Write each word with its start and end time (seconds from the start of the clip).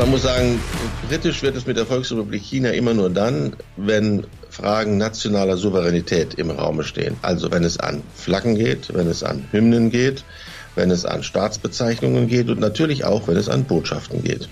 Man 0.00 0.12
muss 0.12 0.22
sagen, 0.22 0.58
kritisch 1.10 1.42
wird 1.42 1.56
es 1.56 1.66
mit 1.66 1.76
der 1.76 1.84
Volksrepublik 1.84 2.40
China 2.40 2.70
immer 2.70 2.94
nur 2.94 3.10
dann, 3.10 3.52
wenn 3.76 4.24
Fragen 4.48 4.96
nationaler 4.96 5.58
Souveränität 5.58 6.32
im 6.38 6.48
Raume 6.48 6.84
stehen. 6.84 7.18
Also 7.20 7.50
wenn 7.50 7.64
es 7.64 7.78
an 7.78 8.02
Flaggen 8.14 8.54
geht, 8.54 8.94
wenn 8.94 9.08
es 9.08 9.22
an 9.22 9.44
Hymnen 9.52 9.90
geht, 9.90 10.24
wenn 10.74 10.90
es 10.90 11.04
an 11.04 11.22
Staatsbezeichnungen 11.22 12.28
geht 12.28 12.48
und 12.48 12.60
natürlich 12.60 13.04
auch, 13.04 13.28
wenn 13.28 13.36
es 13.36 13.50
an 13.50 13.64
Botschaften 13.64 14.24
geht. 14.24 14.48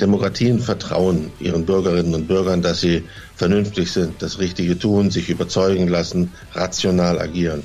Demokratien 0.00 0.58
vertrauen 0.58 1.30
ihren 1.38 1.66
Bürgerinnen 1.66 2.12
und 2.12 2.26
Bürgern, 2.26 2.60
dass 2.60 2.80
sie 2.80 3.04
vernünftig 3.36 3.92
sind, 3.92 4.20
das 4.22 4.40
Richtige 4.40 4.76
tun, 4.76 5.12
sich 5.12 5.30
überzeugen 5.30 5.86
lassen, 5.86 6.32
rational 6.52 7.20
agieren. 7.20 7.62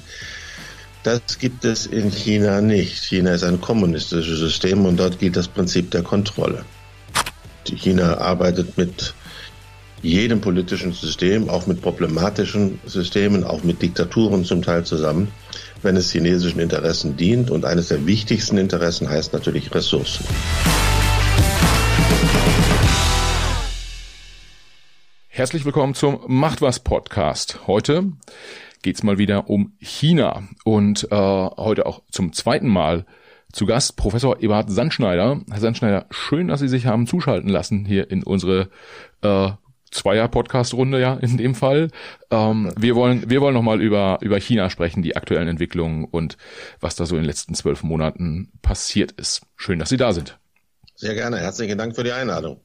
Das 1.02 1.40
gibt 1.40 1.66
es 1.66 1.88
in 1.88 2.12
China 2.12 2.62
nicht. 2.62 3.04
China 3.04 3.32
ist 3.32 3.44
ein 3.44 3.60
kommunistisches 3.60 4.38
System 4.38 4.86
und 4.86 4.98
dort 4.98 5.18
gilt 5.18 5.38
das 5.38 5.48
Prinzip 5.48 5.90
der 5.90 6.04
Kontrolle. 6.04 6.66
China 7.66 8.18
arbeitet 8.18 8.78
mit 8.78 9.14
jedem 10.02 10.42
politischen 10.42 10.94
System, 10.94 11.50
auch 11.50 11.68
mit 11.68 11.82
problematischen 11.82 12.80
Systemen, 12.86 13.44
auch 13.44 13.64
mit 13.64 13.82
Diktaturen 13.82 14.46
zum 14.46 14.62
Teil 14.62 14.86
zusammen, 14.86 15.30
wenn 15.82 15.96
es 15.98 16.12
chinesischen 16.12 16.60
Interessen 16.60 17.18
dient. 17.18 17.52
Und 17.52 17.66
eines 17.66 17.90
der 17.90 18.06
wichtigsten 18.06 18.58
Interessen 18.58 19.10
heißt 19.10 19.34
natürlich 19.34 19.74
Ressourcen. 19.74 20.26
Herzlich 25.28 25.64
willkommen 25.64 25.96
zum 25.96 26.20
Macht 26.28 26.62
was 26.62 26.80
Podcast. 26.80 27.60
Heute 27.68 28.12
geht's 28.82 29.04
mal 29.04 29.18
wieder 29.18 29.50
um 29.50 29.74
China 29.80 30.44
und 30.64 31.08
äh, 31.12 31.16
heute 31.16 31.86
auch 31.86 32.02
zum 32.12 32.34
zweiten 32.34 32.68
Mal 32.68 33.06
zu 33.52 33.66
Gast 33.66 33.96
Professor 33.96 34.42
Eberhard 34.42 34.70
Sandschneider. 34.72 35.42
Herr 35.50 35.60
Sandschneider, 35.60 36.06
schön, 36.10 36.48
dass 36.48 36.60
Sie 36.60 36.68
sich 36.68 36.86
haben 36.86 37.08
zuschalten 37.08 37.50
lassen 37.50 37.86
hier 37.86 38.10
in 38.12 38.24
unsere 38.24 38.70
äh, 39.22 39.52
Zweier-Podcast-Runde 39.92 41.00
ja 41.00 41.16
in 41.16 41.38
dem 41.38 41.56
Fall. 41.56 41.90
Ähm, 42.30 42.72
wir 42.78 42.96
wollen 42.96 43.30
wir 43.30 43.42
wollen 43.42 43.56
noch 43.56 43.64
mal 43.64 43.82
über 43.82 44.20
über 44.22 44.40
China 44.40 44.70
sprechen, 44.70 45.02
die 45.02 45.16
aktuellen 45.16 45.48
Entwicklungen 45.48 46.06
und 46.06 46.38
was 46.80 46.96
da 46.96 47.06
so 47.06 47.16
in 47.16 47.24
den 47.24 47.28
letzten 47.28 47.56
zwölf 47.56 47.84
Monaten 47.84 48.52
passiert 48.62 49.14
ist. 49.14 49.42
Schön, 49.56 49.80
dass 49.80 49.90
Sie 49.90 49.98
da 49.98 50.14
sind. 50.14 50.38
Sehr 50.96 51.16
gerne. 51.16 51.40
Herzlichen 51.40 51.78
Dank 51.78 51.96
für 51.96 52.04
die 52.04 52.12
Einladung. 52.12 52.62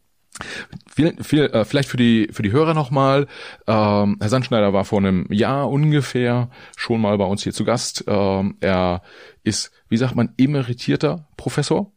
Viel, 0.93 1.23
viel, 1.23 1.45
äh, 1.47 1.65
vielleicht 1.65 1.89
für 1.89 1.97
die 1.97 2.29
für 2.33 2.43
die 2.43 2.53
Hörer 2.53 2.75
nochmal. 2.75 3.27
Ähm, 3.67 4.17
Herr 4.21 4.29
Sandschneider 4.29 4.73
war 4.73 4.85
vor 4.85 4.99
einem 4.99 5.27
Jahr 5.31 5.71
ungefähr 5.71 6.51
schon 6.77 7.01
mal 7.01 7.17
bei 7.19 7.25
uns 7.25 7.43
hier 7.43 7.53
zu 7.53 7.65
Gast. 7.65 8.05
Ähm, 8.07 8.57
er 8.61 9.03
ist, 9.45 9.71
wie 9.89 9.97
sagt 9.97 10.17
man, 10.17 10.33
emeritierter 10.37 11.29
Professor. 11.37 11.93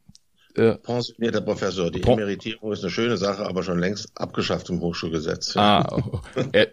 Äh, 0.56 0.76
Pensionierter 0.76 1.42
Professor. 1.42 1.92
Die 1.92 2.02
Emeritierung 2.02 2.72
ist 2.72 2.84
eine 2.84 2.92
schöne 2.92 3.18
Sache, 3.18 3.46
aber 3.46 3.64
schon 3.64 3.80
längst 3.80 4.10
abgeschafft 4.16 4.70
im 4.70 4.82
Hochschulgesetz. 4.82 5.56
Ah, 5.56 6.02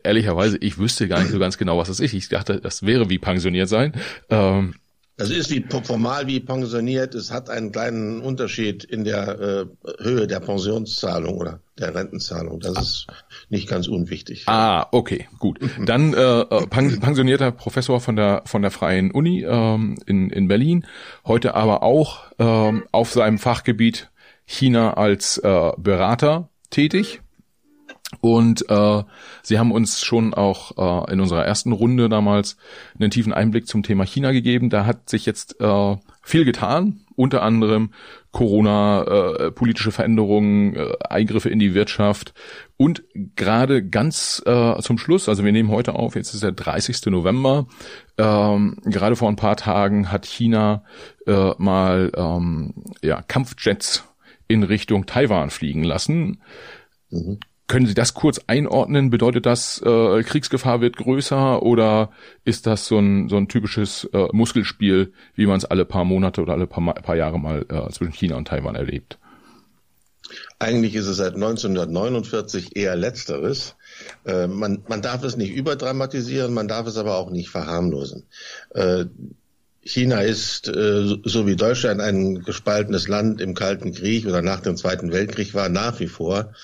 ehrlicherweise, 0.03 0.57
ich 0.59 0.79
wüsste 0.79 1.07
gar 1.07 1.21
nicht 1.21 1.31
so 1.31 1.39
ganz 1.39 1.59
genau, 1.59 1.77
was 1.77 1.89
das 1.89 2.01
ist. 2.01 2.15
Ich 2.15 2.29
dachte, 2.29 2.61
das 2.61 2.85
wäre 2.85 3.11
wie 3.11 3.19
pensioniert 3.19 3.69
sein. 3.69 3.93
Ähm, 4.31 4.75
das 5.17 5.31
ist 5.31 5.51
wie 5.51 5.65
formal 5.85 6.27
wie 6.27 6.41
pensioniert. 6.41 7.15
Es 7.15 7.31
hat 7.31 7.49
einen 7.49 7.71
kleinen 7.71 8.21
Unterschied 8.21 8.83
in 8.83 9.05
der 9.05 9.39
äh, 9.39 9.67
Höhe 10.03 10.27
der 10.27 10.41
Pensionszahlung 10.41 11.39
oder 11.39 11.61
der 11.79 11.95
Rentenzahlung. 11.95 12.59
Das 12.61 12.79
ist 12.79 13.07
nicht 13.49 13.69
ganz 13.69 13.87
unwichtig. 13.87 14.45
Ah, 14.47 14.87
okay, 14.91 15.29
gut. 15.39 15.61
Dann 15.85 16.15
äh, 16.15 16.41
äh 16.41 16.67
pensionierter 16.67 17.53
Professor 17.53 18.01
von 18.01 18.17
der 18.17 18.43
von 18.47 18.63
der 18.63 18.73
Freien 18.73 19.13
Uni 19.13 19.45
ähm, 19.45 19.97
in 20.07 20.31
in 20.31 20.49
Berlin. 20.49 20.87
Heute 21.25 21.55
aber 21.55 21.83
auch 21.83 22.33
ähm, 22.39 22.85
auf 22.91 23.13
seinem 23.13 23.39
Fachgebiet 23.39 24.11
China 24.47 24.95
als 24.95 25.39
äh, 25.39 25.73
Berater 25.77 26.49
tätig. 26.71 27.21
Und 28.21 28.69
äh, 28.71 29.03
Sie 29.43 29.59
haben 29.59 29.73
uns 29.73 30.05
schon 30.05 30.35
auch 30.35 31.07
äh, 31.09 31.13
in 31.13 31.21
unserer 31.21 31.45
ersten 31.45 31.73
Runde 31.73 32.09
damals 32.09 32.57
einen 32.99 33.11
tiefen 33.11 33.33
Einblick 33.33 33.67
zum 33.67 33.83
Thema 33.83 34.05
China 34.05 34.33
gegeben. 34.33 34.71
Da 34.71 34.87
hat 34.87 35.09
sich 35.09 35.27
jetzt 35.27 35.61
äh, 35.61 35.97
viel 36.23 36.45
getan, 36.45 37.01
unter 37.17 37.43
anderem 37.43 37.91
Corona, 38.33 39.05
äh, 39.05 39.51
politische 39.53 39.93
Veränderungen, 39.93 40.75
äh, 40.75 40.93
Eingriffe 41.09 41.51
in 41.51 41.59
die 41.59 41.75
Wirtschaft 41.75 42.35
und 42.77 43.05
gerade 43.37 43.87
ganz 43.87 44.43
äh, 44.45 44.81
zum 44.81 44.99
Schluss, 44.99 45.29
also 45.29 45.45
wir 45.45 45.53
nehmen 45.53 45.71
heute 45.71 45.95
auf, 45.95 46.17
jetzt 46.17 46.35
ist 46.35 46.43
der 46.43 46.53
30. 46.53 47.07
November, 47.07 47.67
ähm, 48.19 48.79
gerade 48.85 49.15
vor 49.15 49.29
ein 49.29 49.37
paar 49.37 49.57
Tagen 49.57 50.11
hat 50.11 50.27
China 50.27 50.83
äh, 51.27 51.53
mal 51.59 52.11
ähm, 52.17 52.75
ja, 53.03 53.23
Kampfjets 53.23 54.05
in 54.49 54.65
Richtung 54.65 55.07
Taiwan 55.07 55.51
fliegen 55.51 55.85
lassen. 55.85 56.43
Mhm. 57.11 57.39
Können 57.67 57.87
Sie 57.87 57.95
das 57.95 58.13
kurz 58.13 58.41
einordnen? 58.47 59.09
Bedeutet 59.09 59.47
das, 59.47 59.81
äh, 59.81 60.23
Kriegsgefahr 60.23 60.83
wird 60.83 60.99
größer 60.99 61.63
oder 61.63 62.11
ist 62.45 62.67
das 62.67 62.87
so 62.87 62.99
ein, 62.99 63.31
so 63.31 63.37
ein 63.37 63.49
typisches 63.49 64.05
äh, 64.13 64.29
Muskelspiel, 64.33 65.13
wie 65.35 65.47
man 65.47 65.57
es 65.57 65.65
alle 65.65 65.87
paar 65.87 66.05
Monate 66.05 66.43
oder 66.43 66.53
alle 66.53 66.67
paar, 66.67 66.95
paar 66.95 67.17
Jahre 67.17 67.39
mal 67.39 67.65
äh, 67.71 67.91
zwischen 67.91 68.13
China 68.13 68.37
und 68.37 68.49
Taiwan 68.49 68.75
erlebt? 68.75 69.19
Eigentlich 70.59 70.95
ist 70.95 71.07
es 71.07 71.17
seit 71.17 71.35
1949 71.35 72.77
eher 72.77 72.97
letzteres. 72.97 73.77
Äh, 74.27 74.47
man, 74.47 74.83
man 74.89 75.01
darf 75.01 75.23
es 75.25 75.37
nicht 75.37 75.55
überdramatisieren, 75.55 76.53
man 76.53 76.69
darf 76.69 76.87
es 76.87 76.99
aber 76.99 77.17
auch 77.17 77.31
nicht 77.31 77.49
verharmlosen. 77.49 78.25
Äh, 78.71 79.07
China 79.83 80.21
ist, 80.21 80.69
äh, 80.69 81.17
so 81.25 81.47
wie 81.47 81.57
Deutschland, 81.57 82.01
ein 82.01 82.43
gespaltenes 82.43 83.07
Land 83.09 83.41
im 83.41 83.55
Kalten 83.55 83.93
Krieg 83.93 84.27
oder 84.27 84.41
nach 84.41 84.61
dem 84.61 84.77
Zweiten 84.77 85.13
Weltkrieg 85.13 85.53
war, 85.55 85.69
nach 85.69 86.01
wie 86.01 86.09
vor 86.09 86.55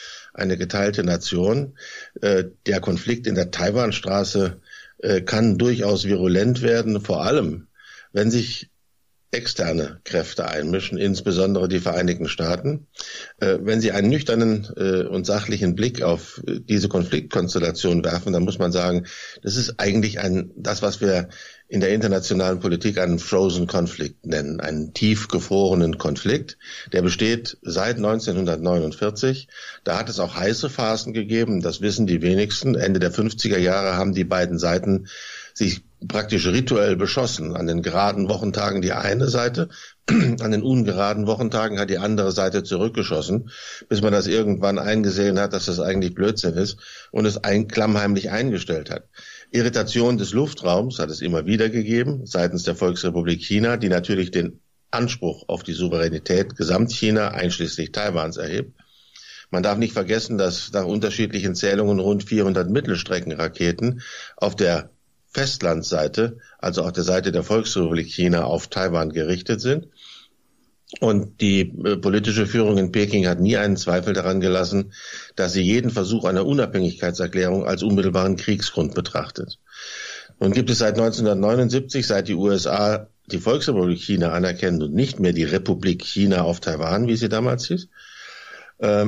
eine 0.41 0.57
geteilte 0.57 1.05
Nation. 1.05 1.79
Äh, 2.21 2.45
der 2.67 2.81
Konflikt 2.81 3.27
in 3.27 3.35
der 3.35 3.51
Taiwanstraße 3.51 4.61
äh, 4.99 5.21
kann 5.21 5.59
durchaus 5.59 6.05
virulent 6.05 6.63
werden, 6.63 7.01
vor 7.01 7.25
allem 7.25 7.67
wenn 8.13 8.31
sich 8.31 8.71
externe 9.33 10.01
Kräfte 10.03 10.49
einmischen, 10.49 10.99
insbesondere 10.99 11.69
die 11.69 11.79
Vereinigten 11.79 12.29
Staaten. 12.29 12.89
Äh, 13.39 13.59
wenn 13.61 13.81
Sie 13.81 13.93
einen 13.93 14.09
nüchternen 14.09 14.65
und 14.65 15.25
sachlichen 15.25 15.77
Blick 15.77 16.03
auf 16.03 16.43
diese 16.45 16.89
Konfliktkonstellation 16.89 18.05
werfen, 18.05 18.33
dann 18.33 18.43
muss 18.43 18.59
man 18.59 18.73
sagen, 18.73 19.07
das 19.43 19.57
ist 19.57 19.79
eigentlich 19.79 20.19
ein, 20.19 20.51
das, 20.57 20.83
was 20.83 21.01
wir 21.01 21.29
in 21.71 21.79
der 21.81 21.91
internationalen 21.91 22.59
Politik 22.59 22.99
einen 22.99 23.21
Frozen 23.21 23.69
Konflikt 23.69 24.27
nennen, 24.27 24.61
einen 24.61 24.93
tiefgefrorenen 24.93 25.99
Konflikt. 25.99 26.59
Der 26.93 27.01
besteht 27.01 27.59
seit 27.63 27.97
1949. 27.97 29.47
Da 29.85 29.97
hat 29.97 30.09
es 30.09 30.19
auch 30.19 30.35
heiße 30.35 30.69
Phasen 30.69 31.13
gegeben, 31.13 31.63
das 31.63 31.81
wissen 31.81 32.09
die 32.09 32.23
wenigsten. 32.23 32.75
Ende 32.75 32.99
der 32.99 33.13
50er 33.13 33.57
Jahre 33.57 33.97
haben 33.97 34.15
die 34.15 34.25
beiden 34.25 34.59
Seiten 34.59 35.07
sich 35.55 35.85
praktisch 36.09 36.49
rituell 36.49 36.97
beschossen. 36.97 37.55
An 37.55 37.69
den 37.69 37.83
geraden 37.83 38.29
Wochentagen 38.29 38.83
die 38.83 38.93
eine 38.93 39.29
Seite, 39.29 39.69
an 40.09 40.51
den 40.51 40.63
ungeraden 40.63 41.29
Wochentagen 41.29 41.79
hat 41.79 41.89
die 41.89 41.99
andere 41.99 42.33
Seite 42.33 42.65
zurückgeschossen, 42.65 43.51
bis 43.89 44.03
man 44.03 44.13
das 44.13 44.27
irgendwann 44.27 44.81
eingesehen 44.81 45.39
hat, 45.39 45.53
dass 45.53 45.67
das 45.67 45.79
eigentlich 45.79 46.15
Blödsinn 46.15 46.55
ist 46.55 46.79
und 47.13 47.27
es 47.27 47.45
ein, 47.45 47.69
klammheimlich 47.69 48.31
eingestellt 48.31 48.91
hat. 48.91 49.05
Irritation 49.53 50.17
des 50.17 50.33
Luftraums 50.33 50.99
hat 50.99 51.11
es 51.11 51.21
immer 51.21 51.47
wieder 51.47 51.69
gegeben 51.69 52.27
seitens 52.27 52.63
der 52.63 52.77
Volksrepublik 52.77 53.43
China, 53.43 53.77
die 53.77 53.89
natürlich 53.89 54.31
den 54.31 54.61
Anspruch 54.91 55.45
auf 55.49 55.63
die 55.63 55.73
Souveränität 55.73 56.57
Gesamtchina 56.57 57.29
einschließlich 57.29 57.93
Taiwans 57.93 58.37
erhebt. 58.37 58.73
Man 59.51 59.65
darf 59.65 59.79
nicht 59.79 59.93
vergessen, 59.93 60.39
dass 60.39 60.71
nach 60.73 60.85
unterschiedlichen 60.85 61.57
Zählungen 61.57 61.99
rund 61.99 62.23
400 62.23 62.71
Mittelstreckenraketen 62.71 64.03
auf 64.37 64.55
der 64.55 64.91
Festlandseite, 65.33 66.39
also 66.59 66.83
auf 66.83 66.93
der 66.93 67.05
Seite 67.05 67.33
der 67.33 67.43
Volksrepublik 67.43 68.09
China 68.09 68.45
auf 68.45 68.69
Taiwan 68.69 69.11
gerichtet 69.11 69.61
sind. 69.61 69.89
Und 70.99 71.41
die 71.41 71.61
äh, 71.61 71.97
politische 71.97 72.47
Führung 72.47 72.77
in 72.77 72.91
Peking 72.91 73.29
hat 73.29 73.41
nie 73.41 73.57
einen 73.57 73.77
Zweifel 73.77 74.13
daran 74.13 74.41
gelassen, 74.41 74.93
dass 75.37 75.53
sie 75.53 75.63
jeden 75.63 75.91
Versuch 75.91 76.25
einer 76.25 76.45
Unabhängigkeitserklärung 76.45 77.65
als 77.65 77.85
unmittelbaren 77.85 78.37
Kriegsgrund 78.37 78.95
betrachtet. 78.95 79.59
Nun 80.41 80.53
gibt 80.53 80.71
es 80.71 80.79
seit 80.79 80.99
1979, 80.99 82.07
seit 82.07 82.27
die 82.27 82.35
USA 82.35 83.09
die 83.31 83.39
Volksrepublik 83.39 84.01
China 84.01 84.33
anerkennen 84.33 84.83
und 84.83 84.95
nicht 84.95 85.21
mehr 85.21 85.33
die 85.33 85.45
Republik 85.45 86.03
China 86.03 86.43
auf 86.43 86.59
Taiwan, 86.59 87.07
wie 87.07 87.17
sie 87.17 87.29
damals 87.29 87.67
hieß, 87.67 87.89
äh, 88.79 89.07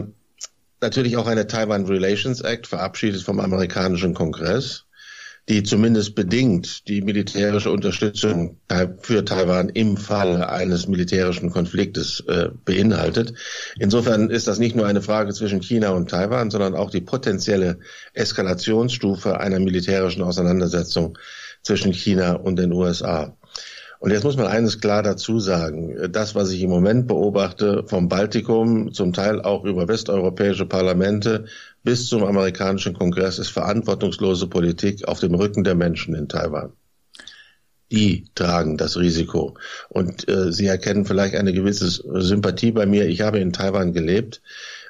natürlich 0.80 1.16
auch 1.16 1.26
eine 1.26 1.48
Taiwan 1.48 1.86
Relations 1.86 2.42
Act 2.42 2.68
verabschiedet 2.68 3.22
vom 3.22 3.40
amerikanischen 3.40 4.14
Kongress 4.14 4.84
die 5.48 5.64
zumindest 5.64 6.14
bedingt 6.14 6.86
die 6.88 7.02
militärische 7.02 7.70
Unterstützung 7.70 8.60
für 9.00 9.24
Taiwan 9.24 9.70
im 9.70 9.96
Fall 9.96 10.44
eines 10.44 10.86
militärischen 10.86 11.50
Konfliktes 11.50 12.20
äh, 12.28 12.50
beinhaltet. 12.64 13.34
Insofern 13.78 14.30
ist 14.30 14.46
das 14.46 14.58
nicht 14.58 14.76
nur 14.76 14.86
eine 14.86 15.02
Frage 15.02 15.32
zwischen 15.32 15.60
China 15.60 15.90
und 15.90 16.10
Taiwan, 16.10 16.50
sondern 16.50 16.74
auch 16.74 16.90
die 16.90 17.00
potenzielle 17.00 17.80
Eskalationsstufe 18.14 19.40
einer 19.40 19.58
militärischen 19.58 20.22
Auseinandersetzung 20.22 21.18
zwischen 21.62 21.92
China 21.92 22.34
und 22.34 22.56
den 22.56 22.72
USA. 22.72 23.36
Und 24.02 24.10
jetzt 24.10 24.24
muss 24.24 24.36
man 24.36 24.48
eines 24.48 24.80
klar 24.80 25.04
dazu 25.04 25.38
sagen. 25.38 26.10
Das, 26.10 26.34
was 26.34 26.50
ich 26.50 26.60
im 26.60 26.70
Moment 26.70 27.06
beobachte, 27.06 27.84
vom 27.86 28.08
Baltikum, 28.08 28.92
zum 28.92 29.12
Teil 29.12 29.40
auch 29.40 29.64
über 29.64 29.86
westeuropäische 29.86 30.66
Parlamente 30.66 31.44
bis 31.84 32.08
zum 32.08 32.24
amerikanischen 32.24 32.94
Kongress, 32.94 33.38
ist 33.38 33.50
verantwortungslose 33.50 34.48
Politik 34.48 35.06
auf 35.06 35.20
dem 35.20 35.36
Rücken 35.36 35.62
der 35.62 35.76
Menschen 35.76 36.16
in 36.16 36.28
Taiwan. 36.28 36.72
Die 37.92 38.24
tragen 38.34 38.76
das 38.76 38.96
Risiko. 38.96 39.56
Und 39.88 40.28
äh, 40.28 40.50
Sie 40.50 40.66
erkennen 40.66 41.04
vielleicht 41.04 41.36
eine 41.36 41.52
gewisse 41.52 41.88
Sympathie 41.88 42.72
bei 42.72 42.86
mir. 42.86 43.06
Ich 43.06 43.20
habe 43.20 43.38
in 43.38 43.52
Taiwan 43.52 43.92
gelebt 43.92 44.42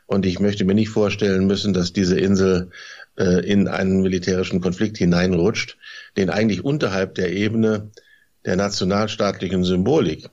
und 0.06 0.24
ich 0.24 0.40
möchte 0.40 0.64
mir 0.64 0.74
nicht 0.74 0.88
vorstellen 0.88 1.46
müssen, 1.46 1.74
dass 1.74 1.92
diese 1.92 2.18
Insel 2.18 2.70
äh, 3.18 3.46
in 3.46 3.68
einen 3.68 4.00
militärischen 4.00 4.62
Konflikt 4.62 4.96
hineinrutscht, 4.96 5.76
den 6.16 6.30
eigentlich 6.30 6.64
unterhalb 6.64 7.14
der 7.16 7.30
Ebene 7.34 7.90
der 8.44 8.56
nationalstaatlichen 8.56 9.64
Symbolik 9.64 10.28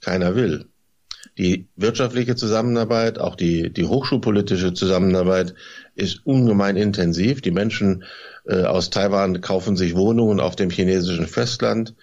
keiner 0.00 0.34
will. 0.34 0.66
Die 1.38 1.68
wirtschaftliche 1.74 2.36
Zusammenarbeit, 2.36 3.18
auch 3.18 3.34
die, 3.34 3.72
die 3.72 3.86
hochschulpolitische 3.86 4.72
Zusammenarbeit 4.72 5.54
ist 5.96 6.20
ungemein 6.24 6.76
intensiv. 6.76 7.40
Die 7.40 7.50
Menschen 7.50 8.04
äh, 8.46 8.62
aus 8.62 8.90
Taiwan 8.90 9.40
kaufen 9.40 9.76
sich 9.76 9.96
Wohnungen 9.96 10.38
auf 10.38 10.54
dem 10.54 10.70
chinesischen 10.70 11.26
Festland. 11.26 11.94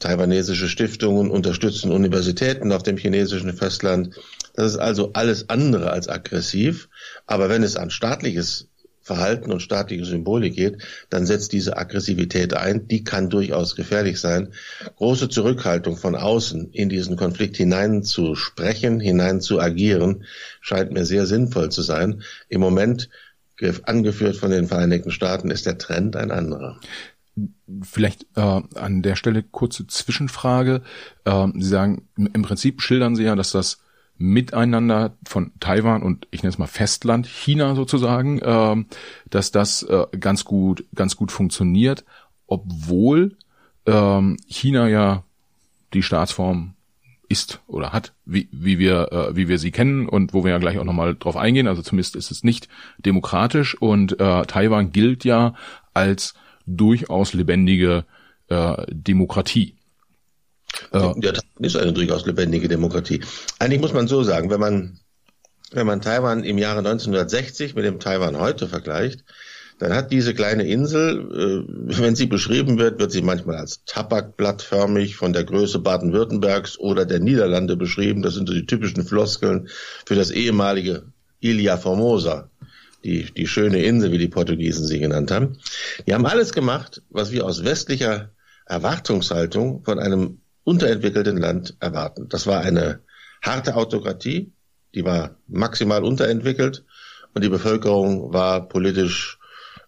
Taiwanesische 0.00 0.68
Stiftungen 0.68 1.30
unterstützen 1.30 1.92
Universitäten 1.92 2.72
auf 2.72 2.82
dem 2.82 2.96
chinesischen 2.96 3.52
Festland. 3.52 4.16
Das 4.54 4.72
ist 4.72 4.78
also 4.78 5.12
alles 5.12 5.50
andere 5.50 5.90
als 5.90 6.08
aggressiv. 6.08 6.88
Aber 7.26 7.48
wenn 7.48 7.62
es 7.62 7.76
an 7.76 7.90
staatliches 7.90 8.69
Verhalten 9.10 9.50
und 9.50 9.60
staatliche 9.60 10.04
Symbolik 10.04 10.54
geht, 10.54 10.84
dann 11.08 11.26
setzt 11.26 11.52
diese 11.52 11.76
Aggressivität 11.76 12.54
ein. 12.54 12.86
Die 12.86 13.02
kann 13.02 13.28
durchaus 13.28 13.74
gefährlich 13.74 14.20
sein. 14.20 14.52
Große 14.98 15.28
Zurückhaltung 15.28 15.96
von 15.96 16.14
außen 16.14 16.70
in 16.70 16.88
diesen 16.88 17.16
Konflikt 17.16 17.56
hinein 17.56 18.04
zu 18.04 18.36
sprechen, 18.36 19.00
hinein 19.00 19.40
zu 19.40 19.60
agieren, 19.60 20.22
scheint 20.60 20.92
mir 20.92 21.04
sehr 21.04 21.26
sinnvoll 21.26 21.72
zu 21.72 21.82
sein. 21.82 22.22
Im 22.48 22.60
Moment, 22.60 23.08
angeführt 23.82 24.36
von 24.36 24.52
den 24.52 24.68
Vereinigten 24.68 25.10
Staaten, 25.10 25.50
ist 25.50 25.66
der 25.66 25.76
Trend 25.76 26.14
ein 26.14 26.30
anderer. 26.30 26.78
Vielleicht 27.82 28.26
äh, 28.36 28.40
an 28.40 29.02
der 29.02 29.16
Stelle 29.16 29.42
kurze 29.42 29.88
Zwischenfrage. 29.88 30.82
Äh, 31.24 31.48
Sie 31.56 31.68
sagen, 31.68 32.08
im 32.16 32.42
Prinzip 32.42 32.80
schildern 32.80 33.16
Sie 33.16 33.24
ja, 33.24 33.34
dass 33.34 33.50
das 33.50 33.82
Miteinander 34.22 35.16
von 35.26 35.52
Taiwan 35.60 36.02
und 36.02 36.28
ich 36.30 36.42
nenne 36.42 36.50
es 36.50 36.58
mal 36.58 36.66
Festland 36.66 37.26
China 37.26 37.74
sozusagen, 37.74 38.38
äh, 38.38 38.84
dass 39.30 39.50
das 39.50 39.82
äh, 39.82 40.04
ganz 40.18 40.44
gut 40.44 40.84
ganz 40.94 41.16
gut 41.16 41.32
funktioniert, 41.32 42.04
obwohl 42.46 43.38
äh, 43.86 44.20
China 44.46 44.88
ja 44.88 45.24
die 45.94 46.02
Staatsform 46.02 46.74
ist 47.30 47.60
oder 47.66 47.94
hat, 47.94 48.12
wie, 48.26 48.50
wie 48.52 48.78
wir 48.78 49.10
äh, 49.10 49.36
wie 49.36 49.48
wir 49.48 49.58
sie 49.58 49.70
kennen 49.70 50.06
und 50.06 50.34
wo 50.34 50.44
wir 50.44 50.50
ja 50.50 50.58
gleich 50.58 50.78
auch 50.78 50.84
nochmal 50.84 51.14
drauf 51.14 51.38
eingehen. 51.38 51.66
Also 51.66 51.80
zumindest 51.80 52.14
ist 52.14 52.30
es 52.30 52.44
nicht 52.44 52.68
demokratisch 52.98 53.74
und 53.80 54.20
äh, 54.20 54.42
Taiwan 54.42 54.92
gilt 54.92 55.24
ja 55.24 55.54
als 55.94 56.34
durchaus 56.66 57.32
lebendige 57.32 58.04
äh, 58.48 58.84
Demokratie. 58.90 59.76
Ja, 60.92 61.14
das 61.32 61.44
ist 61.58 61.76
eine 61.76 61.92
durchaus 61.92 62.26
lebendige 62.26 62.68
Demokratie. 62.68 63.20
Eigentlich 63.58 63.80
muss 63.80 63.92
man 63.92 64.08
so 64.08 64.22
sagen, 64.22 64.50
wenn 64.50 64.60
man, 64.60 64.98
wenn 65.72 65.86
man 65.86 66.00
Taiwan 66.00 66.42
im 66.42 66.58
Jahre 66.58 66.78
1960 66.78 67.74
mit 67.74 67.84
dem 67.84 68.00
Taiwan 68.00 68.38
heute 68.38 68.66
vergleicht, 68.66 69.24
dann 69.80 69.94
hat 69.94 70.12
diese 70.12 70.34
kleine 70.34 70.64
Insel, 70.64 71.64
äh, 71.66 71.98
wenn 71.98 72.14
sie 72.14 72.26
beschrieben 72.26 72.78
wird, 72.78 73.00
wird 73.00 73.12
sie 73.12 73.22
manchmal 73.22 73.56
als 73.56 73.82
tabakblattförmig 73.86 75.16
von 75.16 75.32
der 75.32 75.44
Größe 75.44 75.78
Baden-Württembergs 75.78 76.78
oder 76.78 77.06
der 77.06 77.20
Niederlande 77.20 77.76
beschrieben. 77.76 78.20
Das 78.20 78.34
sind 78.34 78.46
so 78.46 78.54
die 78.54 78.66
typischen 78.66 79.04
Floskeln 79.04 79.68
für 80.04 80.16
das 80.16 80.30
ehemalige 80.30 81.04
Ilha 81.40 81.78
Formosa, 81.78 82.50
die, 83.04 83.32
die 83.32 83.46
schöne 83.46 83.82
Insel, 83.82 84.12
wie 84.12 84.18
die 84.18 84.28
Portugiesen 84.28 84.86
sie 84.86 84.98
genannt 84.98 85.30
haben. 85.30 85.56
Die 86.06 86.12
haben 86.12 86.26
alles 86.26 86.52
gemacht, 86.52 87.00
was 87.08 87.32
wir 87.32 87.46
aus 87.46 87.64
westlicher 87.64 88.32
Erwartungshaltung 88.66 89.82
von 89.82 89.98
einem 89.98 90.42
unterentwickelten 90.64 91.36
Land 91.36 91.76
erwarten. 91.80 92.28
Das 92.28 92.46
war 92.46 92.60
eine 92.60 93.00
harte 93.42 93.76
Autokratie, 93.76 94.52
die 94.94 95.04
war 95.04 95.36
maximal 95.46 96.04
unterentwickelt 96.04 96.84
und 97.34 97.44
die 97.44 97.48
Bevölkerung 97.48 98.32
war 98.32 98.68
politisch 98.68 99.38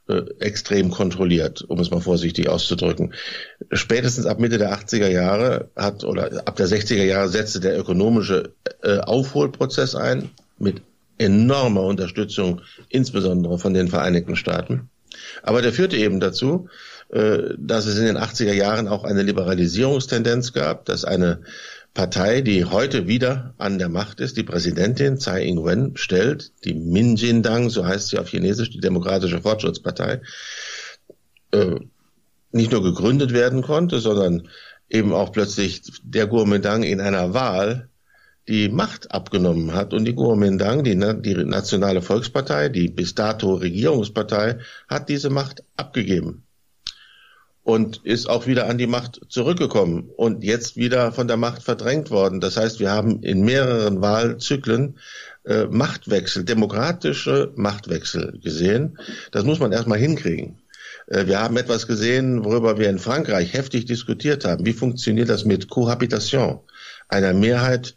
äh, 0.08 0.22
extrem 0.40 0.90
kontrolliert, 0.90 1.62
um 1.62 1.78
es 1.78 1.90
mal 1.90 2.00
vorsichtig 2.00 2.48
auszudrücken. 2.48 3.14
Spätestens 3.70 4.26
ab 4.26 4.40
Mitte 4.40 4.58
der 4.58 4.72
80er 4.72 5.08
Jahre 5.08 5.70
hat 5.76 6.04
oder 6.04 6.42
ab 6.46 6.56
der 6.56 6.66
60er 6.66 7.04
Jahre 7.04 7.28
setzte 7.28 7.60
der 7.60 7.78
ökonomische 7.78 8.52
äh, 8.82 8.98
Aufholprozess 8.98 9.94
ein 9.94 10.30
mit 10.58 10.82
enormer 11.18 11.82
Unterstützung, 11.82 12.62
insbesondere 12.88 13.58
von 13.58 13.74
den 13.74 13.88
Vereinigten 13.88 14.36
Staaten. 14.36 14.90
Aber 15.42 15.62
der 15.62 15.72
führte 15.72 15.96
eben 15.96 16.20
dazu, 16.20 16.68
dass 17.12 17.84
es 17.84 17.98
in 17.98 18.06
den 18.06 18.16
80er 18.16 18.54
Jahren 18.54 18.88
auch 18.88 19.04
eine 19.04 19.22
Liberalisierungstendenz 19.22 20.54
gab, 20.54 20.86
dass 20.86 21.04
eine 21.04 21.42
Partei, 21.92 22.40
die 22.40 22.64
heute 22.64 23.06
wieder 23.06 23.52
an 23.58 23.78
der 23.78 23.90
Macht 23.90 24.20
ist, 24.20 24.38
die 24.38 24.44
Präsidentin 24.44 25.18
Tsai 25.18 25.44
Ing-wen 25.44 25.94
stellt, 25.96 26.52
die 26.64 26.72
Minjindang, 26.72 27.68
so 27.68 27.84
heißt 27.84 28.08
sie 28.08 28.18
auf 28.18 28.30
Chinesisch, 28.30 28.70
die 28.70 28.80
Demokratische 28.80 29.42
Fortschrittspartei, 29.42 30.22
äh, 31.50 31.80
nicht 32.50 32.72
nur 32.72 32.82
gegründet 32.82 33.34
werden 33.34 33.60
konnte, 33.60 34.00
sondern 34.00 34.48
eben 34.88 35.12
auch 35.12 35.32
plötzlich 35.32 35.82
der 36.02 36.28
Kuomintang 36.28 36.82
in 36.82 37.02
einer 37.02 37.34
Wahl 37.34 37.90
die 38.48 38.70
Macht 38.70 39.12
abgenommen 39.12 39.74
hat. 39.74 39.92
Und 39.92 40.06
die 40.06 40.14
Kuomintang, 40.14 40.84
die, 40.84 40.96
die 40.96 41.44
Nationale 41.44 42.00
Volkspartei, 42.00 42.70
die 42.70 42.88
bis 42.88 43.14
dato 43.14 43.54
Regierungspartei, 43.54 44.60
hat 44.88 45.10
diese 45.10 45.28
Macht 45.28 45.62
abgegeben 45.76 46.41
und 47.64 48.00
ist 48.04 48.28
auch 48.28 48.46
wieder 48.46 48.68
an 48.68 48.78
die 48.78 48.86
Macht 48.86 49.20
zurückgekommen 49.28 50.10
und 50.16 50.42
jetzt 50.42 50.76
wieder 50.76 51.12
von 51.12 51.28
der 51.28 51.36
Macht 51.36 51.62
verdrängt 51.62 52.10
worden. 52.10 52.40
Das 52.40 52.56
heißt, 52.56 52.80
wir 52.80 52.90
haben 52.90 53.22
in 53.22 53.42
mehreren 53.42 54.00
Wahlzyklen 54.00 54.98
äh, 55.44 55.66
Machtwechsel, 55.66 56.44
demokratische 56.44 57.52
Machtwechsel 57.54 58.38
gesehen. 58.42 58.98
Das 59.30 59.44
muss 59.44 59.60
man 59.60 59.72
erstmal 59.72 59.98
hinkriegen. 59.98 60.58
Äh, 61.06 61.26
wir 61.26 61.40
haben 61.40 61.56
etwas 61.56 61.86
gesehen, 61.86 62.44
worüber 62.44 62.78
wir 62.78 62.88
in 62.88 62.98
Frankreich 62.98 63.52
heftig 63.52 63.84
diskutiert 63.84 64.44
haben. 64.44 64.66
Wie 64.66 64.72
funktioniert 64.72 65.28
das 65.28 65.44
mit 65.44 65.68
Cohabitation? 65.68 66.60
Einer 67.08 67.32
Mehrheit 67.32 67.94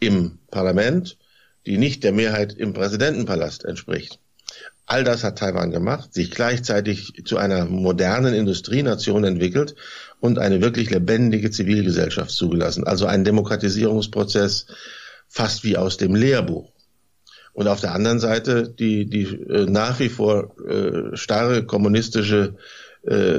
im 0.00 0.38
Parlament, 0.50 1.18
die 1.66 1.76
nicht 1.78 2.04
der 2.04 2.12
Mehrheit 2.12 2.54
im 2.54 2.72
Präsidentenpalast 2.72 3.64
entspricht. 3.64 4.18
All 4.86 5.02
das 5.02 5.24
hat 5.24 5.38
Taiwan 5.38 5.70
gemacht, 5.70 6.12
sich 6.12 6.30
gleichzeitig 6.30 7.22
zu 7.24 7.38
einer 7.38 7.64
modernen 7.64 8.34
Industrienation 8.34 9.24
entwickelt 9.24 9.74
und 10.20 10.38
eine 10.38 10.60
wirklich 10.60 10.90
lebendige 10.90 11.50
Zivilgesellschaft 11.50 12.30
zugelassen. 12.30 12.84
Also 12.84 13.06
ein 13.06 13.24
Demokratisierungsprozess 13.24 14.66
fast 15.28 15.64
wie 15.64 15.78
aus 15.78 15.96
dem 15.96 16.14
Lehrbuch. 16.14 16.70
Und 17.54 17.68
auf 17.68 17.80
der 17.80 17.94
anderen 17.94 18.20
Seite 18.20 18.68
die, 18.68 19.06
die 19.06 19.24
äh, 19.24 19.66
nach 19.66 20.00
wie 20.00 20.08
vor 20.08 20.54
äh, 20.68 21.16
starre 21.16 21.64
kommunistische, 21.64 22.56
äh, 23.04 23.38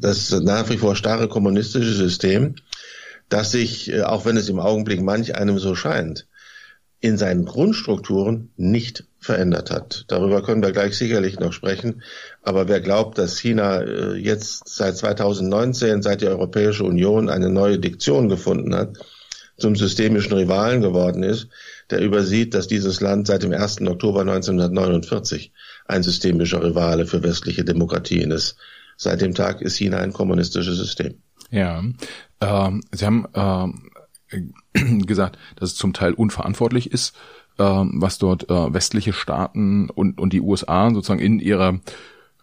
das 0.00 0.32
nach 0.32 0.68
wie 0.68 0.76
vor 0.76 0.96
starre 0.96 1.28
kommunistische 1.28 1.94
System, 1.94 2.56
das 3.28 3.52
sich, 3.52 3.90
äh, 3.92 4.02
auch 4.02 4.26
wenn 4.26 4.36
es 4.36 4.48
im 4.48 4.58
Augenblick 4.58 5.00
manch 5.00 5.34
einem 5.34 5.58
so 5.58 5.74
scheint, 5.74 6.26
in 7.00 7.16
seinen 7.16 7.44
Grundstrukturen 7.44 8.50
nicht 8.56 9.04
verändert 9.26 9.70
hat. 9.70 10.04
Darüber 10.08 10.42
können 10.42 10.62
wir 10.62 10.72
gleich 10.72 10.96
sicherlich 10.96 11.38
noch 11.38 11.52
sprechen. 11.52 12.02
Aber 12.42 12.68
wer 12.68 12.80
glaubt, 12.80 13.18
dass 13.18 13.38
China 13.38 13.82
äh, 13.82 14.14
jetzt 14.14 14.68
seit 14.68 14.96
2019, 14.96 16.02
seit 16.02 16.22
die 16.22 16.28
Europäische 16.28 16.84
Union 16.84 17.28
eine 17.28 17.50
neue 17.50 17.78
Diktion 17.78 18.28
gefunden 18.28 18.74
hat, 18.74 18.96
zum 19.58 19.76
systemischen 19.76 20.32
Rivalen 20.32 20.80
geworden 20.80 21.22
ist, 21.22 21.48
der 21.90 22.00
übersieht, 22.00 22.54
dass 22.54 22.68
dieses 22.68 23.00
Land 23.00 23.26
seit 23.26 23.42
dem 23.42 23.52
1. 23.52 23.82
Oktober 23.82 24.20
1949 24.20 25.52
ein 25.86 26.02
systemischer 26.02 26.62
Rivale 26.62 27.06
für 27.06 27.22
westliche 27.22 27.64
Demokratien 27.64 28.30
ist. 28.30 28.56
Seit 28.96 29.20
dem 29.20 29.34
Tag 29.34 29.60
ist 29.60 29.76
China 29.76 29.98
ein 29.98 30.12
kommunistisches 30.12 30.76
System. 30.76 31.14
Ja, 31.50 31.82
ähm, 32.40 32.82
Sie 32.92 33.06
haben 33.06 33.26
ähm, 33.34 33.90
gesagt, 35.06 35.38
dass 35.56 35.70
es 35.70 35.76
zum 35.76 35.92
Teil 35.92 36.12
unverantwortlich 36.12 36.92
ist, 36.92 37.14
was 37.58 38.18
dort 38.18 38.50
äh, 38.50 38.74
westliche 38.74 39.12
Staaten 39.12 39.90
und, 39.90 40.20
und 40.20 40.32
die 40.32 40.40
USA 40.40 40.90
sozusagen 40.90 41.20
in 41.20 41.38
ihrer 41.38 41.80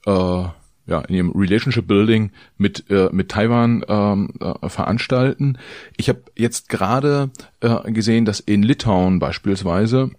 äh, 0.05 0.43
ja, 0.85 0.99
in 1.01 1.15
ihrem 1.15 1.31
Relationship 1.31 1.87
Building 1.87 2.31
mit, 2.57 2.89
äh, 2.89 3.09
mit 3.11 3.29
Taiwan 3.29 3.85
ähm, 3.87 4.33
äh, 4.39 4.69
veranstalten. 4.69 5.57
Ich 5.95 6.09
habe 6.09 6.23
jetzt 6.35 6.67
gerade 6.67 7.31
äh, 7.61 7.91
gesehen, 7.91 8.25
dass 8.25 8.39
in 8.41 8.63
Litauen 8.63 9.19
beispielsweise 9.19 10.11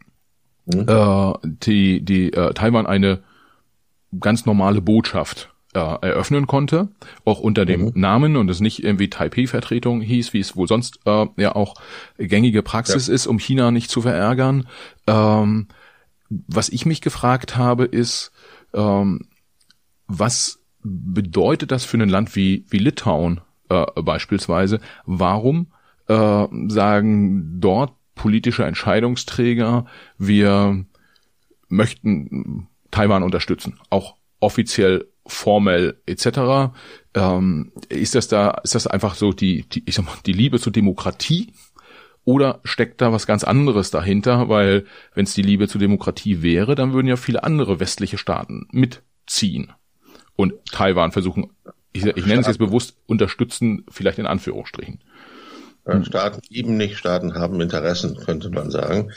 mhm. 0.65 0.87
äh, 0.89 1.33
die, 1.45 2.03
die 2.03 2.33
äh, 2.33 2.55
Taiwan 2.55 2.87
eine 2.87 3.23
ganz 4.19 4.47
normale 4.47 4.81
Botschaft 4.81 5.54
äh, 5.75 5.79
eröffnen 5.79 6.47
konnte, 6.47 6.89
auch 7.25 7.41
unter 7.41 7.65
dem 7.67 7.87
mhm. 7.87 7.93
Namen 7.95 8.37
und 8.37 8.49
es 8.51 8.61
nicht 8.61 8.83
irgendwie 8.83 9.11
Taipei-Vertretung 9.11 10.01
hieß, 10.01 10.33
wie 10.33 10.41
es 10.41 10.57
wohl 10.57 10.69
sonst 10.69 11.01
äh, 11.05 11.27
ja 11.37 11.55
auch 11.55 11.75
gängige 12.19 12.63
Praxis 12.63 13.09
ja. 13.09 13.15
ist, 13.15 13.27
um 13.27 13.39
China 13.39 13.71
nicht 13.71 13.91
zu 13.91 14.03
verärgern. 14.03 14.67
Ähm, 15.07 15.69
was 16.29 16.69
ich 16.69 16.87
mich 16.87 17.01
gefragt 17.01 17.57
habe, 17.57 17.85
ist, 17.85 18.33
ähm, 18.73 19.29
was 20.07 20.61
bedeutet 20.83 21.71
das 21.71 21.85
für 21.85 21.97
ein 21.97 22.09
Land 22.09 22.37
wie, 22.37 22.65
wie 22.69 22.79
Litauen 22.79 23.41
äh, 23.69 23.85
beispielsweise? 24.03 24.81
Warum 25.07 25.69
äh, 26.09 26.47
sagen 26.69 27.61
dort 27.61 27.93
politische 28.15 28.65
Entscheidungsträger, 28.65 29.87
wir 30.19 30.85
möchten 31.69 32.69
Taiwan 32.91 33.23
unterstützen, 33.23 33.81
auch 33.91 34.17
offiziell, 34.41 35.09
formell 35.27 36.01
etc. 36.07 36.73
Ähm, 37.15 37.73
ist 37.89 38.15
das 38.15 38.29
da, 38.29 38.51
ist 38.63 38.75
das 38.75 38.87
einfach 38.87 39.15
so 39.15 39.33
die, 39.33 39.63
die, 39.69 39.83
ich 39.87 39.95
sag 39.95 40.05
mal, 40.05 40.17
die 40.27 40.33
Liebe 40.33 40.59
zur 40.59 40.73
Demokratie? 40.73 41.53
Oder 42.27 42.61
steckt 42.65 43.03
da 43.03 43.13
was 43.13 43.27
ganz 43.27 43.45
anderes 43.45 43.91
dahinter? 43.91 44.49
Weil 44.49 44.87
wenn 45.15 45.25
es 45.25 45.35
die 45.35 45.43
Liebe 45.43 45.69
zur 45.69 45.81
Demokratie 45.81 46.43
wäre, 46.43 46.75
dann 46.75 46.93
würden 46.93 47.07
ja 47.07 47.17
viele 47.17 47.45
andere 47.45 47.81
westliche 47.81 48.17
Staaten 48.17 48.67
mitziehen 48.73 49.73
und 50.37 50.55
Taiwan 50.67 51.13
versuchen, 51.13 51.51
ich, 51.93 52.05
ich 52.05 52.27
nenne 52.27 52.41
es 52.41 52.47
jetzt 52.47 52.59
bewusst, 52.59 52.97
unterstützen, 53.07 53.85
vielleicht 53.89 54.19
in 54.19 54.27
Anführungsstrichen. 54.27 55.01
Staaten 56.03 56.41
lieben 56.49 56.77
nicht, 56.77 56.97
Staaten 56.97 57.35
haben 57.35 57.61
Interessen, 57.61 58.17
könnte 58.17 58.49
man 58.51 58.71
sagen. 58.71 59.13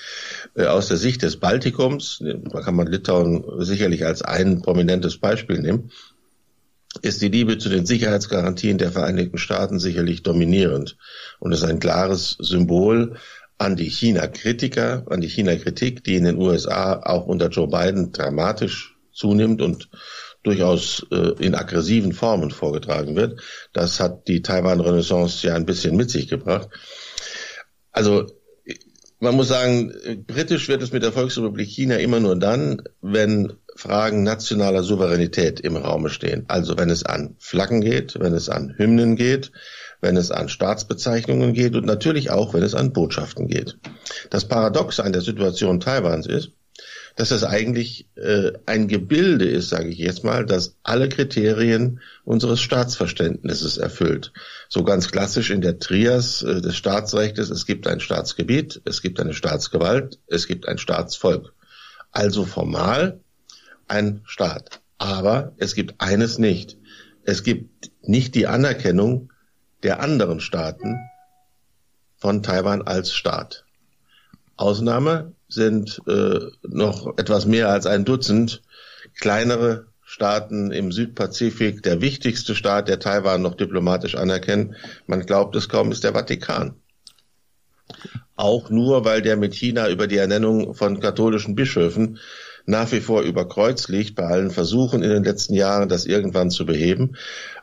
Äh, 0.53 0.65
aus 0.65 0.89
der 0.89 0.97
Sicht 0.97 1.21
des 1.21 1.37
Baltikums, 1.37 2.21
da 2.21 2.61
kann 2.61 2.75
man 2.75 2.87
Litauen 2.87 3.43
sicherlich 3.59 4.05
als 4.05 4.21
ein 4.21 4.61
prominentes 4.61 5.17
Beispiel 5.17 5.59
nehmen, 5.59 5.91
ist 7.01 7.21
die 7.21 7.29
Liebe 7.29 7.57
zu 7.57 7.69
den 7.69 7.85
Sicherheitsgarantien 7.85 8.77
der 8.77 8.91
Vereinigten 8.91 9.37
Staaten 9.37 9.79
sicherlich 9.79 10.23
dominierend 10.23 10.97
und 11.39 11.53
ist 11.53 11.63
ein 11.63 11.79
klares 11.79 12.35
Symbol 12.39 13.15
an 13.57 13.75
die 13.75 13.89
China-Kritiker, 13.89 15.05
an 15.09 15.21
die 15.21 15.29
China-Kritik, 15.29 16.03
die 16.03 16.15
in 16.15 16.25
den 16.25 16.37
USA 16.37 17.01
auch 17.03 17.25
unter 17.25 17.49
Joe 17.49 17.67
Biden 17.67 18.11
dramatisch 18.11 18.95
zunimmt 19.13 19.61
und 19.61 19.89
durchaus 20.47 21.05
äh, 21.11 21.33
in 21.39 21.55
aggressiven 21.55 22.13
Formen 22.13 22.51
vorgetragen 22.51 23.15
wird. 23.15 23.41
Das 23.73 23.99
hat 23.99 24.27
die 24.27 24.41
Taiwan-Renaissance 24.41 25.45
ja 25.45 25.55
ein 25.55 25.65
bisschen 25.65 25.95
mit 25.95 26.09
sich 26.09 26.27
gebracht. 26.27 26.69
Also 27.91 28.25
man 29.19 29.35
muss 29.35 29.47
sagen, 29.47 29.93
britisch 30.27 30.67
wird 30.67 30.83
es 30.83 30.91
mit 30.91 31.03
der 31.03 31.11
Volksrepublik 31.11 31.67
China 31.67 31.95
immer 31.95 32.19
nur 32.19 32.35
dann, 32.35 32.83
wenn 33.01 33.53
Fragen 33.75 34.23
nationaler 34.23 34.83
Souveränität 34.83 35.59
im 35.59 35.75
Raume 35.75 36.09
stehen. 36.09 36.45
Also 36.47 36.77
wenn 36.77 36.89
es 36.89 37.03
an 37.03 37.35
Flaggen 37.39 37.81
geht, 37.81 38.19
wenn 38.19 38.33
es 38.33 38.49
an 38.49 38.73
Hymnen 38.77 39.15
geht, 39.15 39.51
wenn 40.01 40.17
es 40.17 40.31
an 40.31 40.49
Staatsbezeichnungen 40.49 41.53
geht 41.53 41.75
und 41.75 41.85
natürlich 41.85 42.29
auch, 42.29 42.53
wenn 42.53 42.63
es 42.63 42.75
an 42.75 42.93
Botschaften 42.93 43.47
geht. 43.47 43.77
Das 44.29 44.45
Paradox 44.45 44.99
an 44.99 45.13
der 45.13 45.21
Situation 45.21 45.79
Taiwans 45.79 46.27
ist, 46.27 46.51
dass 47.17 47.29
das 47.29 47.43
eigentlich 47.43 48.07
äh, 48.15 48.53
ein 48.67 48.87
Gebilde 48.87 49.45
ist, 49.45 49.69
sage 49.69 49.89
ich 49.89 49.97
jetzt 49.97 50.23
mal, 50.23 50.45
das 50.45 50.75
alle 50.83 51.09
Kriterien 51.09 51.99
unseres 52.23 52.61
Staatsverständnisses 52.61 53.77
erfüllt. 53.77 54.31
So 54.69 54.83
ganz 54.83 55.11
klassisch 55.11 55.49
in 55.49 55.61
der 55.61 55.79
Trias 55.79 56.43
äh, 56.43 56.61
des 56.61 56.77
Staatsrechts, 56.77 57.49
es 57.49 57.65
gibt 57.65 57.87
ein 57.87 57.99
Staatsgebiet, 57.99 58.81
es 58.85 59.01
gibt 59.01 59.19
eine 59.19 59.33
Staatsgewalt, 59.33 60.19
es 60.27 60.45
gibt 60.45 60.67
ein 60.67 60.77
Staatsvolk. 60.77 61.53
Also 62.11 62.45
formal 62.45 63.19
ein 63.87 64.21
Staat. 64.25 64.81
Aber 64.99 65.53
es 65.57 65.73
gibt 65.73 65.95
eines 65.97 66.37
nicht. 66.37 66.77
Es 67.23 67.41
gibt 67.41 67.89
nicht 68.03 68.35
die 68.35 68.45
Anerkennung 68.45 69.33
der 69.81 70.01
anderen 70.01 70.39
Staaten 70.39 70.97
von 72.15 72.43
Taiwan 72.43 72.83
als 72.83 73.11
Staat. 73.11 73.65
Ausnahme 74.55 75.33
sind 75.47 76.01
äh, 76.07 76.39
noch 76.63 77.17
etwas 77.17 77.45
mehr 77.45 77.69
als 77.69 77.85
ein 77.85 78.05
Dutzend 78.05 78.61
kleinere 79.19 79.87
Staaten 80.03 80.71
im 80.71 80.91
Südpazifik. 80.91 81.83
Der 81.83 82.01
wichtigste 82.01 82.55
Staat, 82.55 82.87
der 82.87 82.99
Taiwan 82.99 83.41
noch 83.41 83.55
diplomatisch 83.55 84.15
anerkennt, 84.15 84.75
man 85.05 85.25
glaubt 85.25 85.55
es 85.55 85.69
kaum, 85.69 85.91
ist 85.91 86.03
der 86.03 86.13
Vatikan. 86.13 86.75
Auch 88.35 88.69
nur, 88.69 89.05
weil 89.05 89.21
der 89.21 89.37
mit 89.37 89.55
China 89.55 89.89
über 89.89 90.07
die 90.07 90.17
Ernennung 90.17 90.75
von 90.75 90.99
katholischen 90.99 91.55
Bischöfen 91.55 92.19
nach 92.67 92.91
wie 92.91 92.99
vor 92.99 93.21
über 93.21 93.47
Kreuz 93.47 93.87
liegt, 93.87 94.15
bei 94.15 94.23
allen 94.23 94.51
Versuchen 94.51 95.01
in 95.01 95.09
den 95.09 95.23
letzten 95.23 95.53
Jahren, 95.53 95.87
das 95.87 96.05
irgendwann 96.05 96.51
zu 96.51 96.65
beheben. 96.65 97.15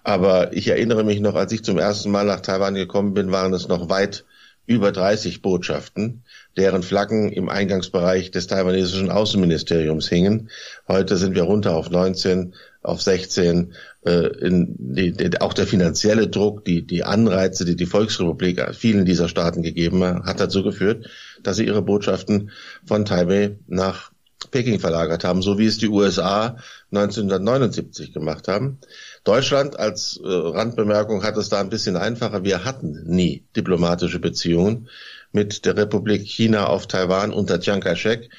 Aber 0.02 0.54
ich 0.54 0.68
erinnere 0.68 1.04
mich 1.04 1.20
noch, 1.20 1.34
als 1.34 1.52
ich 1.52 1.62
zum 1.62 1.78
ersten 1.78 2.10
Mal 2.10 2.24
nach 2.24 2.40
Taiwan 2.40 2.74
gekommen 2.74 3.12
bin, 3.12 3.30
waren 3.30 3.52
es 3.52 3.68
noch 3.68 3.90
weit 3.90 4.24
über 4.66 4.92
30 4.92 5.42
Botschaften 5.42 6.23
deren 6.56 6.82
Flaggen 6.82 7.32
im 7.32 7.48
Eingangsbereich 7.48 8.30
des 8.30 8.46
taiwanesischen 8.46 9.10
Außenministeriums 9.10 10.08
hingen. 10.08 10.50
Heute 10.86 11.16
sind 11.16 11.34
wir 11.34 11.42
runter 11.42 11.74
auf 11.74 11.90
19, 11.90 12.54
auf 12.82 13.02
16. 13.02 13.72
Äh, 14.04 14.26
in 14.46 14.76
die, 14.78 15.40
auch 15.40 15.54
der 15.54 15.66
finanzielle 15.66 16.28
Druck, 16.28 16.64
die, 16.64 16.86
die 16.86 17.04
Anreize, 17.04 17.64
die 17.64 17.76
die 17.76 17.86
Volksrepublik 17.86 18.74
vielen 18.74 19.04
dieser 19.04 19.28
Staaten 19.28 19.62
gegeben 19.62 20.04
hat, 20.04 20.24
hat 20.24 20.40
dazu 20.40 20.62
geführt, 20.62 21.08
dass 21.42 21.56
sie 21.56 21.66
ihre 21.66 21.82
Botschaften 21.82 22.50
von 22.84 23.04
Taipei 23.04 23.58
nach 23.66 24.12
Peking 24.50 24.78
verlagert 24.78 25.24
haben, 25.24 25.42
so 25.42 25.58
wie 25.58 25.66
es 25.66 25.78
die 25.78 25.88
USA 25.88 26.56
1979 26.92 28.12
gemacht 28.12 28.46
haben. 28.46 28.78
Deutschland 29.24 29.78
als 29.78 30.20
äh, 30.22 30.28
Randbemerkung 30.28 31.22
hat 31.22 31.36
es 31.36 31.48
da 31.48 31.60
ein 31.60 31.70
bisschen 31.70 31.96
einfacher. 31.96 32.44
Wir 32.44 32.64
hatten 32.64 33.04
nie 33.06 33.44
diplomatische 33.56 34.18
Beziehungen 34.18 34.88
mit 35.34 35.64
der 35.64 35.76
Republik 35.76 36.22
China 36.22 36.66
auf 36.66 36.86
Taiwan 36.86 37.32
unter 37.32 37.60
Chiang 37.60 37.80
Kai-shek. 37.80 38.30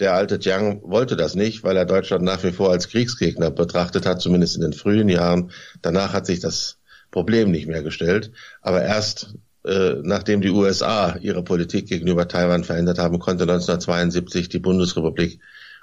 Der 0.00 0.14
alte 0.14 0.38
Chiang 0.38 0.82
wollte 0.82 1.16
das 1.16 1.34
nicht, 1.34 1.62
weil 1.62 1.76
er 1.76 1.86
Deutschland 1.86 2.24
nach 2.24 2.42
wie 2.42 2.52
vor 2.52 2.70
als 2.70 2.88
Kriegsgegner 2.88 3.50
betrachtet 3.50 4.06
hat, 4.06 4.20
zumindest 4.20 4.56
in 4.56 4.62
den 4.62 4.72
frühen 4.72 5.08
Jahren. 5.08 5.52
Danach 5.82 6.12
hat 6.12 6.26
sich 6.26 6.40
das 6.40 6.78
Problem 7.10 7.50
nicht 7.50 7.68
mehr 7.68 7.82
gestellt. 7.82 8.32
Aber 8.60 8.82
erst 8.82 9.34
äh, 9.64 9.94
nachdem 10.02 10.40
die 10.40 10.50
USA 10.50 11.16
ihre 11.20 11.44
Politik 11.44 11.86
gegenüber 11.86 12.26
Taiwan 12.26 12.64
verändert 12.64 12.98
haben, 12.98 13.20
konnte 13.20 13.44
1972 13.44 14.48
die 14.48 14.58
Bundesrepublik 14.58 15.38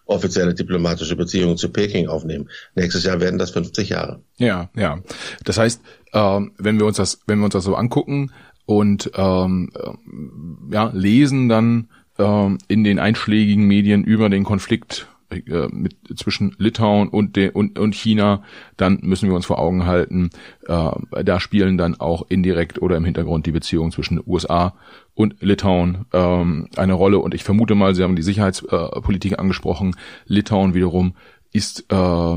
offizielle 0.06 0.54
diplomatische 0.54 1.16
Beziehungen 1.16 1.56
zu 1.56 1.70
Peking 1.70 2.08
aufnehmen. 2.08 2.50
Nächstes 2.76 3.04
Jahr 3.04 3.22
werden 3.22 3.38
das 3.38 3.52
50 3.52 3.90
Jahre. 3.90 4.22
Ja, 4.38 4.70
ja. 4.76 5.00
Das 5.46 5.58
heißt, 5.58 5.82
äh, 6.12 6.40
wenn 6.58 6.80
wir 6.80 6.86
uns 6.88 6.98
das, 6.98 7.20
wenn 7.28 7.40
wir 7.40 7.46
uns 7.46 7.54
das 7.54 7.64
so 7.64 7.76
angucken, 7.76 8.32
und 8.70 9.10
ähm, 9.16 9.72
äh, 9.74 10.72
ja, 10.72 10.92
lesen 10.94 11.50
dann 11.50 11.90
ähm, 12.20 12.60
in 12.68 12.84
den 12.84 13.00
einschlägigen 13.00 13.66
Medien 13.66 14.04
über 14.04 14.30
den 14.30 14.44
Konflikt 14.44 15.08
äh, 15.32 15.68
mit, 15.72 15.96
zwischen 16.16 16.56
Litauen 16.60 17.10
und, 17.10 17.36
de, 17.36 17.50
und, 17.50 17.80
und 17.80 17.96
China, 17.96 18.44
dann 18.78 19.00
müssen 19.02 19.28
wir 19.28 19.36
uns 19.36 19.48
vor 19.48 19.58
Augen 19.58 19.88
halten, 19.88 20.30
äh, 20.68 21.24
da 21.24 21.40
spielen 21.40 21.80
dann 21.80 22.00
auch 22.00 22.28
indirekt 22.30 22.80
oder 22.80 22.96
im 22.96 23.06
Hintergrund 23.06 23.48
die 23.48 23.54
Beziehungen 23.54 23.92
zwischen 23.92 24.22
USA 24.24 24.76
und 25.16 25.42
Litauen 25.42 26.06
ähm, 26.14 26.68
eine 26.78 26.94
Rolle. 26.94 27.18
Und 27.18 27.34
ich 27.34 27.44
vermute 27.44 27.74
mal, 27.74 27.96
Sie 27.96 28.04
haben 28.04 28.16
die 28.16 28.22
Sicherheitspolitik 28.22 29.40
angesprochen. 29.40 29.96
Litauen 30.28 30.76
wiederum 30.76 31.16
ist 31.52 31.86
äh, 31.92 32.36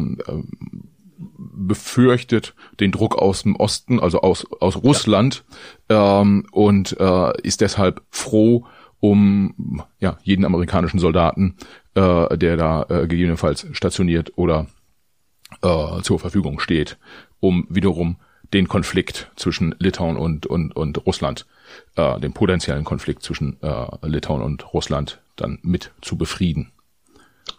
befürchtet 1.39 2.55
den 2.81 2.93
Druck 2.93 3.17
aus 3.17 3.43
dem 3.43 3.57
Osten, 3.57 4.01
also 4.01 4.21
aus, 4.21 4.47
aus 4.61 4.77
Russland, 4.77 5.45
ja. 5.91 6.21
ähm, 6.21 6.47
und 6.53 6.97
äh, 6.99 7.41
ist 7.43 7.61
deshalb 7.61 8.03
froh 8.11 8.67
um 9.01 9.83
ja, 9.99 10.17
jeden 10.23 10.45
amerikanischen 10.45 11.01
Soldaten, 11.01 11.57
äh, 11.95 12.39
der 12.39 12.57
da 12.57 12.87
äh, 12.89 13.07
gegebenenfalls 13.09 13.67
stationiert 13.73 14.33
oder 14.37 14.67
äh, 15.63 16.03
zur 16.03 16.19
Verfügung 16.21 16.61
steht, 16.61 16.99
um 17.41 17.67
wiederum 17.69 18.17
den 18.53 18.69
Konflikt 18.69 19.31
zwischen 19.37 19.75
Litauen 19.79 20.17
und, 20.17 20.47
und, 20.47 20.77
und 20.77 21.05
Russland, 21.07 21.47
äh, 21.97 22.21
den 22.21 22.33
potenziellen 22.33 22.85
Konflikt 22.85 23.23
zwischen 23.23 23.61
äh, 23.63 23.87
Litauen 24.03 24.43
und 24.43 24.73
Russland 24.73 25.21
dann 25.37 25.59
mit 25.63 25.93
zu 26.01 26.17
befrieden. 26.17 26.71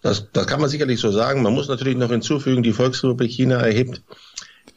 Das, 0.01 0.31
das 0.31 0.47
kann 0.47 0.61
man 0.61 0.69
sicherlich 0.69 0.99
so 0.99 1.11
sagen. 1.11 1.41
Man 1.41 1.53
muss 1.53 1.67
natürlich 1.67 1.97
noch 1.97 2.09
hinzufügen, 2.09 2.63
die 2.63 2.73
Volksrepublik 2.73 3.31
China 3.31 3.57
erhebt 3.57 4.01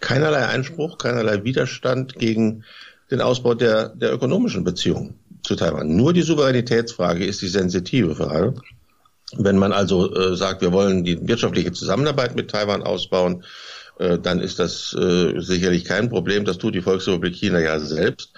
keinerlei 0.00 0.46
Einspruch, 0.46 0.98
keinerlei 0.98 1.44
Widerstand 1.44 2.14
gegen 2.14 2.64
den 3.10 3.20
Ausbau 3.20 3.54
der, 3.54 3.90
der 3.90 4.12
ökonomischen 4.12 4.64
Beziehungen 4.64 5.14
zu 5.42 5.56
Taiwan. 5.56 5.94
Nur 5.96 6.12
die 6.12 6.22
Souveränitätsfrage 6.22 7.24
ist 7.24 7.42
die 7.42 7.48
sensitive 7.48 8.16
Frage. 8.16 8.54
Wenn 9.36 9.58
man 9.58 9.72
also 9.72 10.14
äh, 10.14 10.36
sagt, 10.36 10.60
wir 10.62 10.72
wollen 10.72 11.04
die 11.04 11.26
wirtschaftliche 11.26 11.72
Zusammenarbeit 11.72 12.36
mit 12.36 12.50
Taiwan 12.50 12.82
ausbauen, 12.82 13.44
äh, 13.98 14.18
dann 14.18 14.40
ist 14.40 14.58
das 14.58 14.94
äh, 14.94 15.40
sicherlich 15.40 15.84
kein 15.84 16.08
Problem. 16.08 16.44
Das 16.44 16.58
tut 16.58 16.74
die 16.74 16.82
Volksrepublik 16.82 17.34
China 17.34 17.60
ja 17.60 17.78
selbst. 17.80 18.32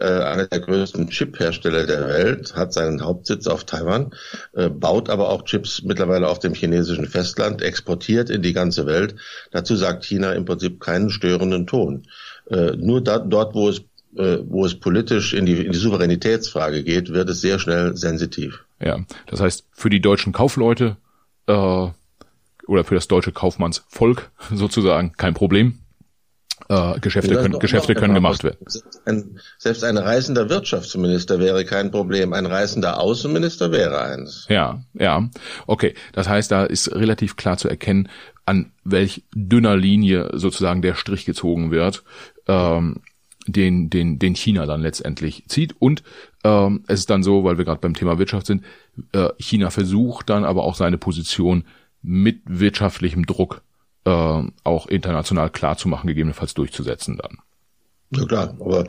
Äh, 0.00 0.04
einer 0.04 0.46
der 0.46 0.60
größten 0.60 1.08
Chip-Hersteller 1.08 1.86
der 1.86 2.08
Welt, 2.08 2.54
hat 2.56 2.72
seinen 2.72 3.04
Hauptsitz 3.04 3.46
auf 3.46 3.64
Taiwan, 3.64 4.12
äh, 4.54 4.68
baut 4.68 5.10
aber 5.10 5.28
auch 5.28 5.44
Chips 5.44 5.82
mittlerweile 5.82 6.28
auf 6.28 6.38
dem 6.38 6.54
chinesischen 6.54 7.06
Festland, 7.06 7.62
exportiert 7.62 8.30
in 8.30 8.42
die 8.42 8.52
ganze 8.52 8.86
Welt. 8.86 9.14
Dazu 9.50 9.76
sagt 9.76 10.04
China 10.04 10.32
im 10.32 10.44
Prinzip 10.44 10.80
keinen 10.80 11.10
störenden 11.10 11.66
Ton. 11.66 12.04
Äh, 12.50 12.76
nur 12.76 13.02
da, 13.02 13.18
dort, 13.18 13.54
wo 13.54 13.68
es, 13.68 13.82
wo 14.12 14.66
es 14.66 14.74
politisch 14.74 15.34
in 15.34 15.46
die, 15.46 15.64
in 15.66 15.70
die 15.70 15.78
Souveränitätsfrage 15.78 16.82
geht, 16.82 17.12
wird 17.12 17.30
es 17.30 17.40
sehr 17.40 17.60
schnell 17.60 17.96
sensitiv. 17.96 18.64
Ja, 18.80 18.98
das 19.28 19.40
heißt, 19.40 19.66
für 19.70 19.88
die 19.88 20.00
deutschen 20.00 20.32
Kaufleute 20.32 20.96
äh, 21.46 21.52
oder 22.66 22.84
für 22.84 22.94
das 22.94 23.08
deutsche 23.08 23.32
Kaufmannsvolk 23.32 24.30
sozusagen 24.52 25.12
kein 25.12 25.34
Problem. 25.34 25.78
Äh, 26.70 27.00
Geschäfte 27.00 27.34
können, 27.34 27.58
Geschäfte 27.58 27.96
können 27.96 28.14
gemacht 28.14 28.44
werden. 28.44 28.64
Ein, 29.04 29.40
selbst 29.58 29.82
ein 29.82 29.98
reisender 29.98 30.48
Wirtschaftsminister 30.48 31.40
wäre 31.40 31.64
kein 31.64 31.90
Problem. 31.90 32.32
Ein 32.32 32.46
reisender 32.46 33.00
Außenminister 33.00 33.72
wäre 33.72 34.00
eins. 34.00 34.46
Ja, 34.48 34.80
ja. 34.94 35.28
Okay. 35.66 35.94
Das 36.12 36.28
heißt, 36.28 36.52
da 36.52 36.62
ist 36.62 36.94
relativ 36.94 37.34
klar 37.34 37.56
zu 37.56 37.68
erkennen, 37.68 38.08
an 38.46 38.70
welch 38.84 39.24
dünner 39.34 39.76
Linie 39.76 40.30
sozusagen 40.34 40.80
der 40.80 40.94
Strich 40.94 41.24
gezogen 41.24 41.72
wird, 41.72 42.04
ähm, 42.46 43.00
den, 43.48 43.90
den, 43.90 44.20
den 44.20 44.36
China 44.36 44.64
dann 44.64 44.80
letztendlich 44.80 45.42
zieht. 45.48 45.74
Und 45.80 46.04
ähm, 46.44 46.84
es 46.86 47.00
ist 47.00 47.10
dann 47.10 47.24
so, 47.24 47.42
weil 47.42 47.58
wir 47.58 47.64
gerade 47.64 47.80
beim 47.80 47.94
Thema 47.94 48.20
Wirtschaft 48.20 48.46
sind, 48.46 48.62
äh, 49.10 49.30
China 49.40 49.70
versucht 49.70 50.30
dann 50.30 50.44
aber 50.44 50.62
auch 50.62 50.76
seine 50.76 50.98
Position 50.98 51.64
mit 52.00 52.42
wirtschaftlichem 52.46 53.26
Druck 53.26 53.62
äh, 54.04 54.42
auch 54.64 54.86
international 54.86 55.50
klar 55.50 55.76
zu 55.76 55.88
machen, 55.88 56.06
gegebenenfalls 56.06 56.54
durchzusetzen 56.54 57.18
dann. 57.18 57.38
Ja 58.12 58.24
klar, 58.24 58.56
aber 58.58 58.80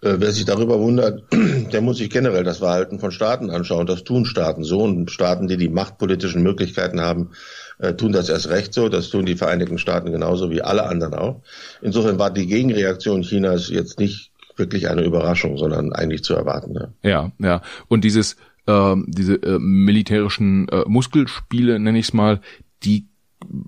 äh, 0.00 0.16
wer 0.16 0.32
sich 0.32 0.46
darüber 0.46 0.80
wundert, 0.80 1.24
der 1.72 1.82
muss 1.82 1.98
sich 1.98 2.08
generell 2.08 2.44
das 2.44 2.58
Verhalten 2.58 2.98
von 2.98 3.10
Staaten 3.10 3.50
anschauen. 3.50 3.86
Das 3.86 4.04
tun 4.04 4.24
Staaten 4.24 4.64
so 4.64 4.80
und 4.80 5.10
Staaten, 5.10 5.48
die 5.48 5.58
die 5.58 5.68
machtpolitischen 5.68 6.42
Möglichkeiten 6.42 7.00
haben, 7.00 7.30
äh, 7.78 7.92
tun 7.92 8.12
das 8.12 8.30
erst 8.30 8.48
recht 8.48 8.72
so. 8.72 8.88
Das 8.88 9.10
tun 9.10 9.26
die 9.26 9.36
Vereinigten 9.36 9.76
Staaten 9.76 10.10
genauso 10.12 10.50
wie 10.50 10.62
alle 10.62 10.84
anderen 10.86 11.12
auch. 11.12 11.42
Insofern 11.82 12.18
war 12.18 12.30
die 12.30 12.46
Gegenreaktion 12.46 13.20
Chinas 13.20 13.68
jetzt 13.68 13.98
nicht 13.98 14.30
wirklich 14.56 14.88
eine 14.88 15.02
Überraschung, 15.02 15.58
sondern 15.58 15.92
eigentlich 15.92 16.24
zu 16.24 16.34
erwarten. 16.34 16.74
Ja, 16.74 16.88
ja. 17.02 17.32
ja. 17.38 17.62
Und 17.88 18.02
dieses 18.02 18.36
äh, 18.66 18.96
diese 19.06 19.34
äh, 19.34 19.58
militärischen 19.58 20.68
äh, 20.68 20.84
Muskelspiele, 20.86 21.78
nenne 21.78 21.98
ich 21.98 22.06
es 22.06 22.12
mal, 22.14 22.40
die 22.82 23.09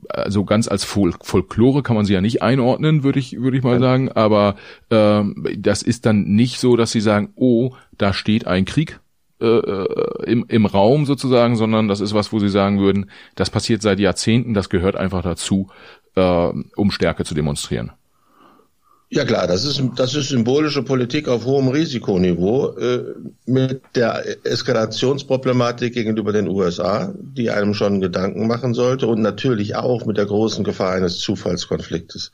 also 0.08 0.44
ganz 0.44 0.68
als 0.68 0.84
Fol 0.84 1.14
Folklore 1.22 1.82
kann 1.82 1.96
man 1.96 2.04
sie 2.04 2.12
ja 2.12 2.20
nicht 2.20 2.42
einordnen, 2.42 3.02
würde 3.02 3.18
ich 3.18 3.40
würde 3.40 3.56
ich 3.56 3.62
mal 3.62 3.74
ja. 3.74 3.80
sagen, 3.80 4.10
aber 4.12 4.56
ähm, 4.90 5.46
das 5.56 5.82
ist 5.82 6.06
dann 6.06 6.24
nicht 6.24 6.58
so, 6.58 6.76
dass 6.76 6.92
sie 6.92 7.00
sagen, 7.00 7.30
oh, 7.36 7.72
da 7.96 8.12
steht 8.12 8.46
ein 8.46 8.64
Krieg 8.64 9.00
äh, 9.40 9.46
äh, 9.46 10.30
im, 10.30 10.44
im 10.48 10.66
Raum 10.66 11.04
sozusagen, 11.04 11.56
sondern 11.56 11.88
das 11.88 12.00
ist 12.00 12.14
was, 12.14 12.32
wo 12.32 12.38
sie 12.38 12.48
sagen 12.48 12.78
würden, 12.78 13.10
das 13.34 13.50
passiert 13.50 13.82
seit 13.82 13.98
Jahrzehnten, 13.98 14.54
das 14.54 14.68
gehört 14.68 14.94
einfach 14.94 15.22
dazu, 15.22 15.68
äh, 16.14 16.52
um 16.76 16.90
Stärke 16.90 17.24
zu 17.24 17.34
demonstrieren. 17.34 17.90
Ja 19.14 19.26
klar, 19.26 19.46
das 19.46 19.66
ist, 19.66 19.78
das 19.96 20.14
ist 20.14 20.30
symbolische 20.30 20.82
Politik 20.82 21.28
auf 21.28 21.44
hohem 21.44 21.68
Risikoniveau 21.68 22.74
äh, 22.78 23.04
mit 23.44 23.82
der 23.94 24.24
Eskalationsproblematik 24.42 25.92
gegenüber 25.92 26.32
den 26.32 26.48
USA, 26.48 27.12
die 27.18 27.50
einem 27.50 27.74
schon 27.74 28.00
Gedanken 28.00 28.46
machen 28.46 28.72
sollte 28.72 29.06
und 29.08 29.20
natürlich 29.20 29.76
auch 29.76 30.06
mit 30.06 30.16
der 30.16 30.24
großen 30.24 30.64
Gefahr 30.64 30.94
eines 30.94 31.18
Zufallskonfliktes. 31.18 32.32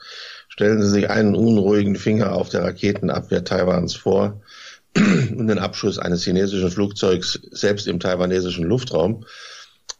Stellen 0.49 0.81
Sie 0.81 0.89
sich 0.89 1.11
einen 1.11 1.35
unruhigen 1.35 1.97
Finger 1.97 2.33
auf 2.33 2.49
der 2.49 2.63
Raketenabwehr 2.63 3.43
Taiwans 3.43 3.97
vor 3.97 4.41
und 4.97 5.49
den 5.49 5.59
Abschuss 5.59 5.99
eines 5.99 6.23
chinesischen 6.23 6.71
Flugzeugs 6.71 7.41
selbst 7.51 7.89
im 7.89 7.99
taiwanesischen 7.99 8.65
Luftraum. 8.65 9.25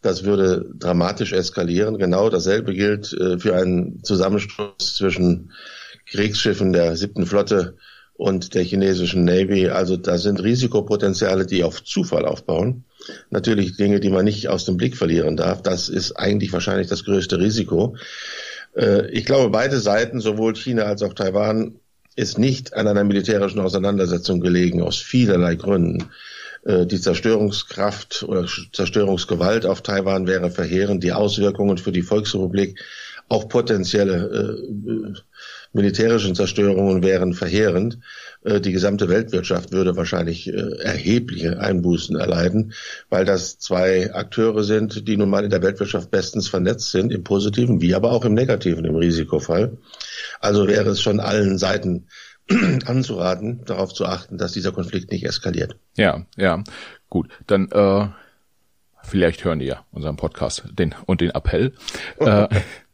Das 0.01 0.23
würde 0.23 0.65
dramatisch 0.79 1.33
eskalieren. 1.33 1.99
Genau 1.99 2.31
dasselbe 2.31 2.73
gilt 2.73 3.13
äh, 3.15 3.37
für 3.41 3.57
einen 3.57 4.05
Zusammenstoß 4.05 4.95
zwischen 4.95 5.51
Kriegsschiffen 6.11 6.73
der 6.73 6.97
siebten 6.97 7.27
Flotte 7.27 7.77
und 8.15 8.55
der 8.55 8.65
chinesischen 8.65 9.25
Navy. 9.25 9.69
Also 9.69 9.97
da 9.97 10.19
sind 10.19 10.43
Risikopotenziale, 10.43 11.47
die 11.47 11.63
auf 11.63 11.85
Zufall 11.85 12.25
aufbauen. 12.25 12.85
Natürlich 13.31 13.77
Dinge, 13.77 14.01
die 14.01 14.11
man 14.11 14.25
nicht 14.25 14.49
aus 14.49 14.65
dem 14.65 14.77
Blick 14.77 14.97
verlieren 14.97 15.37
darf. 15.37 15.63
Das 15.63 15.89
ist 15.89 16.13
eigentlich 16.13 16.53
wahrscheinlich 16.53 16.89
das 16.89 17.05
größte 17.05 17.39
Risiko. 17.39 17.97
Äh, 18.77 19.09
ich 19.11 19.25
glaube, 19.25 19.51
beide 19.51 19.79
Seiten, 19.79 20.21
sowohl 20.21 20.57
China 20.57 20.83
als 20.83 21.03
auch 21.03 21.15
Taiwan, 21.15 21.77
ist 22.17 22.39
nicht 22.39 22.75
an 22.75 22.89
einer 22.89 23.05
militärischen 23.05 23.61
Auseinandersetzung 23.61 24.41
gelegen, 24.41 24.83
aus 24.83 24.99
vielerlei 24.99 25.55
Gründen. 25.55 26.11
Äh, 26.65 26.87
die 26.87 27.01
Zerstörungskraft 27.01 28.25
oder 28.25 28.47
Zerstörungsgewalt 28.73 29.65
auf 29.65 29.83
Taiwan 29.83 30.27
wäre 30.27 30.51
verheerend. 30.51 31.05
Die 31.05 31.13
Auswirkungen 31.13 31.79
für 31.79 31.93
die 31.93 32.03
Volksrepublik, 32.03 32.81
auch 33.29 33.49
potenzielle 33.49 34.59
äh, 35.15 35.21
militärischen 35.73 36.35
Zerstörungen 36.35 37.03
wären 37.03 37.35
verheerend. 37.35 37.99
Äh, 38.45 38.61
die 38.61 38.73
gesamte 38.73 39.09
Weltwirtschaft 39.09 39.73
würde 39.73 39.97
wahrscheinlich 39.97 40.49
äh, 40.49 40.79
erhebliche 40.83 41.61
Einbußen 41.61 42.17
erleiden, 42.17 42.73
weil 43.11 43.25
das 43.25 43.59
zwei 43.59 44.13
Akteure 44.15 44.65
sind, 44.65 45.09
die 45.09 45.17
nun 45.17 45.31
mal 45.31 45.45
in 45.45 45.51
der 45.51 45.63
Weltwirtschaft 45.63 46.11
bestens 46.11 46.49
vernetzt 46.49 46.91
sind, 46.91 47.13
im 47.13 47.25
positiven 47.25 47.81
wie 47.81 47.95
aber 47.95 48.13
auch 48.13 48.25
im 48.25 48.35
negativen, 48.35 48.85
im 48.85 48.97
Risikofall. 48.97 49.79
Also 50.41 50.67
wäre 50.67 50.91
es 50.91 51.01
schon 51.03 51.21
allen 51.21 51.59
Seiten 51.59 52.07
anzuraten, 52.87 53.65
darauf 53.65 53.93
zu 53.93 54.07
achten, 54.07 54.39
dass 54.39 54.53
dieser 54.53 54.73
Konflikt 54.73 55.11
nicht 55.11 55.25
eskaliert. 55.25 55.77
Ja, 55.97 56.27
ja, 56.37 56.63
gut. 57.11 57.29
Dann 57.47 57.71
äh, 57.71 58.09
vielleicht 59.03 59.45
hören 59.45 59.61
ihr 59.61 59.81
unseren 59.91 60.17
Podcast 60.17 60.65
den 60.73 60.95
und 61.07 61.21
den 61.21 61.31
Appell. 61.31 61.73
äh, 62.19 62.49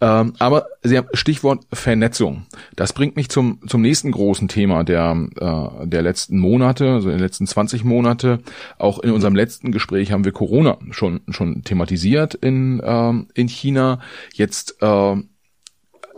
ähm, 0.00 0.34
aber 0.38 0.66
Sie 0.82 0.96
haben 0.96 1.08
Stichwort 1.12 1.64
Vernetzung. 1.72 2.46
Das 2.76 2.92
bringt 2.92 3.16
mich 3.16 3.28
zum, 3.28 3.60
zum 3.66 3.82
nächsten 3.82 4.10
großen 4.10 4.48
Thema 4.48 4.84
der, 4.84 5.28
äh, 5.36 5.86
der 5.86 6.02
letzten 6.02 6.38
Monate, 6.38 6.90
also 6.90 7.08
in 7.08 7.16
den 7.16 7.22
letzten 7.22 7.46
20 7.46 7.84
Monate. 7.84 8.40
Auch 8.78 8.98
in 8.98 9.10
unserem 9.10 9.34
letzten 9.34 9.72
Gespräch 9.72 10.12
haben 10.12 10.24
wir 10.24 10.32
Corona 10.32 10.78
schon, 10.90 11.20
schon 11.28 11.62
thematisiert 11.64 12.34
in, 12.34 12.80
ähm, 12.84 13.28
in 13.34 13.48
China. 13.48 14.00
Jetzt 14.34 14.76
äh, 14.80 15.16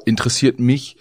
interessiert 0.04 0.60
mich, 0.60 0.96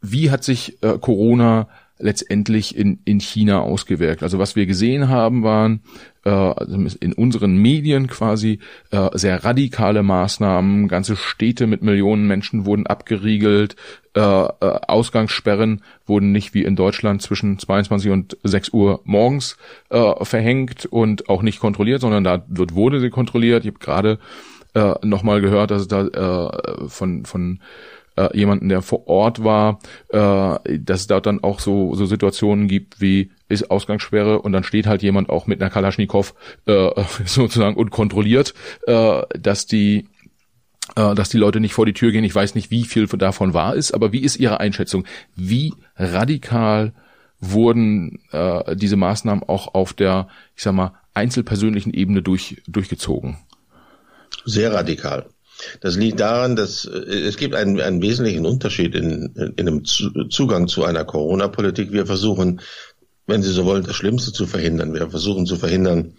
wie 0.00 0.30
hat 0.30 0.44
sich 0.44 0.82
äh, 0.82 0.98
Corona 0.98 1.68
letztendlich 2.00 2.76
in, 2.76 3.00
in 3.04 3.20
China 3.20 3.60
ausgewirkt. 3.60 4.22
Also 4.22 4.38
was 4.38 4.56
wir 4.56 4.66
gesehen 4.66 5.08
haben, 5.08 5.42
waren 5.42 5.82
in 6.22 7.12
unseren 7.14 7.56
Medien 7.56 8.06
quasi 8.06 8.58
äh, 8.90 9.08
sehr 9.14 9.42
radikale 9.42 10.02
Maßnahmen. 10.02 10.86
Ganze 10.88 11.16
Städte 11.16 11.66
mit 11.66 11.82
Millionen 11.82 12.26
Menschen 12.26 12.66
wurden 12.66 12.86
abgeriegelt. 12.86 13.76
Äh, 14.14 14.20
äh, 14.20 14.48
Ausgangssperren 14.60 15.82
wurden 16.06 16.32
nicht 16.32 16.52
wie 16.52 16.64
in 16.64 16.76
Deutschland 16.76 17.22
zwischen 17.22 17.58
22 17.58 18.10
und 18.10 18.36
6 18.42 18.70
Uhr 18.70 19.00
morgens 19.04 19.56
äh, 19.88 20.24
verhängt 20.24 20.86
und 20.86 21.28
auch 21.28 21.42
nicht 21.42 21.60
kontrolliert, 21.60 22.00
sondern 22.00 22.24
da 22.24 22.44
wird, 22.48 22.74
wurde 22.74 23.00
sie 23.00 23.10
kontrolliert. 23.10 23.64
Ich 23.64 23.70
habe 23.70 23.78
gerade 23.78 24.18
äh, 24.74 24.94
nochmal 25.06 25.40
gehört, 25.40 25.70
dass 25.70 25.82
es 25.82 25.88
da 25.88 26.06
äh, 26.06 26.88
von, 26.88 27.24
von 27.24 27.60
äh, 28.20 28.36
jemanden, 28.36 28.68
der 28.68 28.82
vor 28.82 29.06
Ort 29.06 29.42
war, 29.44 29.80
äh, 30.08 30.78
dass 30.78 31.00
es 31.00 31.06
da 31.06 31.20
dann 31.20 31.42
auch 31.42 31.60
so, 31.60 31.94
so 31.94 32.06
Situationen 32.06 32.68
gibt 32.68 33.00
wie 33.00 33.30
ist 33.48 33.70
Ausgangssperre 33.70 34.40
und 34.40 34.52
dann 34.52 34.64
steht 34.64 34.86
halt 34.86 35.02
jemand 35.02 35.28
auch 35.28 35.46
mit 35.46 35.60
einer 35.60 35.70
Kalaschnikow 35.70 36.34
äh, 36.66 36.90
sozusagen 37.24 37.76
und 37.76 37.90
kontrolliert, 37.90 38.54
äh, 38.86 39.22
dass 39.38 39.66
die 39.66 40.08
äh, 40.96 41.14
dass 41.14 41.28
die 41.28 41.38
Leute 41.38 41.60
nicht 41.60 41.74
vor 41.74 41.86
die 41.86 41.92
Tür 41.92 42.12
gehen. 42.12 42.24
Ich 42.24 42.34
weiß 42.34 42.54
nicht, 42.54 42.70
wie 42.70 42.84
viel 42.84 43.06
davon 43.06 43.54
wahr 43.54 43.74
ist, 43.74 43.92
aber 43.92 44.12
wie 44.12 44.20
ist 44.20 44.36
Ihre 44.36 44.60
Einschätzung? 44.60 45.04
Wie 45.36 45.74
radikal 45.96 46.92
wurden 47.40 48.18
äh, 48.32 48.76
diese 48.76 48.96
Maßnahmen 48.96 49.44
auch 49.44 49.74
auf 49.74 49.92
der, 49.94 50.28
ich 50.56 50.62
sag 50.62 50.74
mal, 50.74 50.94
einzelpersönlichen 51.14 51.94
Ebene 51.94 52.22
durch, 52.22 52.62
durchgezogen? 52.66 53.38
Sehr 54.44 54.72
radikal. 54.72 55.26
Das 55.80 55.96
liegt 55.96 56.20
daran, 56.20 56.56
dass 56.56 56.84
äh, 56.84 56.98
es 56.98 57.36
gibt 57.36 57.54
einen, 57.54 57.80
einen 57.80 58.02
wesentlichen 58.02 58.46
Unterschied 58.46 58.94
in, 58.94 59.54
in 59.56 59.66
dem 59.66 59.84
Zugang 59.84 60.68
zu 60.68 60.84
einer 60.84 61.04
Corona-Politik. 61.04 61.92
Wir 61.92 62.06
versuchen, 62.06 62.60
wenn 63.26 63.42
Sie 63.42 63.52
so 63.52 63.64
wollen, 63.64 63.84
das 63.84 63.96
Schlimmste 63.96 64.32
zu 64.32 64.46
verhindern. 64.46 64.94
Wir 64.94 65.08
versuchen 65.10 65.46
zu 65.46 65.56
verhindern, 65.56 66.14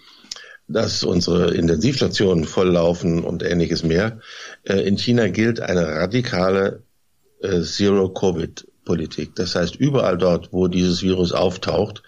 dass 0.68 1.04
unsere 1.04 1.54
Intensivstationen 1.54 2.46
volllaufen 2.46 3.24
und 3.24 3.44
ähnliches 3.44 3.84
mehr. 3.84 4.20
Äh, 4.64 4.88
in 4.88 4.98
China 4.98 5.28
gilt 5.28 5.60
eine 5.60 5.86
radikale 5.88 6.84
äh, 7.42 7.62
Zero-Covid-Politik. 7.62 9.36
Das 9.36 9.56
heißt, 9.56 9.76
überall 9.76 10.18
dort, 10.18 10.54
wo 10.54 10.68
dieses 10.68 11.02
Virus 11.02 11.32
auftaucht, 11.32 12.04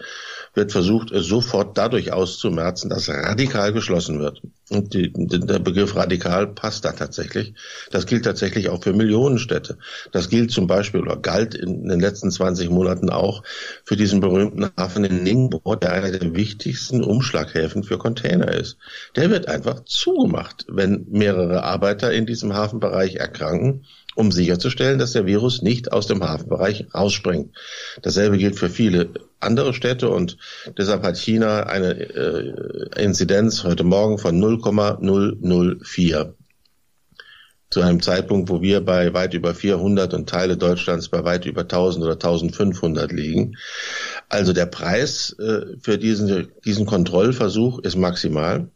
wird 0.54 0.72
versucht, 0.72 1.10
es 1.10 1.26
sofort 1.26 1.76
dadurch 1.76 2.12
auszumerzen, 2.12 2.88
dass 2.88 3.08
radikal 3.08 3.72
geschlossen 3.72 4.20
wird. 4.20 4.40
Und 4.70 4.94
die, 4.94 5.12
der 5.12 5.58
Begriff 5.58 5.94
radikal 5.94 6.46
passt 6.46 6.84
da 6.84 6.92
tatsächlich. 6.92 7.54
Das 7.90 8.06
gilt 8.06 8.24
tatsächlich 8.24 8.70
auch 8.70 8.82
für 8.82 8.92
Millionenstädte. 8.92 9.78
Das 10.12 10.30
gilt 10.30 10.52
zum 10.52 10.66
Beispiel 10.66 11.00
oder 11.00 11.16
galt 11.16 11.54
in 11.54 11.88
den 11.88 12.00
letzten 12.00 12.30
20 12.30 12.70
Monaten 12.70 13.10
auch 13.10 13.42
für 13.84 13.96
diesen 13.96 14.20
berühmten 14.20 14.70
Hafen 14.78 15.04
in 15.04 15.22
Ningbo, 15.22 15.74
der 15.74 15.92
einer 15.92 16.10
der 16.12 16.34
wichtigsten 16.34 17.04
Umschlaghäfen 17.04 17.82
für 17.82 17.98
Container 17.98 18.52
ist. 18.52 18.78
Der 19.16 19.30
wird 19.30 19.48
einfach 19.48 19.84
zugemacht, 19.84 20.64
wenn 20.68 21.06
mehrere 21.10 21.64
Arbeiter 21.64 22.12
in 22.12 22.24
diesem 22.24 22.54
Hafenbereich 22.54 23.16
erkranken 23.16 23.84
um 24.14 24.32
sicherzustellen, 24.32 24.98
dass 24.98 25.12
der 25.12 25.26
Virus 25.26 25.62
nicht 25.62 25.92
aus 25.92 26.06
dem 26.06 26.22
Hafenbereich 26.22 26.86
rausspringt. 26.94 27.54
Dasselbe 28.02 28.38
gilt 28.38 28.58
für 28.58 28.70
viele 28.70 29.10
andere 29.40 29.74
Städte 29.74 30.08
und 30.08 30.36
deshalb 30.78 31.02
hat 31.02 31.16
China 31.16 31.64
eine 31.64 31.94
äh, 31.94 33.02
Inzidenz 33.02 33.64
heute 33.64 33.84
Morgen 33.84 34.18
von 34.18 34.38
0,004 34.38 36.34
zu 37.74 37.80
einem 37.80 38.00
Zeitpunkt, 38.00 38.50
wo 38.50 38.62
wir 38.62 38.80
bei 38.82 39.12
weit 39.14 39.34
über 39.34 39.52
400 39.52 40.14
und 40.14 40.28
Teile 40.28 40.56
Deutschlands 40.56 41.08
bei 41.08 41.24
weit 41.24 41.44
über 41.44 41.62
1000 41.62 42.04
oder 42.04 42.12
1500 42.12 43.10
liegen. 43.10 43.56
Also 44.28 44.52
der 44.52 44.66
Preis 44.66 45.34
äh, 45.40 45.76
für 45.80 45.98
diesen, 45.98 46.52
diesen 46.64 46.86
Kontrollversuch 46.86 47.80
ist 47.80 47.96
maximal. 47.96 48.68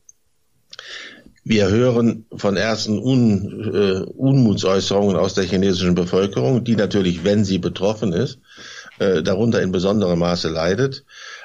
Wir 1.45 1.69
hören 1.69 2.27
von 2.37 2.57
ersten 2.57 2.99
Un, 2.99 3.73
äh, 3.73 4.11
Unmutsäußerungen 4.11 5.17
aus 5.17 5.35
der 5.35 5.45
chinesischen 5.45 5.95
Bevölkerung, 5.95 6.65
die 6.65 6.77
natürlich, 6.77 7.25
wenn 7.25 7.45
sie 7.45 7.59
betroffen 7.59 8.13
ist, 8.13 8.39
äh, 8.99 9.23
darunter 9.23 9.63
in 9.63 9.73
besonderem 9.73 10.19
Maße 10.19 10.49
leidet, 10.49 11.05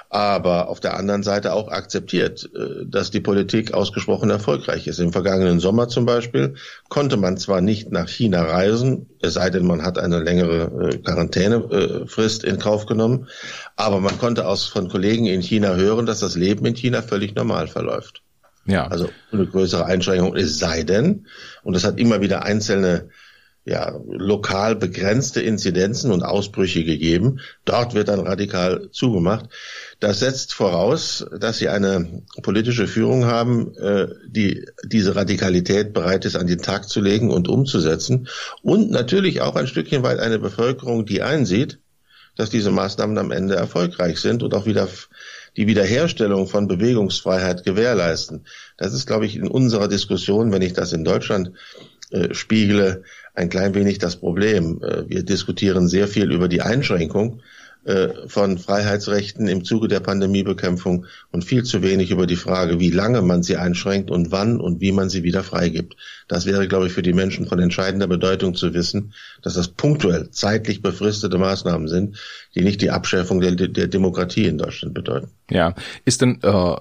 aber 0.10 0.70
auf 0.70 0.80
der 0.80 0.98
anderen 0.98 1.24
Seite 1.24 1.54
auch 1.54 1.70
akzeptiert, 1.70 2.50
äh, 2.56 2.86
dass 2.86 3.12
die 3.12 3.20
Politik 3.20 3.74
ausgesprochen 3.74 4.30
erfolgreich 4.30 4.88
ist. 4.88 5.00
Im 5.00 5.12
vergangenen 5.12 5.60
Sommer 5.60 5.88
zum 5.88 6.06
Beispiel 6.06 6.56
konnte 6.90 7.18
man 7.18 7.38
zwar 7.38 7.62
nicht 7.62 7.92
nach 7.92 8.10
China 8.10 8.44
reisen, 8.44 9.08
es 9.22 9.36
sei 9.36 9.50
denn, 9.52 9.66
man 9.66 9.84
hat 9.84 9.98
eine 9.98 10.20
längere 10.20 10.90
äh, 10.90 10.98
Quarantänefrist 10.98 12.44
in 12.44 12.60
Kauf 12.60 12.88
genommen, 12.88 13.28
aber 13.76 14.00
man 14.02 14.18
konnte 14.18 14.48
aus 14.48 14.66
von 14.66 14.90
Kollegen 14.90 15.28
in 15.28 15.42
China 15.42 15.76
hören, 15.76 16.06
dass 16.06 16.20
das 16.20 16.36
Leben 16.36 16.66
in 16.66 16.76
China 16.76 17.02
völlig 17.02 17.36
normal 17.36 17.68
verläuft. 17.68 18.23
Ja. 18.66 18.88
Also 18.88 19.10
eine 19.32 19.46
größere 19.46 19.86
Einschränkung, 19.86 20.36
es 20.36 20.58
sei 20.58 20.84
denn, 20.84 21.28
und 21.64 21.74
das 21.74 21.84
hat 21.84 22.00
immer 22.00 22.22
wieder 22.22 22.44
einzelne 22.44 23.10
ja, 23.66 23.98
lokal 24.10 24.76
begrenzte 24.76 25.42
Inzidenzen 25.42 26.12
und 26.12 26.24
Ausbrüche 26.24 26.84
gegeben. 26.84 27.40
Dort 27.64 27.94
wird 27.94 28.10
dann 28.10 28.20
radikal 28.20 28.90
zugemacht. 28.92 29.46
Das 30.02 30.20
setzt 30.20 30.54
voraus, 30.54 31.26
dass 31.40 31.60
sie 31.60 31.70
eine 31.70 32.24
politische 32.42 32.88
Führung 32.88 33.26
haben, 33.26 33.74
äh, 33.78 34.08
die 34.28 34.66
diese 34.84 35.16
Radikalität 35.16 35.94
bereit 35.94 36.26
ist, 36.26 36.36
an 36.36 36.48
den 36.48 36.62
Tag 36.62 36.90
zu 36.90 37.00
legen 37.00 37.32
und 37.32 37.48
umzusetzen. 37.48 38.28
Und 38.64 38.92
natürlich 38.92 39.40
auch 39.40 39.56
ein 39.56 39.68
Stückchen 39.68 40.04
weit 40.04 40.20
eine 40.20 40.40
Bevölkerung, 40.40 41.06
die 41.06 41.22
einsieht, 41.22 41.80
dass 42.36 42.50
diese 42.50 42.72
Maßnahmen 42.72 43.18
am 43.18 43.32
Ende 43.32 43.56
erfolgreich 43.56 44.20
sind 44.20 44.44
und 44.44 44.54
auch 44.54 44.66
wieder 44.66 44.90
die 45.58 45.68
Wiederherstellung 45.68 46.48
von 46.48 46.68
Bewegungsfreiheit 46.68 47.64
gewährleisten. 47.64 48.46
Das 48.78 48.94
ist, 48.94 49.06
glaube 49.06 49.26
ich, 49.26 49.36
in 49.36 49.48
unserer 49.48 49.88
Diskussion, 49.88 50.52
wenn 50.52 50.62
ich 50.62 50.74
das 50.74 50.94
in 50.94 51.04
Deutschland 51.04 51.52
äh, 52.12 52.34
spiegle, 52.34 53.04
ein 53.34 53.50
klein 53.50 53.74
wenig 53.76 53.98
das 53.98 54.16
Problem. 54.16 54.82
Äh, 54.84 55.10
wir 55.10 55.24
diskutieren 55.24 55.88
sehr 55.88 56.08
viel 56.08 56.32
über 56.32 56.48
die 56.48 56.62
Einschränkung 56.62 57.42
von 58.28 58.58
Freiheitsrechten 58.58 59.48
im 59.48 59.66
Zuge 59.66 59.90
der 59.90 60.00
Pandemiebekämpfung 60.00 61.06
und 61.32 61.44
viel 61.44 61.64
zu 61.64 61.82
wenig 61.82 62.12
über 62.12 62.28
die 62.28 62.38
Frage, 62.38 62.80
wie 62.80 62.92
lange 62.92 63.22
man 63.22 63.44
sie 63.44 63.58
einschränkt 63.58 64.10
und 64.10 64.32
wann 64.32 64.62
und 64.62 64.80
wie 64.80 64.94
man 64.94 65.10
sie 65.10 65.24
wieder 65.24 65.44
freigibt. 65.44 65.98
Das 66.30 66.46
wäre, 66.46 66.70
glaube 66.70 66.88
ich, 66.88 66.94
für 66.94 67.02
die 67.02 67.12
Menschen 67.12 67.46
von 67.46 67.60
entscheidender 67.60 68.08
Bedeutung 68.08 68.56
zu 68.56 68.74
wissen, 68.74 69.14
dass 69.42 69.56
das 69.56 69.68
punktuell 69.68 70.30
zeitlich 70.32 70.82
befristete 70.82 71.38
Maßnahmen 71.38 71.90
sind, 71.90 72.18
die 72.56 72.62
nicht 72.62 72.82
die 72.82 72.92
Abschärfung 72.92 73.42
der, 73.42 73.52
der 73.52 73.88
Demokratie 73.88 74.46
in 74.46 74.58
Deutschland 74.58 74.94
bedeuten. 74.94 75.32
Ja, 75.50 75.76
ist 76.06 76.22
denn 76.22 76.40
äh, 76.42 76.76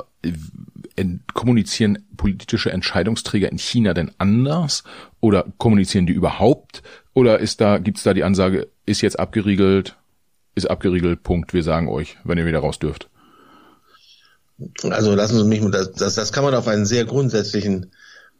kommunizieren 1.34 2.06
politische 2.16 2.70
Entscheidungsträger 2.70 3.50
in 3.50 3.58
China 3.58 3.92
denn 3.94 4.12
anders 4.18 4.84
oder 5.20 5.46
kommunizieren 5.58 6.06
die 6.06 6.12
überhaupt? 6.12 6.82
Oder 7.12 7.40
ist 7.40 7.60
da, 7.60 7.78
gibt's 7.78 8.04
da 8.04 8.14
die 8.14 8.24
Ansage, 8.24 8.68
ist 8.86 9.00
jetzt 9.00 9.18
abgeriegelt, 9.18 9.96
ist 10.54 10.70
abgeriegelt, 10.70 11.22
Punkt. 11.22 11.54
Wir 11.54 11.62
sagen 11.62 11.88
euch, 11.88 12.16
wenn 12.24 12.38
ihr 12.38 12.46
wieder 12.46 12.60
raus 12.60 12.78
dürft. 12.78 13.08
Also 14.88 15.14
lassen 15.14 15.38
Sie 15.38 15.44
mich, 15.44 15.62
das, 15.70 15.92
das, 15.92 16.14
das 16.14 16.32
kann 16.32 16.44
man 16.44 16.54
auf 16.54 16.68
einen 16.68 16.86
sehr 16.86 17.04
grundsätzlichen 17.04 17.90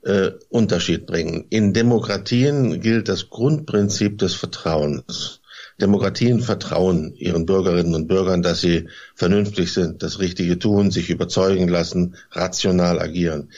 äh, 0.02 0.32
Unterschied 0.48 1.06
bringen. 1.06 1.46
In 1.50 1.72
Demokratien 1.72 2.80
gilt 2.80 3.08
das 3.08 3.30
Grundprinzip 3.30 4.18
des 4.18 4.34
Vertrauens. 4.34 5.40
Demokratien 5.80 6.40
vertrauen 6.40 7.14
ihren 7.14 7.46
Bürgerinnen 7.46 7.94
und 7.94 8.06
Bürgern, 8.06 8.42
dass 8.42 8.60
sie 8.60 8.88
vernünftig 9.14 9.72
sind, 9.72 10.02
das 10.02 10.18
Richtige 10.18 10.58
tun, 10.58 10.90
sich 10.90 11.10
überzeugen 11.10 11.66
lassen, 11.66 12.16
rational 12.30 13.00
agieren. 13.00 13.50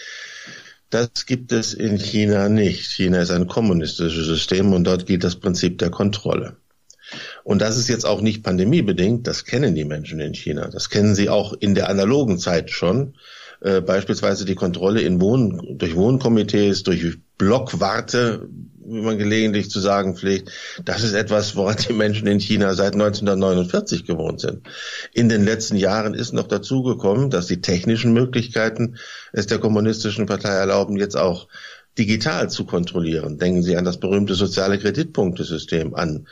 Das 0.90 1.26
gibt 1.26 1.50
es 1.52 1.74
in 1.74 1.98
China 1.98 2.48
nicht. 2.48 2.86
China 2.86 3.20
ist 3.20 3.30
ein 3.30 3.48
kommunistisches 3.48 4.26
System 4.26 4.72
und 4.72 4.84
dort 4.84 5.06
gilt 5.06 5.24
das 5.24 5.36
Prinzip 5.36 5.78
der 5.78 5.90
Kontrolle. 5.90 6.56
Und 7.44 7.60
das 7.60 7.76
ist 7.76 7.88
jetzt 7.88 8.06
auch 8.06 8.22
nicht 8.22 8.42
pandemiebedingt, 8.42 9.26
das 9.26 9.44
kennen 9.44 9.74
die 9.74 9.84
Menschen 9.84 10.18
in 10.18 10.34
China. 10.34 10.68
Das 10.68 10.90
kennen 10.90 11.14
sie 11.14 11.28
auch 11.28 11.52
in 11.52 11.74
der 11.74 11.88
analogen 11.88 12.38
Zeit 12.38 12.70
schon. 12.70 13.14
Äh, 13.60 13.80
beispielsweise 13.80 14.44
die 14.44 14.54
Kontrolle 14.54 15.02
in 15.02 15.20
Wohn 15.20 15.78
durch 15.78 15.94
Wohnkomitees, 15.94 16.82
durch 16.82 17.18
Blockwarte, 17.38 18.48
wie 18.84 19.00
man 19.00 19.18
gelegentlich 19.18 19.70
zu 19.70 19.80
sagen 19.80 20.16
pflegt, 20.16 20.50
das 20.84 21.02
ist 21.02 21.14
etwas, 21.14 21.56
woran 21.56 21.76
die 21.88 21.92
Menschen 21.92 22.26
in 22.26 22.40
China 22.40 22.74
seit 22.74 22.94
1949 22.94 24.04
gewohnt 24.04 24.40
sind. 24.40 24.66
In 25.12 25.28
den 25.28 25.44
letzten 25.44 25.76
Jahren 25.76 26.14
ist 26.14 26.32
noch 26.32 26.48
dazugekommen, 26.48 27.30
dass 27.30 27.46
die 27.46 27.60
technischen 27.60 28.12
Möglichkeiten 28.12 28.96
es 29.32 29.46
der 29.46 29.58
kommunistischen 29.58 30.26
Partei 30.26 30.50
erlauben, 30.50 30.96
jetzt 30.96 31.16
auch 31.16 31.48
digital 31.98 32.50
zu 32.50 32.64
kontrollieren. 32.64 33.38
Denken 33.38 33.62
Sie 33.62 33.76
an 33.76 33.84
das 33.84 33.98
berühmte 33.98 34.34
soziale 34.34 34.78
Kreditpunktesystem, 34.78 35.94
an 35.94 36.26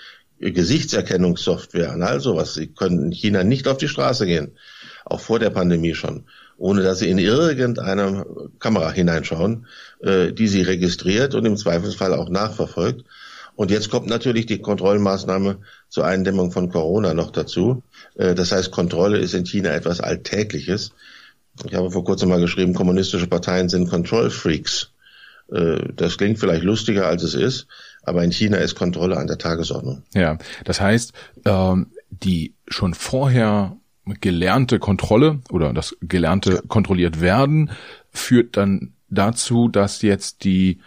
Gesichtserkennungssoftware, 0.51 1.93
an 1.93 2.03
all 2.03 2.21
sowas. 2.21 2.55
Sie 2.55 2.67
können 2.67 3.07
in 3.07 3.13
China 3.13 3.45
nicht 3.45 3.69
auf 3.69 3.79
die 3.79 3.89
Straße 3.89 4.27
gehen, 4.27 4.57
auch 5.05 5.21
vor 5.21 5.39
der 5.39 5.51
Pandemie 5.51 5.95
schon, 5.95 6.25
ohne 6.57 6.83
dass 6.83 6.99
sie 6.99 7.11
in 7.11 7.19
irgendeine 7.19 8.27
Kamera 8.59 8.91
hineinschauen, 8.91 9.67
äh, 10.01 10.33
die 10.33 10.49
sie 10.49 10.63
registriert 10.63 11.35
und 11.35 11.45
im 11.45 11.57
Zweifelsfall 11.57 12.15
auch 12.15 12.29
nachverfolgt. 12.29 13.05
Und 13.55 13.71
jetzt 13.71 13.91
kommt 13.91 14.09
natürlich 14.09 14.47
die 14.47 14.61
Kontrollmaßnahme 14.61 15.59
zur 15.89 16.07
Eindämmung 16.07 16.53
von 16.53 16.71
Corona 16.71 17.15
noch 17.15 17.31
dazu. 17.31 17.83
Äh, 18.17 18.35
das 18.35 18.51
heißt, 18.51 18.73
Kontrolle 18.73 19.19
ist 19.19 19.35
in 19.35 19.45
China 19.45 19.71
etwas 19.71 20.01
Alltägliches. 20.01 20.91
Ich 21.67 21.75
habe 21.75 21.91
vor 21.91 22.05
kurzem 22.05 22.31
mal 22.31 22.41
geschrieben, 22.41 22.75
kommunistische 22.75 23.27
Parteien 23.27 23.69
sind 23.69 23.91
Control 23.91 24.31
Freaks. 24.31 24.91
Äh, 25.53 25.93
das 25.95 26.17
klingt 26.17 26.39
vielleicht 26.39 26.65
lustiger, 26.65 27.07
als 27.07 27.23
es 27.23 27.35
ist. 27.35 27.67
Aber 28.03 28.25
in 28.25 28.33
China 28.33 28.59
ist 28.59 28.75
Kontrolle 28.75 29.17
an 29.17 29.27
der 29.27 29.39
Tagesordnung. 29.39 30.03
Ja, 30.15 30.39
das 30.65 30.81
heißt, 30.81 31.13
ähm, 31.45 31.89
die 32.11 32.55
schon 32.69 32.95
vorher 32.95 33.77
gelernte 34.21 34.79
Kontrolle 34.79 35.41
oder 35.51 35.73
das 35.73 35.97
gelernte 36.01 36.55
ja. 36.55 36.61
kontrolliert 36.67 37.21
werden 37.21 37.71
führt 38.11 38.57
dann 38.57 38.95
dazu, 39.09 39.69
dass 39.69 40.03
jetzt 40.03 40.45
die 40.45 40.81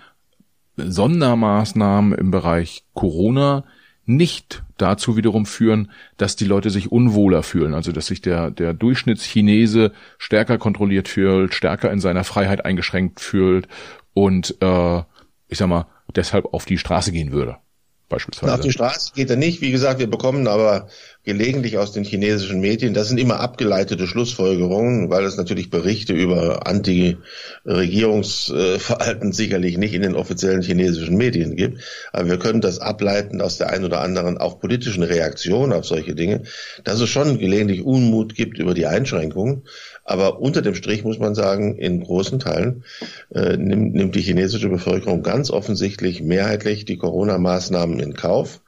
Sondermaßnahmen 0.77 2.13
im 2.13 2.31
Bereich 2.31 2.83
Corona 2.93 3.63
nicht 4.05 4.63
dazu 4.77 5.17
wiederum 5.17 5.45
führen, 5.45 5.91
dass 6.17 6.35
die 6.35 6.45
Leute 6.45 6.69
sich 6.69 6.91
unwohler 6.91 7.41
fühlen, 7.43 7.73
also 7.73 7.91
dass 7.91 8.07
sich 8.07 8.21
der, 8.21 8.51
der 8.51 8.73
Durchschnittschinese 8.73 9.93
stärker 10.17 10.57
kontrolliert 10.57 11.07
fühlt, 11.07 11.53
stärker 11.53 11.91
in 11.91 11.99
seiner 11.99 12.23
Freiheit 12.23 12.65
eingeschränkt 12.65 13.19
fühlt 13.19 13.67
und 14.13 14.55
äh, 14.61 15.01
ich 15.47 15.57
sag 15.57 15.67
mal, 15.67 15.87
deshalb 16.15 16.53
auf 16.53 16.65
die 16.65 16.77
Straße 16.77 17.11
gehen 17.11 17.31
würde. 17.31 17.57
Beispielsweise. 18.07 18.53
Auf 18.53 18.59
die 18.59 18.71
Straße 18.71 19.13
geht 19.15 19.31
er 19.31 19.35
nicht. 19.35 19.61
Wie 19.61 19.71
gesagt, 19.71 19.99
wir 19.99 20.09
bekommen 20.09 20.47
aber 20.47 20.89
gelegentlich 21.23 21.79
aus 21.79 21.91
den 21.91 22.03
chinesischen 22.03 22.59
Medien, 22.59 22.93
das 22.93 23.07
sind 23.07 23.17
immer 23.17 23.39
abgeleitete 23.39 24.05
Schlussfolgerungen, 24.05 25.09
weil 25.09 25.25
es 25.25 25.37
natürlich 25.37 25.71
Berichte 25.71 26.13
über 26.13 26.67
Anti-Regierungsverhalten 26.67 29.31
sicherlich 29.31 29.79
nicht 29.79 29.95
in 29.95 30.03
den 30.03 30.13
offiziellen 30.13 30.61
chinesischen 30.61 31.17
Medien 31.17 31.55
gibt. 31.55 31.81
Aber 32.13 32.29
wir 32.29 32.37
können 32.37 32.61
das 32.61 32.77
ableiten 32.77 33.41
aus 33.41 33.57
der 33.57 33.71
ein 33.71 33.83
oder 33.83 34.01
anderen 34.01 34.37
auch 34.37 34.59
politischen 34.59 35.01
Reaktion 35.01 35.73
auf 35.73 35.87
solche 35.87 36.13
Dinge, 36.13 36.43
dass 36.83 37.01
es 37.01 37.09
schon 37.09 37.39
gelegentlich 37.39 37.83
Unmut 37.83 38.35
gibt 38.35 38.59
über 38.59 38.75
die 38.75 38.85
Einschränkungen. 38.85 39.63
Aber 40.05 40.39
unter 40.39 40.61
dem 40.61 40.75
Strich 40.75 41.03
muss 41.03 41.19
man 41.19 41.35
sagen, 41.35 41.77
in 41.77 42.01
großen 42.01 42.39
Teilen 42.39 42.83
äh, 43.33 43.57
nimmt, 43.57 43.95
nimmt 43.95 44.15
die 44.15 44.21
chinesische 44.21 44.69
Bevölkerung 44.69 45.23
ganz 45.23 45.49
offensichtlich 45.49 46.21
mehrheitlich 46.21 46.85
die 46.85 46.97
Corona-Maßnahmen 46.97 47.99
in 47.99 48.13
Kauf 48.13 48.61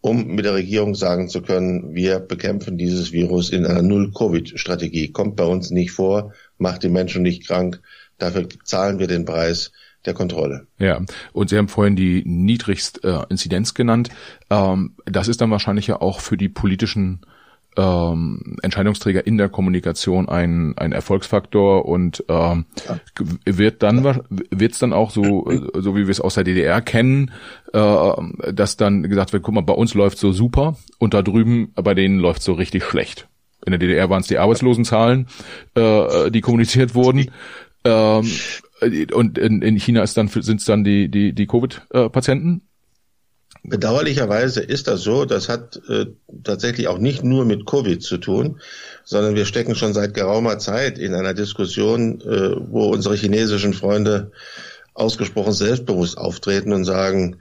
um 0.00 0.28
mit 0.28 0.44
der 0.44 0.54
Regierung 0.54 0.94
sagen 0.94 1.28
zu 1.28 1.42
können, 1.42 1.94
wir 1.94 2.20
bekämpfen 2.20 2.78
dieses 2.78 3.12
Virus 3.12 3.50
in 3.50 3.66
einer 3.66 3.82
Null-Covid-Strategie. 3.82 5.12
Kommt 5.12 5.36
bei 5.36 5.44
uns 5.44 5.70
nicht 5.70 5.92
vor, 5.92 6.32
macht 6.58 6.82
die 6.82 6.88
Menschen 6.88 7.22
nicht 7.22 7.46
krank, 7.46 7.82
dafür 8.18 8.48
zahlen 8.64 8.98
wir 8.98 9.06
den 9.06 9.24
Preis 9.24 9.72
der 10.06 10.14
Kontrolle. 10.14 10.66
Ja, 10.78 11.02
und 11.34 11.50
Sie 11.50 11.58
haben 11.58 11.68
vorhin 11.68 11.96
die 11.96 12.22
niedrigst 12.24 13.04
äh, 13.04 13.22
Inzidenz 13.28 13.74
genannt. 13.74 14.08
Ähm, 14.48 14.94
das 15.04 15.28
ist 15.28 15.42
dann 15.42 15.50
wahrscheinlich 15.50 15.86
ja 15.86 16.00
auch 16.00 16.20
für 16.20 16.38
die 16.38 16.48
politischen 16.48 17.20
ähm, 17.76 18.56
Entscheidungsträger 18.62 19.26
in 19.26 19.38
der 19.38 19.48
Kommunikation 19.48 20.28
ein, 20.28 20.74
ein 20.76 20.92
Erfolgsfaktor 20.92 21.84
und 21.86 22.24
ähm, 22.28 22.66
wird 23.44 23.82
dann 23.82 24.02
wird 24.50 24.72
es 24.72 24.78
dann 24.78 24.92
auch 24.92 25.10
so 25.10 25.48
so 25.74 25.94
wie 25.96 26.06
wir 26.06 26.10
es 26.10 26.20
aus 26.20 26.34
der 26.34 26.44
DDR 26.44 26.80
kennen, 26.80 27.30
äh, 27.72 28.52
dass 28.52 28.76
dann 28.76 29.04
gesagt 29.04 29.32
wird, 29.32 29.42
guck 29.42 29.54
mal, 29.54 29.60
bei 29.60 29.72
uns 29.72 29.94
läuft 29.94 30.18
so 30.18 30.32
super 30.32 30.76
und 30.98 31.14
da 31.14 31.22
drüben 31.22 31.72
bei 31.74 31.94
denen 31.94 32.18
läuft 32.18 32.42
so 32.42 32.54
richtig 32.54 32.84
schlecht. 32.84 33.28
In 33.64 33.72
der 33.72 33.78
DDR 33.78 34.08
waren 34.10 34.20
es 34.20 34.26
die 34.26 34.38
Arbeitslosenzahlen, 34.38 35.28
äh, 35.74 36.30
die 36.30 36.40
kommuniziert 36.40 36.94
wurden. 36.94 37.30
Ähm, 37.84 38.30
und 39.12 39.38
in, 39.38 39.62
in 39.62 39.76
China 39.76 40.02
ist 40.02 40.16
dann 40.16 40.28
sind 40.28 40.60
es 40.60 40.64
dann 40.64 40.84
die 40.84 41.08
die 41.08 41.34
die 41.34 41.46
Covid-Patienten. 41.46 42.62
Bedauerlicherweise 43.62 44.60
ist 44.60 44.88
das 44.88 45.02
so. 45.02 45.24
Das 45.24 45.48
hat 45.48 45.80
äh, 45.88 46.06
tatsächlich 46.44 46.88
auch 46.88 46.98
nicht 46.98 47.22
nur 47.22 47.44
mit 47.44 47.66
Covid 47.66 48.02
zu 48.02 48.18
tun, 48.18 48.60
sondern 49.04 49.34
wir 49.34 49.44
stecken 49.44 49.74
schon 49.74 49.92
seit 49.92 50.14
geraumer 50.14 50.58
Zeit 50.58 50.98
in 50.98 51.14
einer 51.14 51.34
Diskussion, 51.34 52.20
äh, 52.20 52.56
wo 52.56 52.88
unsere 52.88 53.16
chinesischen 53.16 53.74
Freunde 53.74 54.32
ausgesprochen 54.94 55.52
selbstbewusst 55.52 56.16
auftreten 56.16 56.72
und 56.72 56.84
sagen, 56.84 57.36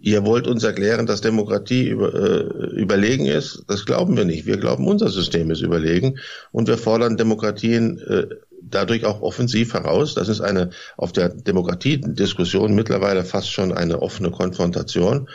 ihr 0.00 0.24
wollt 0.24 0.46
uns 0.46 0.64
erklären, 0.64 1.06
dass 1.06 1.20
Demokratie 1.20 1.88
über, 1.88 2.14
äh, 2.14 2.80
überlegen 2.80 3.26
ist. 3.26 3.64
Das 3.68 3.84
glauben 3.84 4.16
wir 4.16 4.24
nicht. 4.24 4.46
Wir 4.46 4.56
glauben, 4.56 4.86
unser 4.86 5.10
System 5.10 5.50
ist 5.50 5.60
überlegen 5.60 6.18
und 6.52 6.68
wir 6.68 6.78
fordern 6.78 7.16
Demokratien 7.16 7.98
äh, 7.98 8.26
dadurch 8.62 9.04
auch 9.04 9.22
offensiv 9.22 9.74
heraus. 9.74 10.14
Das 10.14 10.28
ist 10.28 10.40
eine 10.40 10.70
auf 10.96 11.12
der 11.12 11.28
Demokratiediskussion 11.28 12.74
mittlerweile 12.74 13.24
fast 13.24 13.50
schon 13.50 13.72
eine 13.72 14.02
offene 14.02 14.30
Konfrontation 14.30 15.28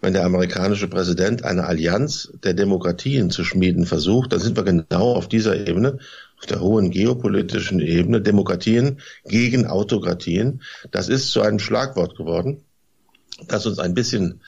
wenn 0.00 0.12
der 0.12 0.24
amerikanische 0.24 0.88
Präsident 0.88 1.44
eine 1.44 1.64
Allianz 1.64 2.32
der 2.44 2.54
Demokratien 2.54 3.30
zu 3.30 3.44
schmieden 3.44 3.86
versucht, 3.86 4.32
dann 4.32 4.40
sind 4.40 4.56
wir 4.56 4.64
genau 4.64 5.12
auf 5.14 5.28
dieser 5.28 5.66
Ebene, 5.66 5.98
auf 6.38 6.46
der 6.46 6.60
hohen 6.60 6.90
geopolitischen 6.90 7.80
Ebene, 7.80 8.20
Demokratien 8.20 9.00
gegen 9.24 9.66
Autokratien. 9.66 10.62
Das 10.92 11.08
ist 11.08 11.32
zu 11.32 11.40
einem 11.40 11.58
Schlagwort 11.58 12.16
geworden, 12.16 12.62
das 13.46 13.66
uns 13.66 13.78
ein 13.78 13.94
bisschen 13.94 14.40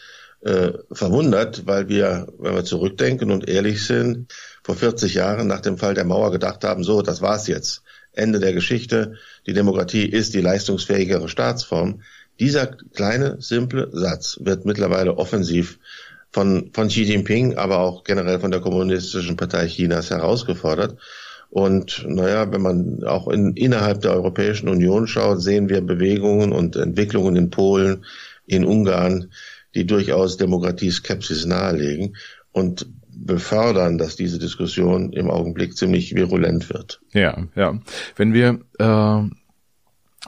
äh, 0.42 0.72
verwundert, 0.90 1.66
weil 1.66 1.88
wir, 1.88 2.28
wenn 2.38 2.54
wir 2.54 2.64
zurückdenken 2.64 3.30
und 3.30 3.48
ehrlich 3.48 3.84
sind, 3.84 4.32
vor 4.62 4.74
40 4.74 5.14
Jahren 5.14 5.46
nach 5.46 5.60
dem 5.60 5.78
Fall 5.78 5.94
der 5.94 6.04
Mauer 6.04 6.30
gedacht 6.30 6.64
haben, 6.64 6.84
so, 6.84 7.02
das 7.02 7.20
war's 7.22 7.46
jetzt. 7.46 7.82
Ende 8.12 8.40
der 8.40 8.52
Geschichte. 8.52 9.14
Die 9.46 9.52
Demokratie 9.52 10.04
ist 10.04 10.34
die 10.34 10.40
leistungsfähigere 10.40 11.28
Staatsform. 11.28 12.02
Dieser 12.40 12.66
kleine, 12.66 13.36
simple 13.40 13.90
Satz 13.92 14.38
wird 14.40 14.64
mittlerweile 14.64 15.16
offensiv 15.18 15.78
von, 16.32 16.70
von 16.72 16.88
Xi 16.88 17.02
Jinping, 17.02 17.56
aber 17.56 17.78
auch 17.78 18.04
generell 18.04 18.40
von 18.40 18.50
der 18.50 18.60
Kommunistischen 18.60 19.36
Partei 19.36 19.66
Chinas 19.66 20.10
herausgefordert. 20.10 20.98
Und 21.50 22.04
naja, 22.06 22.50
wenn 22.52 22.62
man 22.62 23.04
auch 23.04 23.28
in, 23.28 23.56
innerhalb 23.56 24.02
der 24.02 24.12
Europäischen 24.12 24.68
Union 24.68 25.08
schaut, 25.08 25.42
sehen 25.42 25.68
wir 25.68 25.80
Bewegungen 25.80 26.52
und 26.52 26.76
Entwicklungen 26.76 27.34
in 27.36 27.50
Polen, 27.50 28.04
in 28.50 28.64
Ungarn, 28.64 29.30
die 29.74 29.86
durchaus 29.86 30.36
Demokratieskepsis 30.36 31.46
nahelegen 31.46 32.16
und 32.52 32.86
befördern, 33.08 33.98
dass 33.98 34.16
diese 34.16 34.38
Diskussion 34.38 35.12
im 35.12 35.30
Augenblick 35.30 35.76
ziemlich 35.76 36.14
virulent 36.14 36.70
wird. 36.70 37.00
Ja, 37.12 37.46
ja. 37.54 37.78
Wenn 38.16 38.34
wir 38.34 38.60
äh 38.78 39.30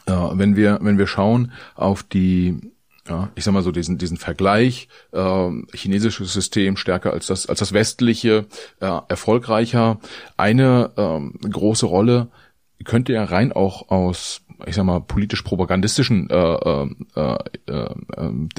wenn 0.06 0.56
wir, 0.56 0.78
wenn 0.80 0.96
wir 0.96 1.06
schauen 1.06 1.52
auf 1.74 2.02
die, 2.02 2.58
ja, 3.06 3.30
ich 3.34 3.44
sag 3.44 3.52
mal 3.52 3.62
so 3.62 3.70
diesen 3.72 3.98
diesen 3.98 4.16
Vergleich 4.16 4.88
äh, 5.12 5.50
chinesisches 5.74 6.32
System 6.32 6.76
stärker 6.78 7.12
als 7.12 7.26
das 7.26 7.46
als 7.46 7.58
das 7.58 7.74
westliche 7.74 8.46
äh, 8.80 9.00
erfolgreicher 9.08 10.00
eine 10.38 10.92
äh, 10.96 11.48
große 11.48 11.84
Rolle 11.84 12.28
könnte 12.84 13.12
ja 13.12 13.24
rein 13.24 13.52
auch 13.52 13.90
aus 13.90 14.40
ich 14.66 14.74
sag 14.74 14.84
mal 14.84 15.00
politisch 15.00 15.42
propagandistischen 15.42 16.30
äh, 16.30 16.34
äh, 16.34 16.88
äh, 17.16 17.38
äh, 17.68 17.90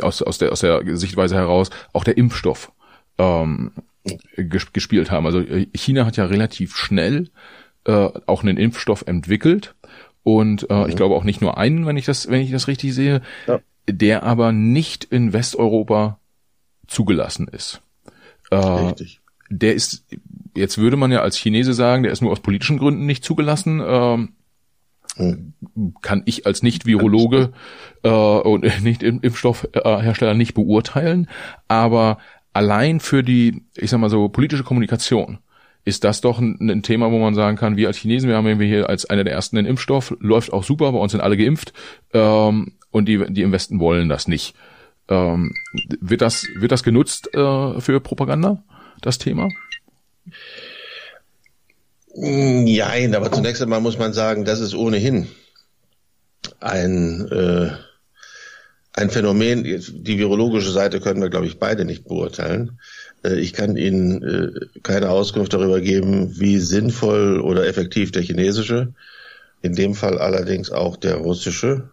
aus 0.02 0.22
aus 0.22 0.38
der 0.38 0.52
aus 0.52 0.62
der 0.62 0.98
Sichtweise 0.98 1.36
heraus 1.36 1.70
auch 1.94 2.04
der 2.04 2.18
Impfstoff 2.18 2.72
ähm, 3.18 3.72
gespielt 4.36 5.12
haben 5.12 5.26
also 5.26 5.44
China 5.74 6.06
hat 6.06 6.18
ja 6.18 6.26
relativ 6.26 6.76
schnell 6.76 7.30
äh, 7.86 8.10
auch 8.26 8.44
einen 8.44 8.58
Impfstoff 8.58 9.04
entwickelt 9.08 9.76
und 10.24 10.70
äh, 10.70 10.74
mhm. 10.74 10.89
ich 10.89 10.96
glaube 10.96 11.16
auch 11.16 11.24
nicht 11.24 11.42
nur 11.42 11.58
einen, 11.58 11.86
wenn 11.86 11.98
ich 11.98 12.06
das, 12.06 12.30
wenn 12.30 12.42
ich 12.42 12.52
das 12.52 12.68
richtig 12.68 12.94
sehe, 12.94 13.22
ja. 13.48 13.60
der 13.88 14.24
aber 14.24 14.52
nicht 14.52 15.04
in 15.04 15.34
Westeuropa 15.34 16.20
zugelassen 16.88 17.48
ist. 17.48 17.82
Äh, 18.50 18.56
richtig. 18.56 19.20
Der 19.50 19.76
ist, 19.76 20.06
jetzt 20.56 20.78
würde 20.78 20.98
man 20.98 21.12
ja 21.12 21.22
als 21.22 21.38
Chinese 21.38 21.74
sagen, 21.74 22.04
der 22.04 22.12
ist 22.12 22.22
nur 22.22 22.32
aus 22.32 22.39
politischen 22.39 22.78
Gründen 22.78 23.06
nicht 23.06 23.24
zugelassen. 23.24 23.82
Äh, 23.82 24.13
hm. 24.13 24.30
Kann 26.02 26.23
ich 26.26 26.45
als 26.45 26.63
Nicht-Virologe 26.63 27.52
äh, 28.04 28.10
und 28.10 28.63
Nicht-Impfstoffhersteller 28.84 30.34
nicht 30.34 30.54
beurteilen, 30.54 31.28
aber 31.67 32.17
allein 32.54 32.99
für 32.99 33.23
die, 33.23 33.63
ich 33.76 33.89
sag 33.89 33.99
mal 33.99 34.10
so, 34.10 34.30
politische 34.30 34.63
Kommunikation 34.63 35.39
ist 35.86 36.04
das 36.04 36.21
doch 36.21 36.39
ein, 36.39 36.58
ein, 36.62 36.82
Thema, 36.82 37.12
wo 37.12 37.19
man 37.19 37.36
sagen 37.36 37.58
kann, 37.58 37.76
wir 37.76 37.88
als 37.88 37.97
Chinesen, 37.97 38.30
wir 38.30 38.38
haben 38.38 38.60
hier 38.60 38.89
als 38.89 39.06
einer 39.06 39.23
der 39.23 39.34
ersten 39.34 39.58
den 39.58 39.65
Impfstoff, 39.65 40.15
läuft 40.19 40.54
auch 40.54 40.63
super, 40.63 40.91
bei 40.91 40.97
uns 40.97 41.12
sind 41.12 41.21
alle 41.21 41.38
geimpft 41.38 41.73
ähm, 42.13 42.73
und 42.89 43.08
die, 43.08 43.23
die 43.32 43.41
im 43.41 43.52
Westen 43.52 43.80
wollen 43.80 44.10
das 44.10 44.28
nicht. 44.28 44.56
Ähm, 45.10 45.54
wird 45.99 46.21
das 46.21 46.47
wird 46.56 46.71
das 46.71 46.84
genutzt 46.84 47.34
äh, 47.34 47.82
für 47.82 47.99
Propaganda, 47.99 48.63
das 49.02 49.17
Thema? 49.17 49.49
Nein, 52.15 53.15
aber 53.15 53.32
zunächst 53.32 53.62
einmal 53.62 53.82
muss 53.82 53.97
man 53.97 54.13
sagen, 54.13 54.45
das 54.45 54.60
ist 54.60 54.76
ohnehin 54.76 55.28
ein 56.60 57.28
äh, 57.32 57.71
ein 58.93 59.10
Phänomen. 59.10 59.63
Die 59.63 60.17
virologische 60.19 60.71
Seite 60.71 60.99
können 60.99 61.21
wir, 61.21 61.30
glaube 61.30 61.47
ich, 61.47 61.60
beide 61.60 61.86
nicht 61.86 62.06
beurteilen. 62.06 62.80
Äh, 63.23 63.39
ich 63.39 63.54
kann 63.54 63.76
Ihnen 63.76 64.23
äh, 64.23 64.80
keine 64.84 65.10
Auskunft 65.10 65.54
darüber 65.54 65.82
geben, 65.82 66.39
wie 66.39 66.60
sinnvoll 66.60 67.41
oder 67.41 67.65
effektiv 67.65 68.12
der 68.12 68.21
chinesische, 68.21 68.93
in 69.62 69.73
dem 69.73 69.95
Fall 69.95 70.19
allerdings 70.19 70.71
auch 70.71 70.97
der 70.97 71.15
russische 71.15 71.89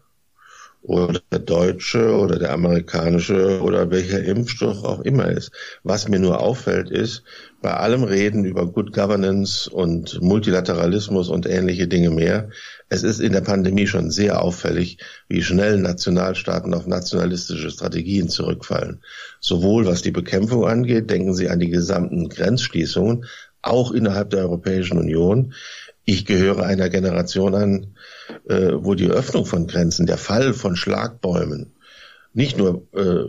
oder 0.83 1.21
der 1.31 1.41
deutsche 1.41 2.17
oder 2.17 2.39
der 2.39 2.53
amerikanische 2.53 3.61
oder 3.61 3.91
welcher 3.91 4.23
Impfstoff 4.23 4.85
auch 4.85 5.01
immer 5.01 5.29
ist. 5.31 5.53
Was 5.83 6.09
mir 6.09 6.19
nur 6.19 6.41
auffällt 6.41 6.91
ist, 6.91 7.23
bei 7.63 7.75
allem 7.75 8.05
Reden 8.05 8.45
über 8.45 8.67
Good 8.67 8.93
Governance 8.93 9.69
und 9.69 10.21
Multilateralismus 10.23 11.29
und 11.29 11.47
ähnliche 11.47 11.89
Dinge 11.89 12.11
mehr, 12.11 12.49
es 12.89 13.03
ist 13.03 13.21
in 13.21 13.33
der 13.33 13.43
Pandemie 13.43 13.87
schon 13.87 14.11
sehr 14.11 14.43
auffällig, 14.43 14.99
wie 15.29 15.43
schnell 15.43 15.79
Nationalstaaten 15.79 16.73
auf 16.73 16.87
nationalistische 16.87 17.71
Strategien 17.71 18.29
zurückfallen. 18.29 19.03
Sowohl 19.41 19.87
was 19.87 20.01
die 20.01 20.11
Bekämpfung 20.11 20.67
angeht, 20.67 21.11
denken 21.11 21.35
Sie 21.35 21.51
an 21.51 21.61
die 21.61 21.71
gesamten 21.71 22.29
Grenzschließungen, 22.31 23.27
auch 23.63 23.93
innerhalb 23.93 24.31
der 24.31 24.41
Europäischen 24.41 24.99
Union. 24.99 25.53
Ich 26.07 26.25
gehöre 26.25 26.65
einer 26.65 26.89
Generation 26.89 27.55
an, 27.55 27.87
äh, 28.49 28.73
wo 28.75 28.95
die 28.95 29.11
Öffnung 29.11 29.45
von 29.45 29.67
Grenzen, 29.67 30.07
der 30.07 30.17
Fall 30.17 30.55
von 30.55 30.77
Schlagbäumen, 30.77 31.75
nicht 32.33 32.57
nur 32.57 32.87
äh, 32.95 33.25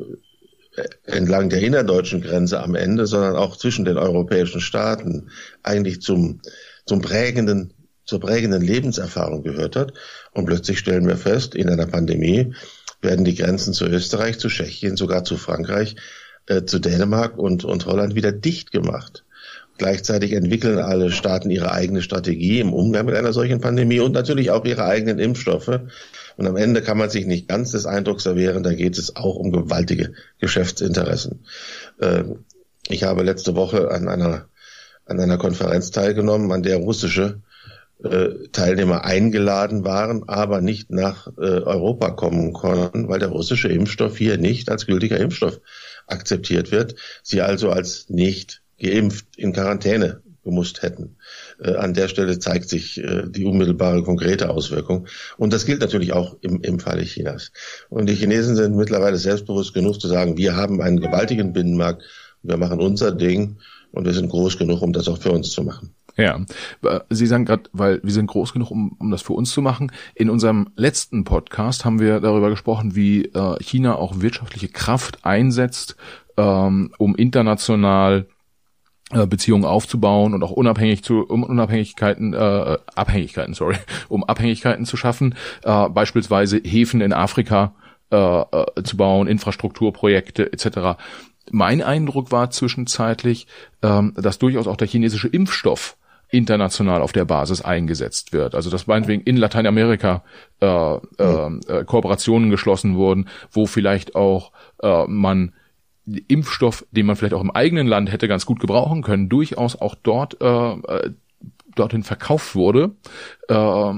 entlang 1.06 1.50
der 1.50 1.62
innerdeutschen 1.62 2.22
Grenze 2.22 2.62
am 2.62 2.76
Ende, 2.76 3.06
sondern 3.06 3.36
auch 3.36 3.58
zwischen 3.58 3.86
den 3.86 3.98
europäischen 3.98 4.62
Staaten 4.62 5.30
eigentlich 5.64 6.02
zum, 6.02 6.42
zum 6.86 7.02
prägenden, 7.02 7.74
zur 8.06 8.20
prägenden 8.20 8.62
Lebenserfahrung 8.62 9.44
gehört 9.44 9.76
hat. 9.76 9.94
Und 10.32 10.46
plötzlich 10.46 10.80
stellen 10.80 11.08
wir 11.08 11.18
fest, 11.18 11.56
in 11.56 11.70
einer 11.70 11.88
Pandemie 11.88 12.54
werden 13.02 13.26
die 13.26 13.36
Grenzen 13.36 13.74
zu 13.74 13.86
Österreich, 13.86 14.40
zu 14.40 14.48
Tschechien, 14.48 14.96
sogar 14.96 15.24
zu 15.24 15.38
Frankreich, 15.38 15.96
äh, 16.46 16.64
zu 16.64 16.80
Dänemark 16.80 17.38
und, 17.38 17.66
und 17.66 17.86
Holland 17.86 18.16
wieder 18.16 18.32
dicht 18.32 18.72
gemacht. 18.72 19.26
Gleichzeitig 19.78 20.34
entwickeln 20.34 20.78
alle 20.78 21.12
Staaten 21.12 21.50
ihre 21.50 21.72
eigene 21.72 22.04
Strategie 22.04 22.60
im 22.60 22.72
Umgang 22.72 23.08
mit 23.08 23.16
einer 23.16 23.34
solchen 23.34 23.62
Pandemie 23.62 24.00
und 24.00 24.12
natürlich 24.12 24.52
auch 24.52 24.64
ihre 24.64 24.86
eigenen 24.86 25.18
Impfstoffe. 25.18 25.80
Und 26.38 26.48
am 26.48 26.58
Ende 26.58 26.82
kann 26.82 26.98
man 26.98 27.10
sich 27.10 27.26
nicht 27.26 27.48
ganz 27.48 27.72
des 27.72 27.86
Eindrucks 27.86 28.26
erwehren, 28.26 28.64
da 28.64 28.74
geht 28.74 28.98
es 28.98 29.16
auch 29.16 29.36
um 29.36 29.52
gewaltige 29.52 30.14
Geschäftsinteressen. 30.40 31.46
Ähm, 32.02 32.46
ich 32.88 33.04
habe 33.04 33.24
letzte 33.24 33.56
Woche 33.56 33.92
an 33.92 34.08
einer, 34.08 34.46
an 35.06 35.20
einer 35.20 35.38
Konferenz 35.38 35.92
teilgenommen, 35.92 36.52
an 36.52 36.64
der 36.64 36.78
russische 36.78 37.42
äh, 38.04 38.48
Teilnehmer 38.52 39.06
eingeladen 39.06 39.84
waren, 39.84 40.28
aber 40.28 40.62
nicht 40.62 40.90
nach 40.90 41.28
äh, 41.38 41.42
Europa 41.42 42.10
kommen 42.12 42.54
konnten, 42.54 43.08
weil 43.08 43.20
der 43.20 43.30
russische 43.30 43.68
Impfstoff 43.68 44.18
hier 44.18 44.38
nicht 44.38 44.70
als 44.70 44.88
gültiger 44.88 45.20
Impfstoff 45.20 45.60
akzeptiert 46.08 46.72
wird. 46.72 46.96
Sie 47.22 47.42
also 47.42 47.70
als 47.70 48.10
nicht 48.10 48.62
geimpft 48.80 49.28
in 49.38 49.54
Quarantäne 49.54 50.22
gemusst 50.44 50.82
hätten. 50.82 51.18
Äh, 51.64 51.76
an 51.76 51.94
der 51.94 52.08
Stelle 52.08 52.40
zeigt 52.40 52.70
sich 52.70 52.98
äh, 53.04 53.24
die 53.28 53.46
unmittelbare 53.46 54.04
konkrete 54.04 54.50
Auswirkung. 54.50 55.08
Und 55.38 55.54
das 55.54 55.66
gilt 55.66 55.82
natürlich 55.82 56.14
auch 56.14 56.36
im, 56.42 56.62
im 56.62 56.80
Falle 56.80 57.04
Chinas. 57.04 57.52
Und 57.90 58.08
die 58.10 58.16
Chinesen 58.16 58.56
sind 58.56 58.76
mittlerweile 58.76 59.18
selbstbewusst 59.18 59.74
genug 59.74 60.02
zu 60.02 60.08
sagen, 60.08 60.38
wir 60.38 60.56
haben 60.56 60.82
einen 60.82 61.00
gewaltigen 61.00 61.54
Binnenmarkt, 61.54 62.04
wir 62.44 62.58
machen 62.58 62.80
unser 62.80 63.12
Ding 63.12 63.58
und 63.92 64.06
wir 64.06 64.14
sind 64.14 64.30
groß 64.30 64.58
genug, 64.58 64.82
um 64.82 64.94
das 64.94 65.08
auch 65.08 65.20
für 65.20 65.32
uns 65.32 65.52
zu 65.52 65.64
machen. 65.64 65.94
Ja, 66.18 66.40
Sie 67.10 67.26
sagen 67.26 67.46
gerade, 67.46 67.64
weil 67.72 68.02
wir 68.04 68.12
sind 68.12 68.28
groß 68.28 68.52
genug, 68.52 68.70
um, 68.70 68.98
um 69.00 69.12
das 69.12 69.22
für 69.22 69.34
uns 69.34 69.52
zu 69.52 69.62
machen. 69.62 69.92
In 70.14 70.30
unserem 70.30 70.70
letzten 70.76 71.24
Podcast 71.24 71.86
haben 71.86 72.00
wir 72.00 72.20
darüber 72.20 72.50
gesprochen, 72.50 72.96
wie 72.96 73.26
äh, 73.26 73.64
China 73.64 73.96
auch 73.96 74.20
wirtschaftliche 74.20 74.68
Kraft 74.68 75.24
einsetzt, 75.24 75.96
ähm, 76.38 76.92
um 76.98 77.16
international 77.16 78.26
äh, 78.28 78.41
Beziehungen 79.12 79.66
aufzubauen 79.66 80.34
und 80.34 80.44
auch 80.44 80.52
unabhängig 80.52 81.04
zu 81.04 81.26
um 81.26 81.44
Unabhängigkeiten 81.44 82.34
äh, 82.34 82.78
Abhängigkeiten 82.96 83.54
sorry 83.54 83.76
um 84.10 84.24
Abhängigkeiten 84.24 84.86
zu 84.86 84.98
schaffen 84.98 85.36
äh, 85.64 85.90
beispielsweise 85.90 86.58
Häfen 86.58 87.02
in 87.02 87.14
Afrika 87.14 87.74
äh, 88.12 88.16
äh, 88.18 88.84
zu 88.84 88.98
bauen 88.98 89.28
Infrastrukturprojekte 89.28 90.52
etc 90.52 91.00
mein 91.52 91.82
Eindruck 91.82 92.32
war 92.32 92.52
zwischenzeitlich 92.52 93.48
ähm, 93.82 94.14
dass 94.16 94.40
durchaus 94.40 94.68
auch 94.68 94.78
der 94.78 94.88
chinesische 94.88 95.28
Impfstoff 95.28 95.98
international 96.32 97.02
auf 97.02 97.12
der 97.12 97.26
Basis 97.26 97.62
eingesetzt 97.62 98.34
wird. 98.34 98.56
Also 98.56 98.70
dass 98.70 98.88
meinetwegen 98.88 99.24
in 99.24 99.38
Lateinamerika 99.38 100.24
äh, 100.62 100.66
äh, 100.66 101.00
äh, 101.20 101.84
Kooperationen 101.86 102.50
geschlossen 102.50 102.96
wurden, 102.96 103.28
wo 103.52 103.66
vielleicht 103.66 104.16
auch 104.16 104.52
äh, 104.82 105.06
man 105.08 105.54
Impfstoff, 106.20 106.86
den 106.92 107.06
man 107.06 107.16
vielleicht 107.16 107.34
auch 107.34 107.42
im 107.42 107.52
eigenen 107.52 107.88
Land 107.88 108.12
hätte 108.12 108.28
ganz 108.28 108.46
gut 108.46 108.60
gebrauchen 108.60 109.02
können, 109.02 109.30
durchaus 109.30 109.80
auch 109.80 109.96
dort 109.96 110.42
äh, 110.42 110.46
äh, 110.46 111.12
dorthin 111.76 112.04
verkauft 112.04 112.56
wurde, 112.56 112.92
äh, 113.48 113.94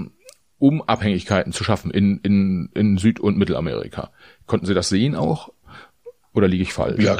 um 0.59 0.81
Abhängigkeiten 0.81 1.51
zu 1.51 1.63
schaffen 1.63 1.91
in, 1.91 2.19
in, 2.19 2.69
in 2.73 2.97
Süd- 2.97 3.19
und 3.19 3.37
Mittelamerika. 3.37 4.11
Konnten 4.45 4.65
Sie 4.65 4.73
das 4.73 4.89
sehen 4.89 5.15
auch? 5.15 5.51
Oder 6.33 6.47
liege 6.47 6.63
ich 6.63 6.73
falsch? 6.73 7.03
Ja, 7.03 7.17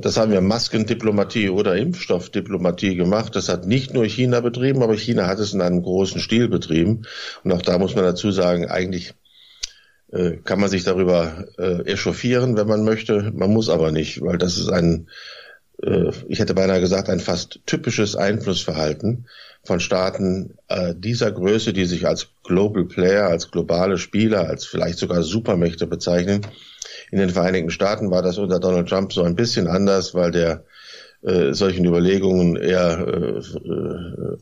das 0.00 0.16
haben 0.16 0.32
wir 0.32 0.40
Maskendiplomatie 0.40 1.50
oder 1.50 1.76
Impfstoffdiplomatie 1.76 2.94
gemacht. 2.94 3.36
Das 3.36 3.48
hat 3.48 3.66
nicht 3.66 3.92
nur 3.92 4.04
China 4.06 4.40
betrieben, 4.40 4.82
aber 4.82 4.96
China 4.96 5.26
hat 5.26 5.38
es 5.38 5.52
in 5.52 5.60
einem 5.60 5.82
großen 5.82 6.20
Stil 6.20 6.48
betrieben. 6.48 7.02
Und 7.42 7.52
auch 7.52 7.62
da 7.62 7.78
muss 7.78 7.94
man 7.94 8.04
dazu 8.04 8.30
sagen, 8.30 8.66
eigentlich 8.66 9.14
äh, 10.14 10.36
kann 10.44 10.60
man 10.60 10.70
sich 10.70 10.84
darüber 10.84 11.44
äh, 11.58 11.82
echauffieren, 11.90 12.56
wenn 12.56 12.68
man 12.68 12.84
möchte. 12.84 13.32
Man 13.34 13.50
muss 13.50 13.68
aber 13.68 13.90
nicht, 13.90 14.22
weil 14.22 14.38
das 14.38 14.58
ist 14.58 14.70
ein, 14.70 15.08
äh, 15.82 16.10
ich 16.28 16.38
hätte 16.38 16.54
beinahe 16.54 16.80
gesagt, 16.80 17.10
ein 17.10 17.20
fast 17.20 17.60
typisches 17.66 18.14
Einflussverhalten 18.14 19.26
von 19.64 19.80
Staaten 19.80 20.54
äh, 20.68 20.94
dieser 20.96 21.32
Größe, 21.32 21.72
die 21.72 21.86
sich 21.86 22.06
als 22.06 22.28
Global 22.44 22.84
Player, 22.84 23.26
als 23.26 23.50
globale 23.50 23.98
Spieler, 23.98 24.48
als 24.48 24.64
vielleicht 24.64 24.98
sogar 24.98 25.22
Supermächte 25.22 25.86
bezeichnen. 25.86 26.42
In 27.10 27.18
den 27.18 27.30
Vereinigten 27.30 27.70
Staaten 27.70 28.10
war 28.10 28.22
das 28.22 28.38
unter 28.38 28.60
Donald 28.60 28.88
Trump 28.88 29.12
so 29.12 29.22
ein 29.22 29.36
bisschen 29.36 29.66
anders, 29.66 30.14
weil 30.14 30.30
der 30.30 30.64
äh, 31.24 31.54
solchen 31.54 31.84
Überlegungen 31.84 32.56
eher 32.56 33.06
äh, 33.06 33.40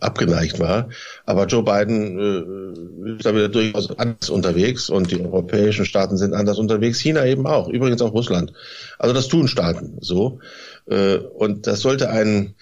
abgeneigt 0.00 0.58
war. 0.58 0.88
Aber 1.24 1.46
Joe 1.46 1.62
Biden 1.62 2.18
äh, 2.18 3.16
ist 3.16 3.24
da 3.24 3.34
wieder 3.34 3.48
durchaus 3.48 3.96
anders 3.98 4.30
unterwegs 4.30 4.90
und 4.90 5.10
die 5.10 5.20
europäischen 5.20 5.84
Staaten 5.84 6.16
sind 6.16 6.34
anders 6.34 6.58
unterwegs. 6.58 6.98
China 6.98 7.24
eben 7.24 7.46
auch, 7.46 7.68
übrigens 7.68 8.02
auch 8.02 8.12
Russland. 8.12 8.52
Also 8.98 9.14
das 9.14 9.28
tun 9.28 9.48
Staaten 9.48 9.98
so. 10.00 10.40
Äh, 10.86 11.18
und 11.18 11.66
das 11.66 11.80
sollte 11.80 12.10
einen 12.10 12.54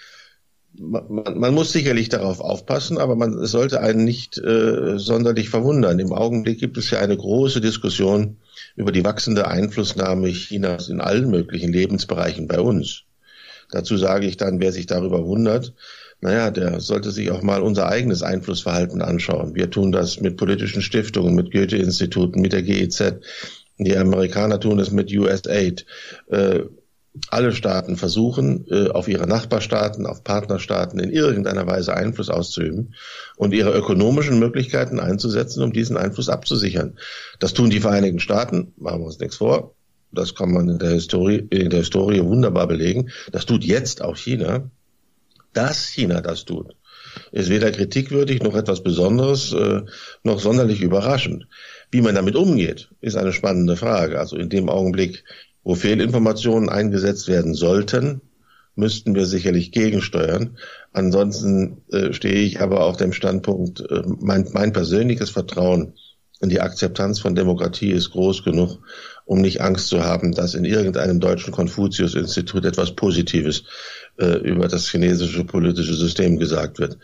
man, 0.78 1.38
man 1.38 1.54
muss 1.54 1.72
sicherlich 1.72 2.08
darauf 2.08 2.40
aufpassen, 2.40 2.98
aber 2.98 3.16
man 3.16 3.44
sollte 3.46 3.80
einen 3.80 4.04
nicht 4.04 4.38
äh, 4.38 4.98
sonderlich 4.98 5.50
verwundern. 5.50 5.98
Im 5.98 6.12
Augenblick 6.12 6.60
gibt 6.60 6.78
es 6.78 6.90
ja 6.90 7.00
eine 7.00 7.16
große 7.16 7.60
Diskussion 7.60 8.36
über 8.76 8.92
die 8.92 9.04
wachsende 9.04 9.48
Einflussnahme 9.48 10.28
Chinas 10.28 10.88
in 10.88 11.00
allen 11.00 11.30
möglichen 11.30 11.72
Lebensbereichen 11.72 12.46
bei 12.46 12.60
uns. 12.60 13.04
Dazu 13.72 13.96
sage 13.96 14.26
ich 14.26 14.36
dann, 14.36 14.60
wer 14.60 14.72
sich 14.72 14.86
darüber 14.86 15.26
wundert, 15.26 15.74
naja, 16.20 16.50
der 16.50 16.80
sollte 16.80 17.10
sich 17.10 17.30
auch 17.30 17.42
mal 17.42 17.62
unser 17.62 17.88
eigenes 17.88 18.22
Einflussverhalten 18.22 19.00
anschauen. 19.00 19.54
Wir 19.54 19.70
tun 19.70 19.90
das 19.90 20.20
mit 20.20 20.36
politischen 20.36 20.82
Stiftungen, 20.82 21.34
mit 21.34 21.50
Goethe-Instituten, 21.50 22.40
mit 22.40 22.52
der 22.52 22.62
GEZ. 22.62 23.14
Die 23.78 23.96
Amerikaner 23.96 24.60
tun 24.60 24.78
es 24.78 24.90
mit 24.90 25.10
USAID. 25.10 25.86
Äh, 26.28 26.60
alle 27.28 27.52
Staaten 27.52 27.96
versuchen, 27.96 28.66
äh, 28.70 28.88
auf 28.88 29.08
ihre 29.08 29.26
Nachbarstaaten, 29.26 30.06
auf 30.06 30.22
Partnerstaaten 30.22 31.00
in 31.00 31.10
irgendeiner 31.10 31.66
Weise 31.66 31.94
Einfluss 31.94 32.28
auszuüben 32.28 32.94
und 33.36 33.52
ihre 33.52 33.72
ökonomischen 33.72 34.38
Möglichkeiten 34.38 35.00
einzusetzen, 35.00 35.62
um 35.62 35.72
diesen 35.72 35.96
Einfluss 35.96 36.28
abzusichern. 36.28 36.98
Das 37.40 37.54
tun 37.54 37.70
die 37.70 37.80
Vereinigten 37.80 38.20
Staaten, 38.20 38.74
machen 38.76 39.00
wir 39.00 39.06
uns 39.06 39.18
nichts 39.18 39.36
vor 39.36 39.74
das 40.12 40.34
kann 40.34 40.52
man 40.52 40.68
in 40.68 40.78
der 40.78 40.90
Historie, 40.90 41.46
in 41.50 41.70
der 41.70 41.80
Historie 41.80 42.22
wunderbar 42.22 42.66
belegen, 42.66 43.10
das 43.32 43.46
tut 43.46 43.64
jetzt 43.64 44.02
auch 44.02 44.16
China, 44.16 44.70
dass 45.52 45.86
China 45.86 46.20
das 46.20 46.44
tut, 46.44 46.74
ist 47.32 47.50
weder 47.50 47.70
kritikwürdig 47.70 48.42
noch 48.42 48.54
etwas 48.54 48.82
Besonderes, 48.82 49.52
äh, 49.52 49.82
noch 50.22 50.40
sonderlich 50.40 50.80
überraschend. 50.80 51.46
Wie 51.90 52.00
man 52.00 52.14
damit 52.14 52.36
umgeht, 52.36 52.90
ist 53.00 53.16
eine 53.16 53.32
spannende 53.32 53.76
Frage. 53.76 54.20
Also 54.20 54.36
in 54.36 54.48
dem 54.48 54.68
Augenblick, 54.68 55.24
wo 55.64 55.74
Fehlinformationen 55.74 56.68
eingesetzt 56.68 57.26
werden 57.26 57.54
sollten, 57.54 58.20
müssten 58.76 59.14
wir 59.14 59.26
sicherlich 59.26 59.72
gegensteuern. 59.72 60.56
Ansonsten 60.92 61.82
äh, 61.90 62.12
stehe 62.12 62.42
ich 62.42 62.60
aber 62.60 62.84
auf 62.84 62.96
dem 62.96 63.12
Standpunkt, 63.12 63.80
äh, 63.80 64.02
mein, 64.20 64.48
mein 64.52 64.72
persönliches 64.72 65.30
Vertrauen 65.30 65.94
in 66.40 66.48
die 66.48 66.60
Akzeptanz 66.60 67.20
von 67.20 67.34
Demokratie 67.34 67.90
ist 67.90 68.10
groß 68.10 68.44
genug, 68.44 68.78
um 69.24 69.40
nicht 69.40 69.60
Angst 69.60 69.88
zu 69.88 70.04
haben, 70.04 70.32
dass 70.32 70.54
in 70.54 70.64
irgendeinem 70.64 71.20
deutschen 71.20 71.52
Konfuzius-Institut 71.52 72.64
etwas 72.64 72.94
Positives 72.96 73.64
äh, 74.18 74.38
über 74.38 74.68
das 74.68 74.88
chinesische 74.88 75.44
politische 75.44 75.94
System 75.94 76.38
gesagt 76.38 76.78
wird. 76.78 76.98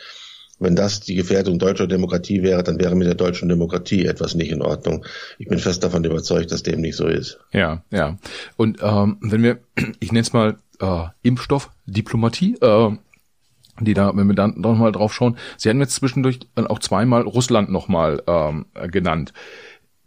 Wenn 0.59 0.75
das 0.75 1.01
die 1.01 1.15
Gefährdung 1.15 1.59
deutscher 1.59 1.87
Demokratie 1.87 2.43
wäre, 2.43 2.63
dann 2.63 2.81
wäre 2.81 2.95
mit 2.95 3.07
der 3.07 3.15
deutschen 3.15 3.49
Demokratie 3.49 4.07
etwas 4.07 4.35
nicht 4.35 4.51
in 4.51 4.63
Ordnung. 4.63 5.05
Ich 5.39 5.49
bin 5.49 5.59
fest 5.59 5.85
davon 5.85 6.03
überzeugt, 6.05 6.51
dass 6.51 6.63
dem 6.63 6.81
nicht 6.81 6.97
so 6.97 7.07
ist. 7.07 7.39
Ja, 7.53 7.83
ja. 7.91 8.17
Und 8.57 8.79
ähm, 8.83 9.19
wenn 9.21 9.43
wir, 9.43 9.59
ich 10.01 10.13
nenne 10.13 10.23
es 10.23 10.33
mal 10.33 10.57
äh, 10.81 11.05
Impfstoffdiplomatie, 11.23 12.57
äh, 12.61 12.97
die 13.81 13.93
da, 13.93 14.17
wenn 14.17 14.27
wir 14.27 14.35
dann 14.35 14.55
noch 14.57 14.75
mal 14.77 14.93
drauf 14.93 15.13
schauen, 15.13 15.37
Sie 15.59 15.69
haben 15.69 15.81
jetzt 15.81 15.97
zwischendurch 15.97 16.41
auch 16.55 16.79
zweimal 16.79 17.23
Russland 17.23 17.71
nochmal 17.71 18.23
ähm, 18.27 18.65
genannt 18.91 19.35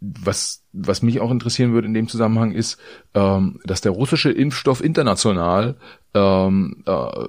was, 0.00 0.64
was 0.72 1.02
mich 1.02 1.20
auch 1.20 1.30
interessieren 1.30 1.72
würde 1.72 1.86
in 1.86 1.94
dem 1.94 2.08
Zusammenhang 2.08 2.52
ist, 2.52 2.78
ähm, 3.14 3.60
dass 3.64 3.80
der 3.80 3.92
russische 3.92 4.30
Impfstoff 4.30 4.82
international 4.82 5.76
ähm, 6.14 6.82
äh, 6.86 7.26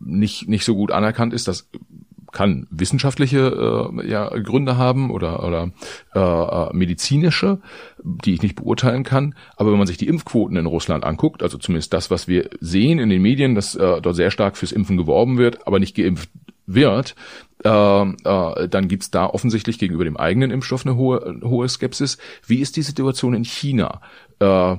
nicht, 0.00 0.48
nicht 0.48 0.64
so 0.64 0.74
gut 0.74 0.90
anerkannt 0.90 1.34
ist. 1.34 1.48
Das 1.48 1.68
kann 2.32 2.66
wissenschaftliche 2.70 3.90
äh, 3.94 4.08
ja, 4.08 4.28
Gründe 4.28 4.78
haben 4.78 5.10
oder, 5.10 5.46
oder 5.46 5.70
äh, 6.14 6.18
äh, 6.18 6.72
medizinische, 6.72 7.60
die 8.02 8.32
ich 8.32 8.42
nicht 8.42 8.56
beurteilen 8.56 9.04
kann. 9.04 9.34
Aber 9.56 9.70
wenn 9.70 9.78
man 9.78 9.86
sich 9.86 9.98
die 9.98 10.08
Impfquoten 10.08 10.56
in 10.56 10.66
Russland 10.66 11.04
anguckt, 11.04 11.42
also 11.42 11.58
zumindest 11.58 11.92
das, 11.92 12.10
was 12.10 12.28
wir 12.28 12.48
sehen 12.60 12.98
in 12.98 13.10
den 13.10 13.20
Medien, 13.20 13.54
dass 13.54 13.74
äh, 13.74 14.00
dort 14.00 14.16
sehr 14.16 14.30
stark 14.30 14.56
fürs 14.56 14.72
Impfen 14.72 14.96
geworben 14.96 15.36
wird, 15.36 15.66
aber 15.66 15.78
nicht 15.78 15.94
geimpft 15.94 16.30
wird, 16.74 17.14
äh, 17.64 17.68
äh, 17.68 18.68
dann 18.68 18.88
gibt's 18.88 19.10
da 19.10 19.26
offensichtlich 19.26 19.78
gegenüber 19.78 20.04
dem 20.04 20.16
eigenen 20.16 20.50
Impfstoff 20.50 20.84
eine 20.84 20.96
hohe, 20.96 21.40
hohe 21.42 21.68
Skepsis. 21.68 22.18
Wie 22.46 22.60
ist 22.60 22.76
die 22.76 22.82
Situation 22.82 23.34
in 23.34 23.44
China? 23.44 24.00
Äh, 24.40 24.76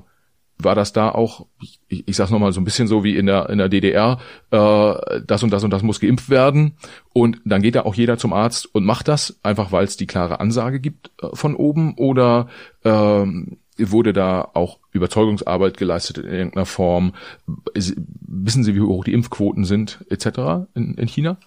war 0.60 0.76
das 0.76 0.94
da 0.94 1.10
auch, 1.10 1.48
ich, 1.62 1.80
ich 1.88 2.16
sag's 2.16 2.32
nochmal 2.32 2.54
so 2.54 2.62
ein 2.62 2.64
bisschen 2.66 2.88
so 2.88 3.04
wie 3.04 3.18
in 3.18 3.26
der, 3.26 3.50
in 3.50 3.58
der 3.58 3.70
DDR, 3.70 4.20
äh, 4.52 5.22
das 5.26 5.44
und 5.44 5.52
das 5.52 5.64
und 5.64 5.72
das 5.72 5.84
muss 5.84 6.00
geimpft 6.00 6.30
werden 6.30 6.78
und 7.12 7.42
dann 7.44 7.62
geht 7.62 7.76
da 7.76 7.82
auch 7.82 7.96
jeder 7.96 8.18
zum 8.18 8.34
Arzt 8.34 8.74
und 8.74 8.86
macht 8.86 9.08
das, 9.08 9.40
einfach 9.44 9.72
weil 9.72 9.86
es 9.86 9.98
die 9.98 10.08
klare 10.08 10.40
Ansage 10.40 10.80
gibt 10.80 11.12
äh, 11.22 11.28
von 11.34 11.56
oben 11.56 11.96
oder 11.96 12.48
ähm, 12.84 13.58
wurde 13.78 14.14
da 14.14 14.50
auch 14.54 14.80
Überzeugungsarbeit 14.92 15.78
geleistet 15.78 16.20
in 16.20 16.32
irgendeiner 16.32 16.66
Form? 16.66 17.14
Wissen 17.74 18.64
Sie, 18.64 18.76
wie 18.76 18.82
hoch 18.82 19.04
die 19.04 19.14
Impfquoten 19.14 19.66
sind 19.66 20.06
etc. 20.10 20.68
in, 20.76 20.94
in 20.94 21.08
China? 21.08 21.38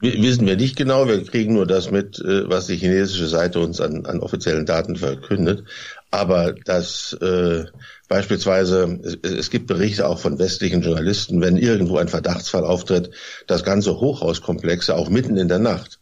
Wissen 0.00 0.46
wir 0.46 0.56
nicht 0.56 0.76
genau, 0.76 1.06
wir 1.06 1.22
kriegen 1.24 1.54
nur 1.54 1.66
das 1.66 1.90
mit, 1.90 2.18
äh, 2.18 2.48
was 2.48 2.66
die 2.66 2.76
chinesische 2.76 3.28
Seite 3.28 3.60
uns 3.60 3.80
an, 3.80 4.06
an 4.06 4.20
offiziellen 4.20 4.66
Daten 4.66 4.96
verkündet. 4.96 5.64
Aber 6.10 6.52
dass 6.52 7.12
äh, 7.20 7.64
beispielsweise, 8.08 8.98
es, 9.02 9.18
es 9.22 9.50
gibt 9.50 9.68
Berichte 9.68 10.08
auch 10.08 10.18
von 10.18 10.38
westlichen 10.38 10.82
Journalisten, 10.82 11.40
wenn 11.40 11.56
irgendwo 11.56 11.98
ein 11.98 12.08
Verdachtsfall 12.08 12.64
auftritt, 12.64 13.10
dass 13.46 13.62
ganze 13.62 14.00
Hochhauskomplexe 14.00 14.94
auch 14.96 15.10
mitten 15.10 15.36
in 15.36 15.48
der 15.48 15.60
Nacht 15.60 16.00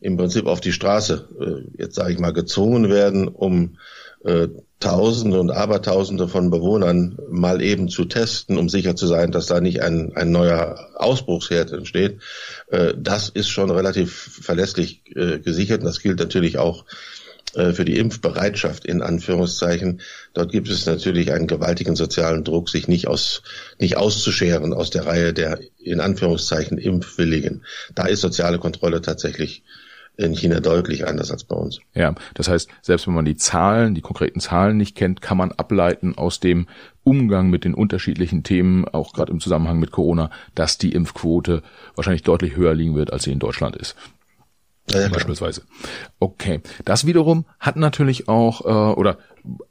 im 0.00 0.16
Prinzip 0.16 0.46
auf 0.46 0.60
die 0.60 0.72
Straße, 0.72 1.28
äh, 1.40 1.82
jetzt 1.82 1.96
sage 1.96 2.12
ich 2.12 2.18
mal, 2.18 2.32
gezwungen 2.32 2.90
werden, 2.90 3.28
um 3.28 3.78
äh, 4.24 4.48
Tausende 4.80 5.40
und 5.40 5.50
Abertausende 5.50 6.28
von 6.28 6.50
Bewohnern 6.50 7.18
mal 7.28 7.60
eben 7.60 7.88
zu 7.88 8.04
testen, 8.04 8.56
um 8.58 8.68
sicher 8.68 8.94
zu 8.94 9.08
sein, 9.08 9.32
dass 9.32 9.46
da 9.46 9.60
nicht 9.60 9.82
ein, 9.82 10.12
ein 10.14 10.30
neuer 10.30 10.78
Ausbruchsherd 10.94 11.72
entsteht. 11.72 12.20
Äh, 12.68 12.94
das 12.96 13.28
ist 13.28 13.48
schon 13.48 13.70
relativ 13.70 14.38
verlässlich 14.40 15.02
äh, 15.16 15.40
gesichert. 15.40 15.82
Das 15.82 16.00
gilt 16.00 16.20
natürlich 16.20 16.58
auch 16.58 16.84
äh, 17.54 17.72
für 17.72 17.84
die 17.84 17.98
Impfbereitschaft 17.98 18.84
in 18.84 19.02
Anführungszeichen. 19.02 20.00
Dort 20.32 20.52
gibt 20.52 20.68
es 20.68 20.86
natürlich 20.86 21.32
einen 21.32 21.48
gewaltigen 21.48 21.96
sozialen 21.96 22.44
Druck, 22.44 22.68
sich 22.70 22.86
nicht 22.86 23.08
aus, 23.08 23.42
nicht 23.80 23.96
auszuscheren 23.96 24.72
aus 24.72 24.90
der 24.90 25.06
Reihe 25.06 25.32
der 25.32 25.58
in 25.78 26.00
Anführungszeichen 26.00 26.78
Impfwilligen. 26.78 27.64
Da 27.96 28.06
ist 28.06 28.20
soziale 28.20 28.58
Kontrolle 28.58 29.02
tatsächlich 29.02 29.64
in 30.18 30.34
China 30.34 30.58
deutlich 30.58 31.06
anders 31.06 31.30
als 31.30 31.44
bei 31.44 31.54
uns. 31.54 31.78
Ja, 31.94 32.12
das 32.34 32.48
heißt, 32.48 32.68
selbst 32.82 33.06
wenn 33.06 33.14
man 33.14 33.24
die 33.24 33.36
Zahlen, 33.36 33.94
die 33.94 34.00
konkreten 34.00 34.40
Zahlen 34.40 34.76
nicht 34.76 34.96
kennt, 34.96 35.22
kann 35.22 35.38
man 35.38 35.52
ableiten 35.52 36.18
aus 36.18 36.40
dem 36.40 36.66
Umgang 37.04 37.50
mit 37.50 37.64
den 37.64 37.72
unterschiedlichen 37.72 38.42
Themen, 38.42 38.86
auch 38.86 39.12
gerade 39.12 39.32
im 39.32 39.38
Zusammenhang 39.38 39.78
mit 39.78 39.92
Corona, 39.92 40.30
dass 40.56 40.76
die 40.76 40.92
Impfquote 40.92 41.62
wahrscheinlich 41.94 42.24
deutlich 42.24 42.56
höher 42.56 42.74
liegen 42.74 42.96
wird, 42.96 43.12
als 43.12 43.22
sie 43.22 43.32
in 43.32 43.38
Deutschland 43.38 43.76
ist. 43.76 43.94
Ja, 44.90 45.02
ja, 45.02 45.08
beispielsweise. 45.08 45.62
Okay, 46.18 46.62
das 46.84 47.06
wiederum 47.06 47.44
hat 47.60 47.76
natürlich 47.76 48.28
auch 48.28 48.64
äh, 48.64 48.98
oder 48.98 49.18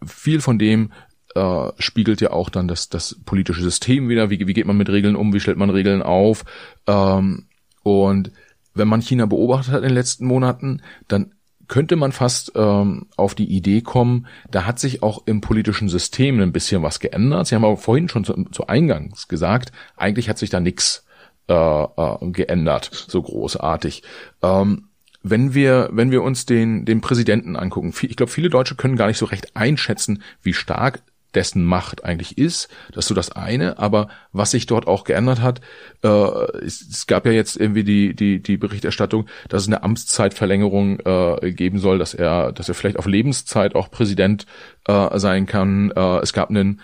viel 0.05 0.39
von 0.39 0.57
dem 0.57 0.93
äh, 1.35 1.71
spiegelt 1.77 2.21
ja 2.21 2.31
auch 2.31 2.49
dann 2.49 2.69
das 2.69 2.87
das 2.87 3.19
politische 3.25 3.61
System 3.61 4.07
wieder. 4.07 4.29
Wie, 4.29 4.47
wie 4.47 4.53
geht 4.53 4.65
man 4.65 4.77
mit 4.77 4.89
Regeln 4.89 5.17
um? 5.17 5.33
Wie 5.33 5.41
stellt 5.41 5.57
man 5.57 5.71
Regeln 5.71 6.01
auf? 6.01 6.45
Ähm, 6.87 7.47
und 7.83 8.31
wenn 8.77 8.87
man 8.87 9.01
China 9.01 9.25
beobachtet 9.25 9.73
hat 9.73 9.81
in 9.81 9.89
den 9.89 9.95
letzten 9.95 10.25
Monaten, 10.25 10.81
dann 11.07 11.33
könnte 11.67 11.95
man 11.95 12.11
fast 12.11 12.53
ähm, 12.55 13.07
auf 13.17 13.35
die 13.35 13.45
Idee 13.45 13.81
kommen, 13.81 14.27
da 14.51 14.65
hat 14.65 14.79
sich 14.79 15.03
auch 15.03 15.23
im 15.25 15.41
politischen 15.41 15.89
System 15.89 16.39
ein 16.39 16.53
bisschen 16.53 16.81
was 16.81 16.99
geändert. 16.99 17.47
Sie 17.47 17.55
haben 17.55 17.65
aber 17.65 17.77
vorhin 17.77 18.09
schon 18.09 18.23
zu, 18.23 18.45
zu 18.51 18.67
Eingangs 18.67 19.27
gesagt, 19.27 19.71
eigentlich 19.95 20.29
hat 20.29 20.37
sich 20.37 20.49
da 20.49 20.59
nichts 20.59 21.05
äh, 21.47 21.53
äh, 21.53 22.31
geändert, 22.31 22.89
so 23.07 23.21
großartig. 23.21 24.03
Ähm, 24.41 24.87
wenn 25.23 25.53
wir, 25.53 25.89
wenn 25.91 26.11
wir 26.11 26.23
uns 26.23 26.45
den, 26.45 26.85
den 26.85 27.01
Präsidenten 27.01 27.55
angucken, 27.55 27.93
ich 28.01 28.15
glaube, 28.15 28.31
viele 28.31 28.49
Deutsche 28.49 28.75
können 28.75 28.95
gar 28.95 29.07
nicht 29.07 29.17
so 29.17 29.25
recht 29.25 29.55
einschätzen, 29.55 30.23
wie 30.41 30.53
stark 30.53 31.01
dessen 31.37 31.63
Macht 31.63 32.03
eigentlich 32.03 32.39
ist. 32.39 32.67
Das 32.91 33.05
ist 33.05 33.09
so 33.09 33.13
das 33.13 33.31
eine. 33.31 33.77
Aber 33.77 34.07
was 34.33 34.51
sich 34.51 34.65
dort 34.65 34.87
auch 34.87 35.03
geändert 35.03 35.39
hat, 35.39 35.61
äh, 36.03 36.07
es, 36.07 36.81
es 36.81 37.05
gab 37.05 37.27
ja 37.27 37.31
jetzt 37.31 37.55
irgendwie 37.57 37.83
die, 37.83 38.15
die, 38.15 38.41
die 38.41 38.57
Berichterstattung, 38.57 39.27
dass 39.47 39.61
es 39.61 39.67
eine 39.67 39.83
Amtszeitverlängerung 39.83 40.99
äh, 41.01 41.51
geben 41.51 41.77
soll, 41.77 41.99
dass 41.99 42.15
er, 42.15 42.51
dass 42.51 42.69
er 42.69 42.75
vielleicht 42.75 42.97
auf 42.97 43.05
Lebenszeit 43.05 43.75
auch 43.75 43.91
Präsident 43.91 44.47
äh, 44.87 45.19
sein 45.19 45.45
kann. 45.45 45.91
Äh, 45.91 46.21
es 46.21 46.33
gab 46.33 46.49
einen 46.49 46.81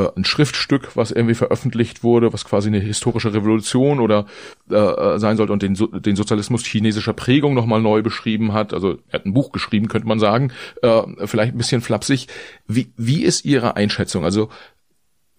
äh, 0.00 0.10
ein 0.16 0.24
Schriftstück, 0.24 0.96
was 0.96 1.10
irgendwie 1.10 1.34
veröffentlicht 1.34 2.02
wurde, 2.02 2.32
was 2.32 2.44
quasi 2.44 2.68
eine 2.68 2.80
historische 2.80 3.32
Revolution 3.32 4.00
oder 4.00 4.26
äh, 4.70 5.18
sein 5.18 5.36
sollte 5.36 5.52
und 5.52 5.62
den, 5.62 5.74
so 5.74 5.86
den 5.86 6.16
Sozialismus 6.16 6.64
chinesischer 6.64 7.12
Prägung 7.12 7.54
nochmal 7.54 7.80
neu 7.80 8.02
beschrieben 8.02 8.52
hat. 8.52 8.72
Also 8.72 8.98
er 9.08 9.20
hat 9.20 9.26
ein 9.26 9.34
Buch 9.34 9.52
geschrieben, 9.52 9.88
könnte 9.88 10.08
man 10.08 10.18
sagen, 10.18 10.52
äh, 10.82 11.02
vielleicht 11.26 11.54
ein 11.54 11.58
bisschen 11.58 11.82
flapsig. 11.82 12.28
Wie, 12.66 12.92
wie 12.96 13.22
ist 13.22 13.44
Ihre 13.44 13.76
Einschätzung? 13.76 14.24
Also 14.24 14.48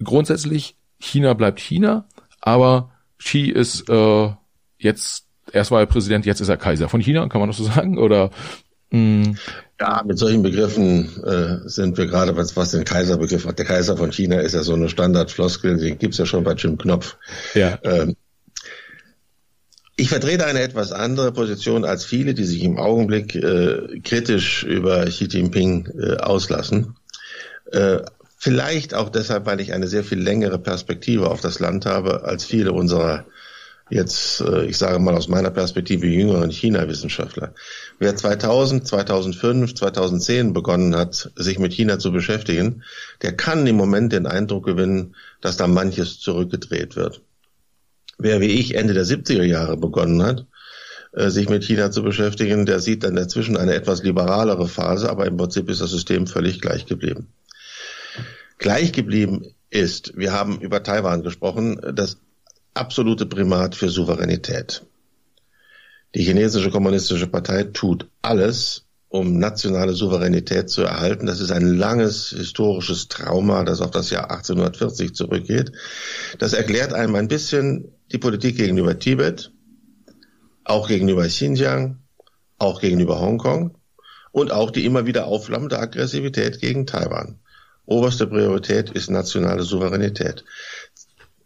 grundsätzlich, 0.04 0.76
China 1.00 1.34
bleibt 1.34 1.60
China, 1.60 2.06
aber 2.40 2.92
Xi 3.18 3.50
ist 3.50 3.90
äh, 3.90 4.30
jetzt, 4.78 5.28
erst 5.52 5.72
war 5.72 5.80
er 5.80 5.86
Präsident, 5.86 6.26
jetzt 6.26 6.42
ist 6.42 6.50
er 6.50 6.58
Kaiser 6.58 6.90
von 6.90 7.02
China, 7.02 7.28
kann 7.28 7.42
man 7.42 7.50
das 7.50 7.58
so 7.58 7.64
sagen? 7.64 7.98
Oder 7.98 8.32
mh, 8.92 9.36
ja, 9.82 10.04
mit 10.06 10.20
solchen 10.20 10.44
Begriffen 10.44 11.10
äh, 11.24 11.68
sind 11.68 11.98
wir 11.98 12.06
gerade, 12.06 12.38
was, 12.38 12.56
was 12.56 12.70
den 12.70 12.86
Kaiserbegriff 12.86 13.48
hat. 13.48 13.58
Der 13.58 13.66
Kaiser 13.66 13.98
von 13.98 14.12
China 14.12 14.40
ist 14.40 14.54
ja 14.54 14.62
so 14.62 14.76
eine 14.76 14.90
Standardfloskel, 14.90 15.78
die 15.78 15.96
gibt's 15.96 16.20
ja 16.20 16.28
schon 16.28 16.44
bei 16.44 16.54
Jim 16.54 16.78
Knopf. 16.78 17.18
Ja. 17.56 17.80
Ähm, 17.84 18.16
ich 19.96 20.10
vertrete 20.10 20.46
eine 20.46 20.62
etwas 20.62 20.92
andere 20.92 21.32
Position 21.32 21.84
als 21.84 22.06
viele, 22.06 22.36
die 22.36 22.44
sich 22.44 22.64
im 22.64 22.78
Augenblick 22.78 23.34
äh, 23.34 24.00
kritisch 24.04 24.64
über 24.64 25.06
Xi 25.06 25.26
Jinping 25.26 25.88
äh, 26.00 26.18
auslassen. 26.18 26.96
Äh, 27.72 28.02
vielleicht 28.38 28.94
auch 28.94 29.10
deshalb, 29.10 29.48
weil 29.48 29.62
ich 29.62 29.74
eine 29.74 29.88
sehr 29.88 30.04
viel 30.04 30.20
längere 30.20 30.60
Perspektive 30.60 31.32
auf 31.32 31.42
das 31.42 31.60
Land 31.60 31.88
habe 31.88 32.24
als 32.24 32.46
viele 32.46 32.72
unserer 32.72 33.26
jetzt, 33.92 34.42
äh, 34.42 34.66
ich 34.66 34.78
sage 34.78 35.00
mal 35.00 35.16
aus 35.16 35.28
meiner 35.28 35.52
Perspektive, 35.52 36.08
jüngeren 36.08 36.50
China-Wissenschaftler. 36.50 37.54
Wer 38.00 38.16
2000, 38.16 38.88
2005, 38.88 39.76
2010 39.76 40.54
begonnen 40.54 40.96
hat, 40.96 41.32
sich 41.36 41.60
mit 41.60 41.74
China 41.74 42.00
zu 42.00 42.12
beschäftigen, 42.12 42.84
der 43.22 43.36
kann 43.36 43.68
im 43.68 43.76
Moment 43.76 44.14
den 44.14 44.26
Eindruck 44.26 44.66
gewinnen, 44.66 45.16
dass 45.42 45.58
da 45.58 45.68
manches 45.68 46.20
zurückgedreht 46.20 46.96
wird. 46.96 47.22
Wer 48.18 48.40
wie 48.40 48.60
ich 48.60 48.76
Ende 48.76 48.94
der 48.94 49.06
70er 49.06 49.44
Jahre 49.44 49.78
begonnen 49.78 50.24
hat, 50.24 50.46
äh, 51.12 51.30
sich 51.30 51.50
mit 51.50 51.64
China 51.64 51.92
zu 51.92 52.02
beschäftigen, 52.02 52.66
der 52.66 52.80
sieht 52.80 53.04
dann 53.04 53.16
dazwischen 53.16 53.58
eine 53.58 53.74
etwas 53.74 54.04
liberalere 54.04 54.68
Phase, 54.68 55.10
aber 55.10 55.26
im 55.26 55.38
Prinzip 55.38 55.70
ist 55.70 55.82
das 55.82 55.92
System 55.92 56.28
völlig 56.28 56.62
gleich 56.62 56.86
geblieben. 56.86 57.28
Gleich 58.58 58.94
geblieben 58.94 59.56
ist, 59.70 60.16
wir 60.16 60.32
haben 60.32 60.62
über 60.62 60.84
Taiwan 60.84 61.24
gesprochen, 61.24 61.82
das 61.94 62.18
absolute 62.74 63.26
Primat 63.26 63.76
für 63.76 63.90
Souveränität. 63.90 64.84
Die 66.16 66.24
chinesische 66.24 66.72
kommunistische 66.72 67.28
Partei 67.28 67.64
tut 67.64 68.10
alles, 68.22 68.86
um 69.08 69.40
nationale 69.40 69.94
Souveränität 69.94 70.70
zu 70.70 70.84
erhalten. 70.84 71.26
Das 71.26 71.40
ist 71.40 71.52
ein 71.52 71.78
langes 71.78 72.30
historisches 72.30 73.08
Trauma, 73.08 73.64
das 73.64 73.82
auf 73.82 73.92
das 73.92 74.10
Jahr 74.10 74.32
1840 74.32 75.14
zurückgeht. 75.14 75.72
Das 76.40 76.54
erklärt 76.54 76.94
einem 76.94 77.16
ein 77.16 77.28
bisschen 77.28 77.94
die 78.12 78.18
Politik 78.18 78.58
gegenüber 78.58 79.00
Tibet, 79.00 79.52
auch 80.64 80.88
gegenüber 80.88 81.28
Xinjiang, 81.28 82.00
auch 82.58 82.80
gegenüber 82.80 83.20
Hongkong 83.20 83.78
und 84.32 84.52
auch 84.52 84.72
die 84.72 84.86
immer 84.86 85.06
wieder 85.06 85.28
aufflammende 85.28 85.80
Aggressivität 85.80 86.60
gegen 86.60 86.86
Taiwan. 86.86 87.40
Oberste 87.86 88.28
Priorität 88.28 88.92
ist 88.92 89.10
nationale 89.10 89.64
Souveränität. 89.64 90.46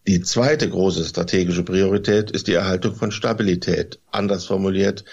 Die 0.08 0.22
zweite 0.22 0.70
große 0.70 1.04
strategische 1.04 1.64
Priorität 1.64 2.30
ist 2.30 2.46
die 2.46 2.54
Erhaltung 2.54 2.94
von 2.94 3.12
Stabilität, 3.12 4.00
anders 4.12 4.46
formuliert 4.46 5.04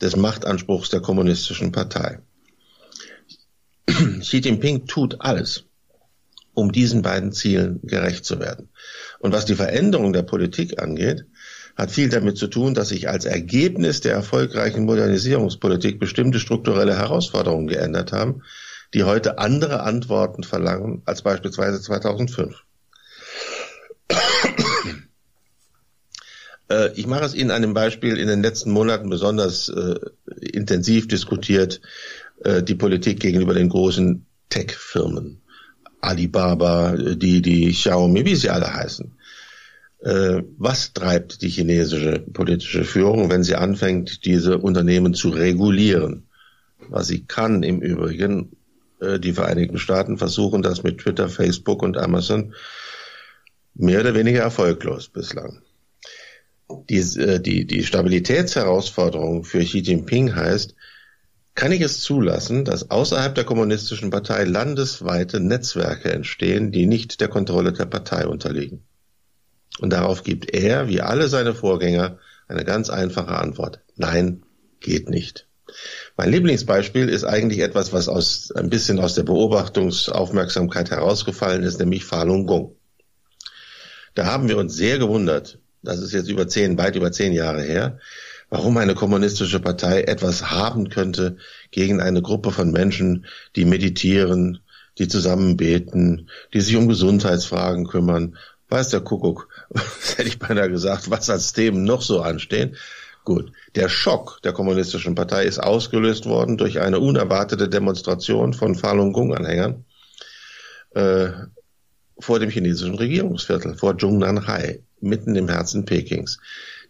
des 0.00 0.16
Machtanspruchs 0.16 0.90
der 0.90 1.00
kommunistischen 1.00 1.70
Partei. 1.70 2.18
Xi 3.86 4.38
Jinping 4.38 4.86
tut 4.86 5.20
alles, 5.20 5.66
um 6.54 6.72
diesen 6.72 7.02
beiden 7.02 7.30
Zielen 7.30 7.78
gerecht 7.84 8.24
zu 8.24 8.40
werden. 8.40 8.68
Und 9.20 9.32
was 9.32 9.44
die 9.44 9.54
Veränderung 9.54 10.12
der 10.12 10.24
Politik 10.24 10.82
angeht, 10.82 11.24
hat 11.76 11.92
viel 11.92 12.08
damit 12.08 12.36
zu 12.36 12.48
tun, 12.48 12.74
dass 12.74 12.88
sich 12.88 13.08
als 13.08 13.24
Ergebnis 13.24 14.00
der 14.00 14.12
erfolgreichen 14.12 14.86
Modernisierungspolitik 14.86 16.00
bestimmte 16.00 16.40
strukturelle 16.40 16.98
Herausforderungen 16.98 17.68
geändert 17.68 18.10
haben, 18.10 18.42
die 18.92 19.04
heute 19.04 19.38
andere 19.38 19.82
Antworten 19.84 20.42
verlangen 20.42 21.02
als 21.04 21.22
beispielsweise 21.22 21.80
2005. 21.80 22.64
Äh, 26.72 26.92
ich 26.94 27.06
mache 27.06 27.24
es 27.24 27.34
Ihnen 27.34 27.50
an 27.50 27.62
einem 27.62 27.74
Beispiel 27.74 28.16
in 28.16 28.28
den 28.28 28.42
letzten 28.42 28.70
Monaten 28.70 29.10
besonders 29.10 29.68
äh, 29.68 29.96
intensiv 30.40 31.08
diskutiert, 31.08 31.80
äh, 32.44 32.62
die 32.62 32.74
Politik 32.74 33.20
gegenüber 33.20 33.54
den 33.54 33.68
großen 33.68 34.24
Tech-Firmen. 34.48 35.42
Alibaba, 36.00 36.96
die, 36.96 37.42
die 37.42 37.70
Xiaomi, 37.70 38.24
wie 38.24 38.34
sie 38.34 38.50
alle 38.50 38.74
heißen. 38.74 39.12
Äh, 40.00 40.42
was 40.58 40.92
treibt 40.92 41.42
die 41.42 41.48
chinesische 41.48 42.18
politische 42.18 42.84
Führung, 42.84 43.30
wenn 43.30 43.44
sie 43.44 43.54
anfängt, 43.54 44.24
diese 44.24 44.58
Unternehmen 44.58 45.14
zu 45.14 45.28
regulieren? 45.28 46.24
Was 46.88 47.06
sie 47.06 47.24
kann 47.24 47.62
im 47.62 47.80
Übrigen, 47.80 48.50
äh, 49.00 49.20
die 49.20 49.32
Vereinigten 49.32 49.78
Staaten 49.78 50.18
versuchen 50.18 50.62
das 50.62 50.82
mit 50.82 50.98
Twitter, 50.98 51.28
Facebook 51.28 51.82
und 51.82 51.96
Amazon 51.96 52.52
mehr 53.74 54.00
oder 54.00 54.14
weniger 54.14 54.40
erfolglos 54.40 55.08
bislang. 55.08 55.62
Die, 56.88 56.98
äh, 56.98 57.40
die, 57.40 57.66
die 57.66 57.84
Stabilitätsherausforderung 57.84 59.44
für 59.44 59.64
Xi 59.64 59.80
Jinping 59.80 60.34
heißt, 60.34 60.74
kann 61.54 61.72
ich 61.72 61.82
es 61.82 62.00
zulassen, 62.00 62.64
dass 62.64 62.90
außerhalb 62.90 63.34
der 63.34 63.44
kommunistischen 63.44 64.10
Partei 64.10 64.44
landesweite 64.44 65.38
Netzwerke 65.38 66.10
entstehen, 66.10 66.72
die 66.72 66.86
nicht 66.86 67.20
der 67.20 67.28
Kontrolle 67.28 67.72
der 67.72 67.84
Partei 67.84 68.26
unterliegen? 68.26 68.84
Und 69.78 69.92
darauf 69.92 70.22
gibt 70.22 70.54
er, 70.54 70.88
wie 70.88 71.02
alle 71.02 71.28
seine 71.28 71.54
Vorgänger, 71.54 72.18
eine 72.48 72.64
ganz 72.64 72.90
einfache 72.90 73.36
Antwort. 73.36 73.80
Nein, 73.96 74.42
geht 74.80 75.08
nicht. 75.08 75.46
Mein 76.16 76.30
Lieblingsbeispiel 76.30 77.08
ist 77.08 77.24
eigentlich 77.24 77.60
etwas, 77.60 77.92
was 77.92 78.08
aus, 78.08 78.52
ein 78.52 78.68
bisschen 78.68 78.98
aus 78.98 79.14
der 79.14 79.22
Beobachtungsaufmerksamkeit 79.22 80.90
herausgefallen 80.90 81.62
ist, 81.62 81.78
nämlich 81.78 82.04
Falun 82.04 82.46
Gong. 82.46 82.76
Da 84.14 84.26
haben 84.26 84.48
wir 84.48 84.58
uns 84.58 84.74
sehr 84.74 84.98
gewundert, 84.98 85.58
das 85.82 86.00
ist 86.00 86.12
jetzt 86.12 86.28
über 86.28 86.46
zehn, 86.48 86.78
weit 86.78 86.96
über 86.96 87.12
zehn 87.12 87.32
Jahre 87.32 87.62
her, 87.62 87.98
warum 88.50 88.76
eine 88.76 88.94
kommunistische 88.94 89.60
Partei 89.60 90.02
etwas 90.02 90.50
haben 90.50 90.90
könnte 90.90 91.38
gegen 91.70 92.00
eine 92.00 92.22
Gruppe 92.22 92.52
von 92.52 92.70
Menschen, 92.70 93.26
die 93.56 93.64
meditieren, 93.64 94.60
die 94.98 95.08
zusammen 95.08 95.56
beten, 95.56 96.28
die 96.52 96.60
sich 96.60 96.76
um 96.76 96.88
Gesundheitsfragen 96.88 97.86
kümmern. 97.86 98.36
Weiß 98.68 98.90
der 98.90 99.00
Kuckuck, 99.00 99.48
hätte 100.16 100.28
ich 100.28 100.38
beinahe 100.38 100.70
gesagt, 100.70 101.10
was 101.10 101.30
als 101.30 101.52
Themen 101.52 101.84
noch 101.84 102.02
so 102.02 102.20
anstehen. 102.20 102.76
Gut, 103.24 103.52
der 103.74 103.88
Schock 103.88 104.40
der 104.42 104.52
kommunistischen 104.52 105.14
Partei 105.14 105.44
ist 105.44 105.58
ausgelöst 105.58 106.26
worden 106.26 106.58
durch 106.58 106.80
eine 106.80 106.98
unerwartete 106.98 107.68
Demonstration 107.68 108.52
von 108.52 108.74
Falun 108.74 109.12
Gong-Anhängern 109.12 109.84
äh, 110.94 111.30
vor 112.22 112.38
dem 112.38 112.50
chinesischen 112.50 112.94
Regierungsviertel, 112.94 113.74
vor 113.74 113.98
Zhongnanhai, 113.98 114.80
mitten 115.00 115.34
im 115.36 115.48
Herzen 115.48 115.84
Pekings. 115.84 116.38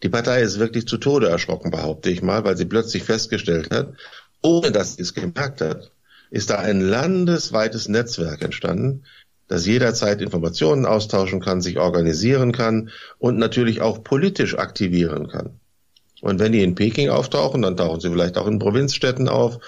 Die 0.03 0.09
Partei 0.09 0.43
ist 0.43 0.59
wirklich 0.59 0.87
zu 0.87 0.99
Tode 0.99 1.29
erschrocken, 1.29 1.71
behaupte 1.71 2.11
ich 2.11 2.23
mal, 2.23 2.45
weil 2.45 2.57
sie 2.57 2.65
plötzlich 2.65 3.05
festgestellt 3.05 3.71
hat, 3.71 3.95
ohne 4.43 4.73
dass 4.73 4.97
sie 4.97 5.03
es 5.03 5.15
gemerkt 5.15 5.61
hat, 5.61 5.93
ist 6.31 6.51
da 6.51 6.57
ein 6.57 6.81
landesweites 6.81 7.89
Netzwerk 7.89 8.43
entstanden, 8.43 9.05
das 9.49 9.67
jederzeit 9.67 10.21
Informationen 10.21 10.87
austauschen 10.87 11.41
kann, 11.41 11.61
sich 11.61 11.79
organisieren 11.79 12.53
kann 12.53 12.91
und 13.19 13.39
natürlich 13.39 13.81
auch 13.81 14.03
politisch 14.03 14.57
aktivieren 14.57 15.29
kann. 15.29 15.61
Und 16.23 16.39
wenn 16.39 16.53
die 16.53 16.63
in 16.63 16.75
Peking 16.75 17.11
auftauchen, 17.11 17.63
dann 17.63 17.77
tauchen 17.77 18.01
sie 18.01 18.09
vielleicht 18.09 18.39
auch 18.39 18.47
in 18.47 18.59
Provinzstädten 18.59 19.29
auf 19.29 19.59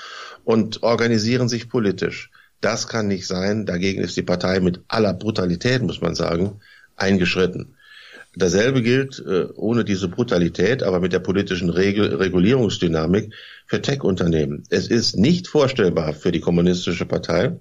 und 0.45 0.83
organisieren 0.83 1.49
sich 1.49 1.69
politisch. 1.69 2.31
Das 2.65 2.89
kann 2.89 3.09
nicht 3.09 3.27
sein. 3.27 3.67
Dagegen 3.67 4.01
ist 4.01 4.17
die 4.17 4.23
Partei 4.23 4.59
mit 4.59 4.81
aller 4.89 5.12
Brutalität, 5.12 5.83
muss 5.83 6.01
man 6.01 6.15
sagen, 6.15 6.61
eingeschritten. 6.97 7.77
Dasselbe 8.35 8.81
gilt 8.81 9.19
äh, 9.19 9.49
ohne 9.55 9.85
diese 9.85 10.09
Brutalität, 10.09 10.83
aber 10.83 10.99
mit 10.99 11.12
der 11.12 11.19
politischen 11.19 11.69
Regel 11.69 12.15
Regulierungsdynamik 12.15 13.35
für 13.67 13.83
Tech-Unternehmen. 13.83 14.65
Es 14.71 14.89
ist 14.89 15.15
nicht 15.19 15.47
vorstellbar 15.47 16.15
für 16.15 16.33
die 16.33 16.41
kommunistische 16.41 17.05
Partei, 17.05 17.55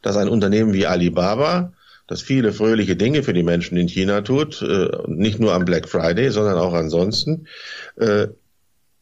dass 0.00 0.16
ein 0.16 0.30
Unternehmen 0.30 0.72
wie 0.72 0.86
Alibaba 0.86 1.74
das 2.06 2.22
viele 2.22 2.54
fröhliche 2.54 2.96
Dinge 2.96 3.22
für 3.22 3.34
die 3.34 3.42
Menschen 3.42 3.76
in 3.76 3.88
China 3.88 4.22
tut, 4.22 4.62
äh, 4.62 4.88
nicht 5.08 5.40
nur 5.40 5.52
am 5.52 5.66
Black 5.66 5.90
Friday, 5.90 6.30
sondern 6.30 6.56
auch 6.56 6.72
ansonsten, 6.72 7.48
äh, 7.96 8.28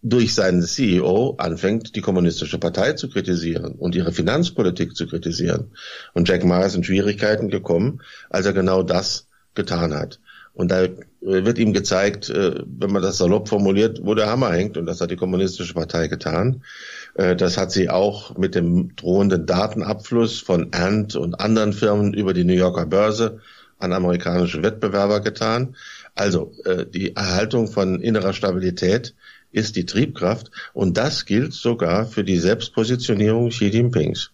durch 0.03 0.35
seinen 0.35 0.63
CEO 0.63 1.37
anfängt, 1.39 1.95
die 1.95 2.01
kommunistische 2.01 2.59
Partei 2.59 2.95
zu 2.95 3.09
kritisieren 3.09 3.77
und 3.77 3.95
ihre 3.95 4.13
Finanzpolitik 4.13 4.97
zu 4.97 5.07
kritisieren. 5.07 5.71
Und 6.13 6.29
Jack 6.29 6.45
Ma 6.45 6.63
ist 6.65 6.75
in 6.75 6.83
Schwierigkeiten 6.83 7.49
gekommen, 7.51 8.03
als 8.29 8.47
er 8.47 8.53
genau 8.53 8.83
das 8.83 9.29
getan 9.55 9.95
hat. 9.95 10.19
Und 10.55 10.71
da 10.71 10.87
wird 11.21 11.59
ihm 11.59 11.73
gezeigt, 11.73 12.29
äh, 12.29 12.63
wenn 12.67 12.93
man 12.93 13.01
das 13.01 13.19
salopp 13.19 13.49
formuliert, 13.49 14.01
wo 14.03 14.15
der 14.15 14.29
Hammer 14.29 14.53
hängt. 14.53 14.77
Und 14.77 14.85
das 14.85 15.01
hat 15.01 15.11
die 15.11 15.17
kommunistische 15.17 15.73
Partei 15.73 16.09
getan. 16.09 16.63
Äh, 17.15 17.37
das 17.37 17.57
hat 17.57 17.73
sie 17.73 17.89
auch 17.89 18.37
mit 18.37 18.55
dem 18.55 18.95
drohenden 18.97 19.47
Datenabfluss 19.47 20.41
von 20.41 20.73
Ant 20.73 21.17
und 21.17 21.41
anderen 21.41 21.73
Firmen 21.73 22.13
über 22.13 22.35
die 22.35 22.45
New 22.45 22.53
Yorker 22.53 22.87
Börse 22.87 23.41
an 23.79 23.93
amerikanische 23.93 24.63
Wettbewerber 24.63 25.21
getan. 25.21 25.75
Also 26.15 26.53
äh, 26.65 26.85
die 26.85 27.17
Erhaltung 27.17 27.69
von 27.69 28.01
innerer 28.01 28.35
Stabilität 28.35 29.15
ist 29.53 29.77
die 29.77 29.87
Triebkraft 29.87 30.51
und 30.73 30.97
das 30.97 31.27
gilt 31.27 31.53
sogar 31.53 32.07
für 32.07 32.25
die 32.25 32.39
Selbstpositionierung 32.39 33.51
Xi 33.51 33.67
Jinpings. 33.67 34.31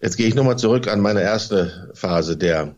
Jetzt 0.00 0.16
gehe 0.16 0.26
ich 0.26 0.34
nochmal 0.34 0.58
zurück 0.58 0.88
an 0.88 1.00
meine 1.00 1.22
erste 1.22 1.90
Phase 1.94 2.36
der, 2.36 2.74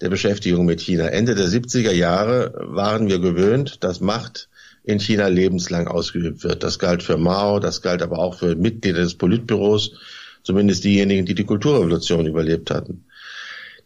der 0.00 0.08
Beschäftigung 0.08 0.66
mit 0.66 0.80
China. 0.80 1.06
Ende 1.06 1.34
der 1.34 1.46
70er 1.46 1.92
Jahre 1.92 2.52
waren 2.58 3.08
wir 3.08 3.20
gewöhnt, 3.20 3.84
dass 3.84 4.00
Macht 4.00 4.48
in 4.82 4.98
China 5.00 5.28
lebenslang 5.28 5.86
ausgeübt 5.86 6.44
wird. 6.44 6.62
Das 6.62 6.78
galt 6.78 7.02
für 7.02 7.18
Mao, 7.18 7.60
das 7.60 7.82
galt 7.82 8.02
aber 8.02 8.18
auch 8.18 8.38
für 8.38 8.56
Mitglieder 8.56 9.00
des 9.00 9.14
Politbüros, 9.14 9.92
zumindest 10.42 10.82
diejenigen, 10.84 11.26
die 11.26 11.34
die 11.34 11.44
Kulturrevolution 11.44 12.26
überlebt 12.26 12.70
hatten. 12.70 13.04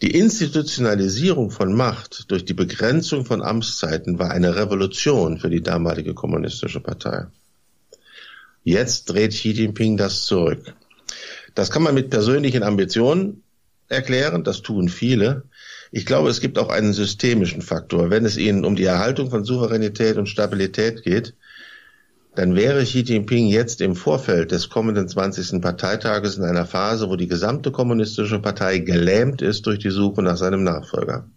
Die 0.02 0.18
Institutionalisierung 0.18 1.52
von 1.52 1.74
Macht 1.74 2.28
durch 2.32 2.44
die 2.44 2.54
Begrenzung 2.54 3.24
von 3.24 3.40
Amtszeiten 3.40 4.18
war 4.18 4.32
eine 4.32 4.56
Revolution 4.56 5.38
für 5.38 5.48
die 5.48 5.62
damalige 5.62 6.12
kommunistische 6.12 6.80
Partei. 6.80 7.26
Jetzt 8.64 9.04
dreht 9.04 9.30
Xi 9.30 9.52
Jinping 9.52 9.96
das 9.96 10.24
zurück. 10.24 10.74
Das 11.54 11.70
kann 11.70 11.84
man 11.84 11.94
mit 11.94 12.10
persönlichen 12.10 12.64
Ambitionen 12.64 13.44
erklären, 13.86 14.42
das 14.42 14.62
tun 14.62 14.88
viele. 14.88 15.44
Ich 15.92 16.04
glaube, 16.04 16.30
es 16.30 16.40
gibt 16.40 16.58
auch 16.58 16.70
einen 16.70 16.94
systemischen 16.94 17.62
Faktor. 17.62 18.10
Wenn 18.10 18.24
es 18.24 18.36
Ihnen 18.36 18.64
um 18.64 18.74
die 18.74 18.84
Erhaltung 18.84 19.30
von 19.30 19.44
Souveränität 19.44 20.16
und 20.16 20.26
Stabilität 20.26 21.04
geht, 21.04 21.34
dann 22.34 22.56
wäre 22.56 22.82
Xi 22.84 23.00
Jinping 23.00 23.46
jetzt 23.46 23.80
im 23.80 23.94
Vorfeld 23.94 24.52
des 24.52 24.70
kommenden 24.70 25.06
20. 25.06 25.60
Parteitages 25.60 26.38
in 26.38 26.44
einer 26.44 26.64
Phase, 26.64 27.10
wo 27.10 27.16
die 27.16 27.28
gesamte 27.28 27.70
kommunistische 27.70 28.38
Partei 28.38 28.78
gelähmt 28.78 29.42
ist 29.42 29.66
durch 29.66 29.78
die 29.78 29.90
Suche 29.90 30.22
nach 30.22 30.38
seinem 30.38 30.64
Nachfolger. 30.64 31.28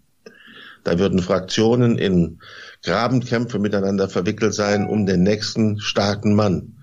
Da 0.86 1.00
würden 1.00 1.20
Fraktionen 1.20 1.98
in 1.98 2.40
Grabenkämpfe 2.84 3.60
miteinander 3.60 4.08
verwickelt 4.08 4.54
sein, 4.54 4.88
um 4.88 5.06
den 5.06 5.24
nächsten 5.24 5.80
starken 5.80 6.36
Mann 6.36 6.78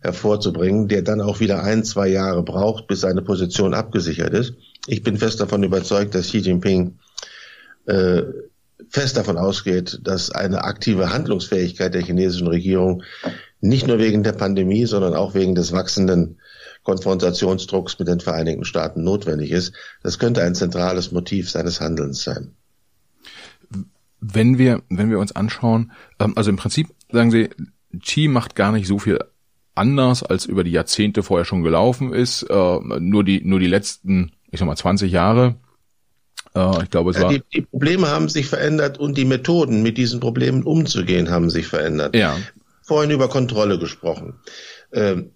hervorzubringen, 0.00 0.88
der 0.88 1.00
dann 1.00 1.22
auch 1.22 1.40
wieder 1.40 1.62
ein, 1.62 1.84
zwei 1.84 2.08
Jahre 2.08 2.42
braucht, 2.42 2.86
bis 2.88 3.00
seine 3.00 3.22
Position 3.22 3.72
abgesichert 3.72 4.34
ist. 4.34 4.54
Ich 4.86 5.02
bin 5.02 5.16
fest 5.16 5.40
davon 5.40 5.62
überzeugt, 5.62 6.14
dass 6.14 6.26
Xi 6.26 6.38
Jinping 6.38 6.98
äh, 7.86 8.22
fest 8.90 9.16
davon 9.16 9.38
ausgeht, 9.38 10.00
dass 10.02 10.30
eine 10.30 10.64
aktive 10.64 11.10
Handlungsfähigkeit 11.10 11.94
der 11.94 12.02
chinesischen 12.02 12.48
Regierung 12.48 13.02
nicht 13.64 13.86
nur 13.86 13.98
wegen 13.98 14.22
der 14.22 14.32
Pandemie, 14.32 14.84
sondern 14.84 15.14
auch 15.14 15.34
wegen 15.34 15.54
des 15.54 15.72
wachsenden 15.72 16.38
Konfrontationsdrucks 16.82 17.98
mit 17.98 18.08
den 18.08 18.20
Vereinigten 18.20 18.64
Staaten 18.64 19.02
notwendig 19.02 19.50
ist. 19.50 19.72
Das 20.02 20.18
könnte 20.18 20.42
ein 20.42 20.54
zentrales 20.54 21.12
Motiv 21.12 21.50
seines 21.50 21.80
Handelns 21.80 22.22
sein. 22.22 22.52
Wenn 24.20 24.58
wir, 24.58 24.82
wenn 24.90 25.10
wir 25.10 25.18
uns 25.18 25.34
anschauen, 25.34 25.92
ähm, 26.18 26.34
also 26.36 26.50
im 26.50 26.56
Prinzip 26.56 26.88
sagen 27.10 27.30
Sie, 27.30 27.48
Xi 27.98 28.28
macht 28.28 28.54
gar 28.54 28.72
nicht 28.72 28.86
so 28.86 28.98
viel 28.98 29.18
anders, 29.74 30.22
als 30.22 30.46
über 30.46 30.62
die 30.62 30.70
Jahrzehnte 30.70 31.22
vorher 31.22 31.44
schon 31.44 31.62
gelaufen 31.62 32.12
ist. 32.12 32.42
Äh, 32.42 32.78
nur 33.00 33.24
die, 33.24 33.42
nur 33.44 33.60
die 33.60 33.66
letzten, 33.66 34.32
ich 34.50 34.60
sag 34.60 34.66
mal, 34.66 34.76
20 34.76 35.10
Jahre 35.10 35.56
äh, 36.54 36.82
ich 36.84 36.90
glaube, 36.90 37.10
es 37.10 37.20
war. 37.20 37.30
Die, 37.30 37.42
die, 37.52 37.62
Probleme 37.62 38.08
haben 38.08 38.28
sich 38.28 38.46
verändert 38.46 38.98
und 38.98 39.18
die 39.18 39.24
Methoden, 39.24 39.82
mit 39.82 39.98
diesen 39.98 40.20
Problemen 40.20 40.62
umzugehen, 40.62 41.30
haben 41.30 41.50
sich 41.50 41.66
verändert. 41.66 42.14
Ja. 42.14 42.36
Vorhin 42.86 43.10
über 43.10 43.28
Kontrolle 43.28 43.78
gesprochen. 43.78 44.34
Ähm, 44.92 45.30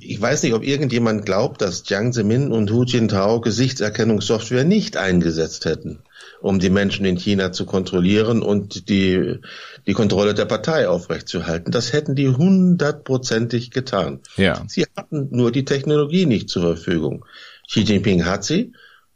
ich 0.00 0.20
weiß 0.20 0.44
nicht, 0.44 0.54
ob 0.54 0.62
irgendjemand 0.62 1.26
glaubt, 1.26 1.60
dass 1.60 1.82
Jiang 1.88 2.12
Zemin 2.12 2.52
und 2.52 2.70
Hu 2.70 2.84
Jintao 2.84 3.40
Gesichtserkennungssoftware 3.40 4.64
nicht 4.64 4.96
eingesetzt 4.96 5.64
hätten, 5.64 6.04
um 6.40 6.60
die 6.60 6.70
Menschen 6.70 7.04
in 7.04 7.16
China 7.16 7.50
zu 7.50 7.66
kontrollieren 7.66 8.40
und 8.40 8.88
die, 8.88 9.40
die 9.86 9.92
Kontrolle 9.92 10.32
der 10.34 10.44
Partei 10.44 10.88
aufrechtzuerhalten. 10.88 11.72
Das 11.72 11.92
hätten 11.92 12.14
die 12.14 12.28
hundertprozentig 12.28 13.72
getan. 13.72 14.20
Ja. 14.36 14.62
Sie 14.68 14.86
hatten 14.96 15.28
nur 15.30 15.50
die 15.50 15.64
Technologie 15.64 16.26
nicht 16.26 16.48
zur 16.48 16.62
Verfügung. 16.62 17.24
Xi 17.68 17.80
Jinping 17.80 18.24
hat 18.24 18.44
sie 18.44 18.72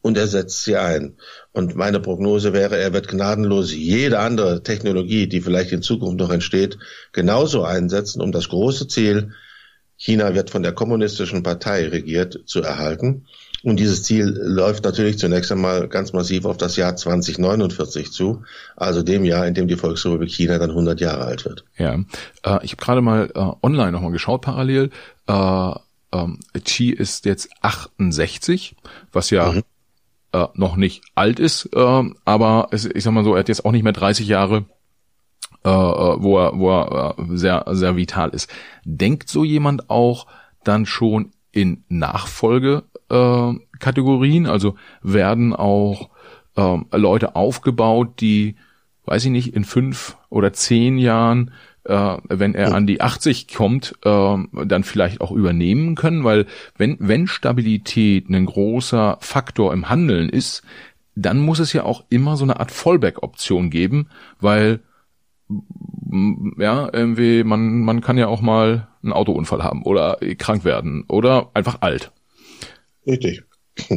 und 0.07 0.17
er 0.17 0.29
setzt 0.29 0.63
sie 0.63 0.77
ein. 0.77 1.17
Und 1.51 1.75
meine 1.75 1.99
Prognose 1.99 2.53
wäre, 2.53 2.79
er 2.79 2.93
wird 2.93 3.09
gnadenlos 3.09 3.75
jede 3.75 4.21
andere 4.21 4.63
Technologie, 4.63 5.27
die 5.27 5.41
vielleicht 5.41 5.73
in 5.73 5.83
Zukunft 5.83 6.19
noch 6.19 6.31
entsteht, 6.31 6.79
genauso 7.13 7.65
einsetzen, 7.65 8.23
um 8.23 8.31
das 8.31 8.49
große 8.49 8.87
Ziel, 8.87 9.33
China 9.97 10.35
wird 10.35 10.51
von 10.51 10.63
der 10.63 10.73
kommunistischen 10.73 11.43
Partei 11.43 11.89
regiert, 11.89 12.39
zu 12.47 12.63
erhalten. 12.63 13.27
Und 13.65 13.81
dieses 13.81 14.05
Ziel 14.05 14.27
läuft 14.27 14.85
natürlich 14.85 15.19
zunächst 15.19 15.51
einmal 15.51 15.89
ganz 15.89 16.13
massiv 16.13 16.45
auf 16.45 16.57
das 16.57 16.77
Jahr 16.77 16.95
2049 16.95 18.13
zu, 18.13 18.45
also 18.77 19.03
dem 19.03 19.25
Jahr, 19.25 19.45
in 19.45 19.55
dem 19.55 19.67
die 19.67 19.75
Volksrepublik 19.75 20.31
China 20.31 20.59
dann 20.59 20.71
100 20.71 21.01
Jahre 21.01 21.25
alt 21.25 21.45
wird. 21.45 21.65
Ja, 21.79 21.95
äh, 22.45 22.65
ich 22.65 22.73
habe 22.73 22.85
gerade 22.85 23.01
mal 23.01 23.29
äh, 23.35 23.67
online 23.67 23.91
nochmal 23.91 24.13
geschaut 24.13 24.43
parallel. 24.43 24.91
Äh, 25.27 25.71
ähm, 26.13 26.39
Xi 26.63 26.91
ist 26.91 27.25
jetzt 27.25 27.49
68, 27.63 28.77
was 29.11 29.31
ja 29.31 29.51
mhm 29.51 29.63
äh, 30.37 30.47
noch 30.55 30.76
nicht 30.76 31.03
alt 31.14 31.41
ist, 31.41 31.70
äh, 31.74 32.03
aber 32.24 32.68
es, 32.70 32.84
ich 32.84 33.03
sag 33.05 33.12
mal 33.12 33.24
so, 33.24 33.34
er 33.34 33.41
hat 33.41 33.49
jetzt 33.49 33.64
auch 33.64 33.72
nicht 33.72 33.82
mehr 33.82 33.93
30 33.93 34.28
Jahre, 34.28 34.66
äh, 35.64 35.70
äh, 35.70 36.22
wo 36.22 36.39
er, 36.39 36.57
wo 36.59 36.70
er 36.70 37.16
äh, 37.18 37.37
sehr, 37.37 37.64
sehr 37.70 37.97
vital 37.97 38.30
ist. 38.30 38.49
Denkt 38.84 39.28
so 39.28 39.43
jemand 39.45 39.91
auch 39.91 40.26
dann 40.64 40.87
schon 40.87 41.32
in 41.53 41.84
Nachfolgekategorien? 41.89 44.45
Äh, 44.45 44.49
also 44.49 44.74
werden 45.03 45.55
auch 45.55 46.11
äh, 46.57 46.78
Leute 46.93 47.37
aufgebaut, 47.37 48.20
die, 48.20 48.57
weiß 49.07 49.24
ich 49.24 49.30
nicht, 49.30 49.55
in 49.55 49.64
fünf 49.64 50.16
oder 50.28 50.53
zehn 50.53 50.99
Jahren 50.99 51.53
äh, 51.89 52.16
wenn 52.28 52.55
er 52.55 52.74
an 52.74 52.87
die 52.87 53.01
80 53.01 53.49
kommt, 53.49 53.95
äh, 54.05 54.37
dann 54.64 54.84
vielleicht 54.84 55.20
auch 55.20 55.32
übernehmen 55.32 55.95
können, 55.95 56.24
weil 56.24 56.47
wenn, 56.76 56.97
wenn 57.01 57.26
Stabilität 57.26 58.28
ein 58.28 58.47
großer 58.47 59.18
Faktor 59.20 59.72
im 59.72 59.89
Handeln 59.89 60.28
ist, 60.28 60.62
dann 61.14 61.39
muss 61.39 61.59
es 61.59 61.72
ja 61.72 61.84
auch 61.84 62.05
immer 62.11 62.37
so 62.37 62.45
eine 62.45 62.61
Art 62.61 62.70
Fallback-Option 62.70 63.70
geben, 63.70 64.09
weil 64.41 64.80
ja, 66.59 66.91
irgendwie, 66.93 67.45
man, 67.45 67.80
man 67.80 68.01
kann 68.01 68.18
ja 68.18 68.26
auch 68.26 68.41
mal 68.41 68.89
einen 69.03 69.12
Autounfall 69.12 69.62
haben 69.62 69.82
oder 69.84 70.18
krank 70.39 70.64
werden 70.64 71.05
oder 71.09 71.51
einfach 71.55 71.82
alt. 71.82 72.11
Richtig. 73.07 73.43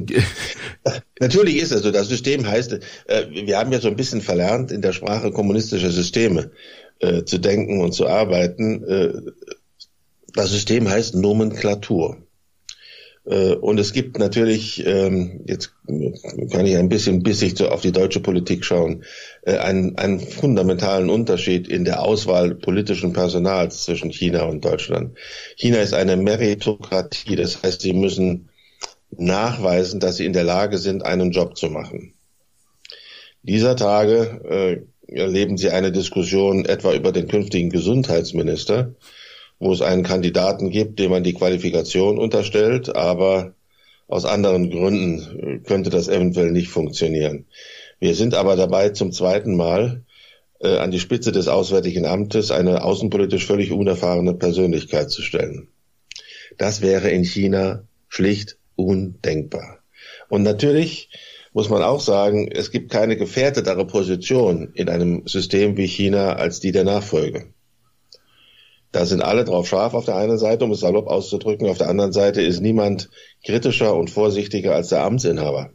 Natürlich 1.20 1.58
ist 1.58 1.72
es 1.72 1.82
so. 1.82 1.92
Das 1.92 2.10
System 2.10 2.46
heißt, 2.46 2.74
äh, 2.74 3.26
wir 3.32 3.58
haben 3.58 3.72
ja 3.72 3.80
so 3.80 3.88
ein 3.88 3.96
bisschen 3.96 4.22
verlernt, 4.22 4.72
in 4.72 4.82
der 4.82 4.94
Sprache 4.94 5.32
kommunistischer 5.32 5.90
Systeme 5.90 6.52
äh, 7.00 7.24
zu 7.24 7.40
denken 7.40 7.82
und 7.82 7.94
zu 7.94 8.08
arbeiten. 8.08 8.84
Äh, 8.84 9.14
das 10.34 10.52
System 10.52 10.90
heißt 10.90 11.16
Nomenklatur. 11.16 12.18
Äh, 13.26 13.54
und 13.54 13.80
es 13.80 13.94
gibt 13.94 14.18
natürlich, 14.18 14.86
ähm, 14.86 15.42
jetzt 15.46 15.74
kann 16.52 16.66
ich 16.66 16.78
ein 16.78 16.90
bisschen 16.90 17.24
bissig 17.24 17.62
auf 17.62 17.82
die 17.82 17.92
deutsche 17.92 18.20
Politik 18.20 18.66
schauen, 18.66 19.04
äh, 19.44 19.58
einen, 19.58 19.98
einen 19.98 20.20
fundamentalen 20.20 21.10
Unterschied 21.10 21.68
in 21.68 21.86
der 21.86 22.02
Auswahl 22.02 22.56
politischen 22.56 23.14
Personals 23.14 23.84
zwischen 23.84 24.12
China 24.12 24.44
und 24.44 24.66
Deutschland. 24.66 25.18
China 25.56 25.78
ist 25.80 25.94
eine 25.94 26.18
Meritokratie, 26.18 27.36
das 27.36 27.62
heißt, 27.62 27.82
sie 27.82 27.94
müssen 27.94 28.50
nachweisen, 29.12 30.00
dass 30.00 30.18
sie 30.18 30.26
in 30.26 30.34
der 30.34 30.44
Lage 30.44 30.78
sind, 30.78 31.06
einen 31.06 31.32
Job 31.32 31.58
zu 31.58 31.70
machen. 31.70 32.14
Dieser 33.42 33.76
Tage 33.76 34.42
äh, 34.50 34.82
erleben 35.12 35.58
Sie 35.58 35.70
eine 35.70 35.92
Diskussion 35.92 36.66
etwa 36.66 36.94
über 36.94 37.12
den 37.12 37.28
künftigen 37.28 37.70
Gesundheitsminister, 37.70 38.96
wo 39.60 39.72
es 39.74 39.82
einen 39.82 40.04
Kandidaten 40.04 40.70
gibt, 40.70 41.00
dem 41.00 41.12
man 41.12 41.24
die 41.24 41.34
Qualifikation 41.34 42.18
unterstellt, 42.18 42.96
aber 42.96 43.54
aus 44.08 44.26
anderen 44.26 44.70
Gründen 44.70 45.64
könnte 45.66 45.90
das 45.90 46.08
eventuell 46.08 46.52
nicht 46.52 46.70
funktionieren. 46.70 47.46
Wir 48.00 48.16
sind 48.16 48.34
aber 48.34 48.56
dabei, 48.56 48.90
zum 48.90 49.12
zweiten 49.12 49.56
Mal 49.56 50.04
äh, 50.60 50.78
an 50.78 50.92
die 50.92 51.00
Spitze 51.00 51.32
des 51.32 51.48
Auswärtigen 51.48 52.06
Amtes 52.06 52.52
eine 52.52 52.84
außenpolitisch 52.84 53.46
völlig 53.46 53.72
unerfahrene 53.72 54.34
Persönlichkeit 54.34 55.12
zu 55.12 55.22
stellen. 55.22 55.68
Das 56.58 56.82
wäre 56.82 57.10
in 57.10 57.24
China 57.24 57.84
schlicht 58.08 58.58
undenkbar. 58.76 59.80
Und 60.30 60.44
natürlich 60.44 61.10
muss 61.60 61.68
man 61.68 61.84
auch 61.84 62.00
sagen, 62.00 62.50
es 62.50 62.72
gibt 62.72 62.90
keine 62.90 63.18
gefährdetere 63.18 63.86
Position 63.86 64.72
in 64.76 64.88
einem 64.88 65.28
System 65.28 65.76
wie 65.76 65.88
China 65.88 66.38
als 66.38 66.62
die 66.62 66.72
der 66.72 66.86
Nachfolge. 66.86 67.54
Da 68.94 69.06
sind 69.06 69.22
alle 69.22 69.44
drauf 69.44 69.68
scharf 69.68 69.94
auf 69.94 70.06
der 70.06 70.16
einen 70.16 70.38
Seite, 70.38 70.64
um 70.64 70.72
es 70.72 70.80
salopp 70.80 71.08
auszudrücken. 71.08 71.68
Auf 71.68 71.78
der 71.78 71.90
anderen 71.90 72.14
Seite 72.14 72.42
ist 72.42 72.62
niemand 72.62 73.10
kritischer 73.44 73.94
und 73.94 74.10
vorsichtiger 74.10 74.74
als 74.74 74.88
der 74.88 75.04
Amtsinhaber. 75.04 75.72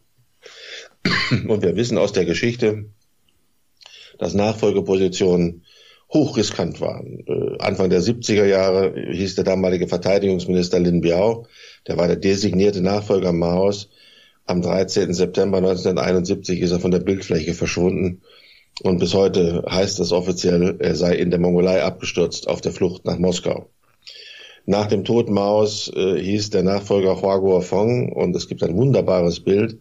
Und 1.31 1.63
wir 1.63 1.77
wissen 1.77 1.99
aus 1.99 2.13
der 2.13 2.25
Geschichte, 2.25 2.87
dass 4.19 4.33
Nachfolgepositionen 4.33 5.67
hochriskant 6.11 6.81
waren. 6.81 7.27
Äh, 7.27 7.63
Anfang 7.63 7.91
der 7.91 8.01
70er 8.01 8.47
Jahre 8.47 8.95
hieß 9.13 9.35
der 9.35 9.45
damalige 9.45 9.87
Verteidigungsminister 9.87 10.81
Lin 10.81 11.03
Biao, 11.03 11.47
der 11.87 11.99
war 11.99 12.07
der 12.07 12.17
designierte 12.17 12.81
Nachfolger 12.81 13.35
Maos. 13.35 13.91
Am 14.47 14.61
13. 14.61 15.15
September 15.15 15.57
1971 15.57 16.61
ist 16.61 16.73
er 16.73 16.81
von 16.81 16.91
der 16.91 16.99
Bildfläche 16.99 17.55
verschwunden 17.55 18.21
und 18.83 18.99
bis 18.99 19.15
heute 19.15 19.65
heißt 19.67 20.01
es 20.01 20.13
offiziell, 20.13 20.77
er 20.81 20.95
sei 20.97 21.15
in 21.15 21.31
der 21.31 21.41
Mongolei 21.41 21.83
abgestürzt 21.83 22.47
auf 22.47 22.61
der 22.61 22.73
Flucht 22.73 23.07
nach 23.07 23.19
Moskau. 23.19 23.71
Nach 24.67 24.87
dem 24.87 25.05
Tod 25.05 25.31
Maos 25.31 25.91
äh, 25.97 26.21
hieß 26.21 26.51
der 26.51 26.63
Nachfolger 26.63 27.23
Hua 27.23 27.39
Guofeng 27.39 28.13
und 28.13 28.37
es 28.37 28.47
gibt 28.47 28.63
ein 28.63 28.77
wunderbares 28.77 29.41
Bild, 29.41 29.79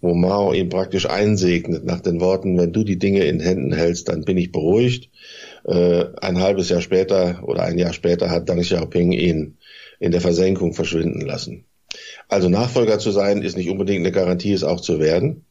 wo 0.00 0.14
Mao 0.14 0.54
ihn 0.54 0.70
praktisch 0.70 1.06
einsegnet 1.06 1.84
nach 1.84 2.00
den 2.00 2.18
Worten, 2.18 2.56
wenn 2.56 2.72
du 2.72 2.84
die 2.84 2.98
Dinge 2.98 3.24
in 3.24 3.40
Händen 3.40 3.74
hältst, 3.74 4.08
dann 4.08 4.24
bin 4.24 4.38
ich 4.38 4.50
beruhigt. 4.50 5.10
Äh, 5.64 6.06
ein 6.22 6.40
halbes 6.40 6.70
Jahr 6.70 6.80
später 6.80 7.42
oder 7.46 7.64
ein 7.64 7.76
Jahr 7.76 7.92
später 7.92 8.30
hat 8.30 8.48
Deng 8.48 8.62
Xiaoping 8.62 9.12
ihn 9.12 9.58
in 10.00 10.10
der 10.10 10.22
Versenkung 10.22 10.72
verschwinden 10.72 11.20
lassen. 11.20 11.65
Also 12.28 12.48
Nachfolger 12.48 12.98
zu 12.98 13.10
sein 13.10 13.42
ist 13.42 13.56
nicht 13.56 13.70
unbedingt 13.70 14.00
eine 14.00 14.12
Garantie, 14.12 14.52
es 14.52 14.64
auch 14.64 14.80
zu 14.80 14.98
werden. 14.98 15.44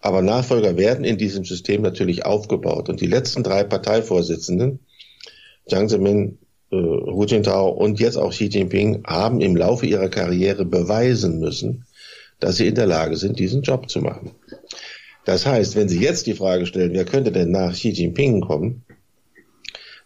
Aber 0.00 0.22
Nachfolger 0.22 0.76
werden 0.76 1.04
in 1.04 1.18
diesem 1.18 1.44
System 1.44 1.82
natürlich 1.82 2.24
aufgebaut. 2.24 2.88
Und 2.88 3.00
die 3.00 3.06
letzten 3.06 3.42
drei 3.42 3.64
Parteivorsitzenden, 3.64 4.80
Jiang 5.66 5.88
Zemin, 5.88 6.38
äh, 6.70 6.76
Hu 6.76 7.24
Jintao 7.24 7.70
und 7.70 7.98
jetzt 7.98 8.16
auch 8.16 8.30
Xi 8.30 8.46
Jinping, 8.46 9.04
haben 9.06 9.40
im 9.40 9.56
Laufe 9.56 9.86
ihrer 9.86 10.08
Karriere 10.08 10.64
beweisen 10.64 11.40
müssen, 11.40 11.86
dass 12.40 12.56
sie 12.56 12.68
in 12.68 12.74
der 12.74 12.86
Lage 12.86 13.16
sind, 13.16 13.38
diesen 13.38 13.62
Job 13.62 13.90
zu 13.90 14.00
machen. 14.00 14.32
Das 15.24 15.44
heißt, 15.44 15.76
wenn 15.76 15.88
Sie 15.88 16.00
jetzt 16.00 16.26
die 16.26 16.34
Frage 16.34 16.64
stellen, 16.64 16.94
wer 16.94 17.04
könnte 17.04 17.32
denn 17.32 17.50
nach 17.50 17.72
Xi 17.72 17.90
Jinping 17.90 18.40
kommen, 18.40 18.84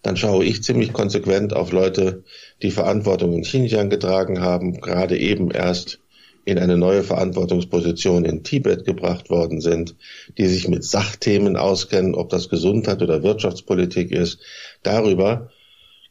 dann 0.02 0.16
schaue 0.16 0.44
ich 0.44 0.64
ziemlich 0.64 0.92
konsequent 0.92 1.54
auf 1.54 1.70
Leute, 1.70 2.24
die 2.60 2.72
Verantwortung 2.72 3.32
in 3.32 3.42
Xinjiang 3.42 3.88
getragen 3.88 4.40
haben, 4.40 4.80
gerade 4.80 5.16
eben 5.16 5.52
erst 5.52 6.01
in 6.44 6.58
eine 6.58 6.76
neue 6.76 7.02
Verantwortungsposition 7.02 8.24
in 8.24 8.42
Tibet 8.42 8.84
gebracht 8.84 9.30
worden 9.30 9.60
sind, 9.60 9.94
die 10.38 10.46
sich 10.46 10.68
mit 10.68 10.84
Sachthemen 10.84 11.56
auskennen, 11.56 12.14
ob 12.14 12.30
das 12.30 12.48
Gesundheit 12.48 13.02
oder 13.02 13.22
Wirtschaftspolitik 13.22 14.10
ist. 14.10 14.40
Darüber 14.82 15.50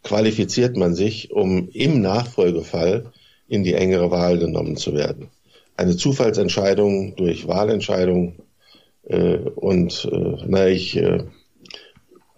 qualifiziert 0.04 0.78
man 0.78 0.96
sich, 0.96 1.32
um 1.32 1.70
im 1.70 2.02
Nachfolgefall 2.02 3.12
in 3.48 3.64
die 3.64 3.74
engere 3.74 4.12
Wahl 4.12 4.40
genommen 4.40 4.78
zu 4.78 4.94
werden. 4.94 5.30
Eine 5.76 5.98
Zufallsentscheidung 5.98 7.16
durch 7.16 7.48
Wahlentscheidung 7.48 8.38
äh, 9.04 9.38
und 9.38 10.10
äh, 10.12 10.38
na, 10.48 10.68
ich 10.68 10.96
äh, 10.96 11.24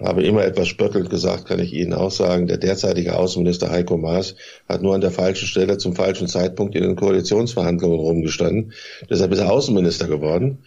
habe 0.03 0.23
immer 0.23 0.43
etwas 0.43 0.67
spöttelnd 0.67 1.09
gesagt, 1.09 1.45
kann 1.45 1.59
ich 1.59 1.73
Ihnen 1.73 1.93
auch 1.93 2.11
sagen, 2.11 2.47
der 2.47 2.57
derzeitige 2.57 3.17
Außenminister 3.17 3.71
Heiko 3.71 3.97
Maas 3.97 4.35
hat 4.67 4.81
nur 4.81 4.93
an 4.95 5.01
der 5.01 5.11
falschen 5.11 5.47
Stelle 5.47 5.77
zum 5.77 5.95
falschen 5.95 6.27
Zeitpunkt 6.27 6.75
in 6.75 6.83
den 6.83 6.95
Koalitionsverhandlungen 6.95 7.99
rumgestanden. 7.99 8.73
Deshalb 9.09 9.31
ist 9.31 9.39
er 9.39 9.51
Außenminister 9.51 10.07
geworden. 10.07 10.59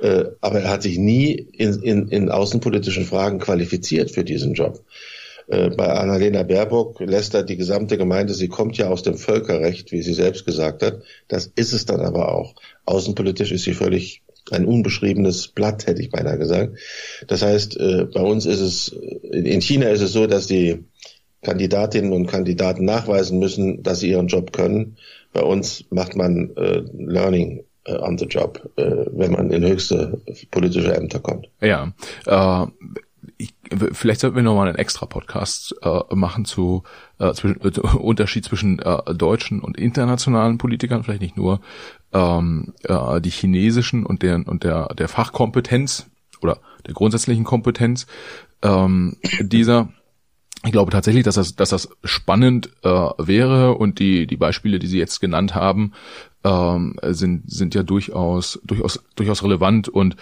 Äh, 0.00 0.24
aber 0.40 0.60
er 0.60 0.70
hat 0.70 0.82
sich 0.82 0.98
nie 0.98 1.32
in, 1.32 1.80
in, 1.82 2.08
in 2.08 2.30
außenpolitischen 2.30 3.04
Fragen 3.04 3.38
qualifiziert 3.38 4.10
für 4.10 4.24
diesen 4.24 4.54
Job. 4.54 4.82
Äh, 5.46 5.70
bei 5.70 5.86
Annalena 5.86 6.42
Baerbock 6.42 7.00
lässt 7.00 7.34
er 7.34 7.42
die 7.42 7.56
gesamte 7.56 7.96
Gemeinde, 7.96 8.34
sie 8.34 8.48
kommt 8.48 8.76
ja 8.76 8.88
aus 8.88 9.02
dem 9.02 9.16
Völkerrecht, 9.16 9.92
wie 9.92 10.02
sie 10.02 10.14
selbst 10.14 10.46
gesagt 10.46 10.82
hat. 10.82 11.02
Das 11.28 11.50
ist 11.54 11.72
es 11.72 11.86
dann 11.86 12.00
aber 12.00 12.32
auch. 12.32 12.54
Außenpolitisch 12.86 13.52
ist 13.52 13.64
sie 13.64 13.74
völlig 13.74 14.22
ein 14.50 14.66
unbeschriebenes 14.66 15.48
Blatt, 15.48 15.86
hätte 15.86 16.02
ich 16.02 16.10
beinahe 16.10 16.38
gesagt. 16.38 16.76
Das 17.26 17.42
heißt, 17.42 17.78
äh, 17.78 18.06
bei 18.12 18.20
uns 18.20 18.46
ist 18.46 18.60
es, 18.60 18.88
in 18.88 19.60
China 19.60 19.88
ist 19.88 20.02
es 20.02 20.12
so, 20.12 20.26
dass 20.26 20.46
die 20.46 20.84
Kandidatinnen 21.42 22.12
und 22.12 22.26
Kandidaten 22.26 22.84
nachweisen 22.84 23.38
müssen, 23.38 23.82
dass 23.82 24.00
sie 24.00 24.10
ihren 24.10 24.28
Job 24.28 24.52
können. 24.52 24.96
Bei 25.32 25.42
uns 25.42 25.84
macht 25.90 26.16
man 26.16 26.50
äh, 26.56 26.82
Learning 26.96 27.64
äh, 27.84 27.96
on 27.96 28.18
the 28.18 28.26
Job, 28.26 28.70
wenn 28.76 29.32
man 29.32 29.50
in 29.50 29.64
höchste 29.64 30.20
politische 30.50 30.94
Ämter 30.94 31.20
kommt. 31.20 31.48
Ja, 31.60 31.92
äh, 32.26 32.66
ich, 33.36 33.54
vielleicht 33.92 34.20
sollten 34.20 34.36
wir 34.36 34.42
nochmal 34.42 34.68
einen 34.68 34.78
extra 34.78 35.06
Podcast 35.06 35.74
äh, 35.82 36.00
machen 36.14 36.44
zu 36.44 36.82
äh, 37.18 37.32
zwischen, 37.32 37.60
äh, 37.62 37.80
Unterschied 37.96 38.44
zwischen 38.44 38.78
äh, 38.78 39.14
deutschen 39.14 39.60
und 39.60 39.76
internationalen 39.76 40.58
Politikern, 40.58 41.02
vielleicht 41.02 41.22
nicht 41.22 41.36
nur 41.36 41.60
ähm, 42.14 42.72
äh, 42.84 43.20
die 43.20 43.30
chinesischen 43.30 44.06
und 44.06 44.22
der 44.22 44.46
und 44.46 44.64
der 44.64 44.94
der 44.94 45.08
Fachkompetenz 45.08 46.06
oder 46.40 46.60
der 46.86 46.94
grundsätzlichen 46.94 47.44
Kompetenz 47.44 48.06
ähm, 48.62 49.16
dieser. 49.40 49.88
Ich 50.64 50.72
glaube 50.72 50.90
tatsächlich, 50.90 51.24
dass 51.24 51.34
das, 51.34 51.56
dass 51.56 51.68
das 51.68 51.90
spannend 52.04 52.70
äh, 52.82 52.88
wäre 52.88 53.74
und 53.74 53.98
die 53.98 54.26
die 54.26 54.38
Beispiele, 54.38 54.78
die 54.78 54.86
Sie 54.86 54.98
jetzt 54.98 55.20
genannt 55.20 55.54
haben, 55.54 55.92
ähm, 56.42 56.96
sind 57.02 57.50
sind 57.50 57.74
ja 57.74 57.82
durchaus 57.82 58.60
durchaus 58.64 59.04
durchaus 59.14 59.42
relevant 59.42 59.90
und 59.90 60.16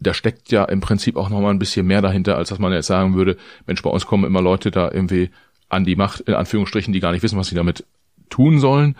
da 0.00 0.14
steckt 0.14 0.50
ja 0.50 0.64
im 0.64 0.80
Prinzip 0.80 1.16
auch 1.16 1.28
noch 1.28 1.40
mal 1.40 1.50
ein 1.50 1.58
bisschen 1.58 1.86
mehr 1.86 2.02
dahinter, 2.02 2.36
als 2.36 2.48
dass 2.48 2.58
man 2.58 2.72
jetzt 2.72 2.86
sagen 2.86 3.14
würde, 3.14 3.36
Mensch, 3.66 3.82
bei 3.82 3.90
uns 3.90 4.06
kommen 4.06 4.24
immer 4.24 4.42
Leute 4.42 4.70
da 4.70 4.90
irgendwie 4.90 5.30
an 5.68 5.84
die 5.84 5.96
Macht, 5.96 6.20
in 6.20 6.34
Anführungsstrichen, 6.34 6.92
die 6.92 7.00
gar 7.00 7.12
nicht 7.12 7.22
wissen, 7.22 7.38
was 7.38 7.48
sie 7.48 7.54
damit 7.54 7.84
tun 8.30 8.58
sollen, 8.60 8.96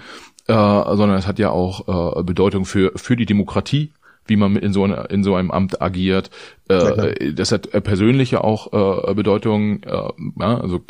äh, 0.49 0.53
sondern 0.55 1.18
es 1.18 1.26
hat 1.26 1.38
ja 1.38 1.51
auch 1.51 2.18
äh, 2.18 2.22
Bedeutung 2.22 2.64
für, 2.64 2.92
für 2.96 3.16
die 3.16 3.26
Demokratie, 3.26 3.92
wie 4.26 4.36
man 4.36 4.57
in 4.57 4.72
so, 4.72 4.84
einer, 4.84 5.11
in 5.11 5.22
so 5.22 5.34
einem 5.34 5.51
Amt 5.51 5.80
agiert. 5.80 6.30
Äh, 6.68 7.32
das 7.32 7.53
hat 7.53 7.70
persönliche 7.82 8.44
auch 8.44 9.09
äh, 9.09 9.14
Bedeutung. 9.14 9.82
Äh, 9.82 10.11
ja, 10.40 10.61
also 10.61 10.82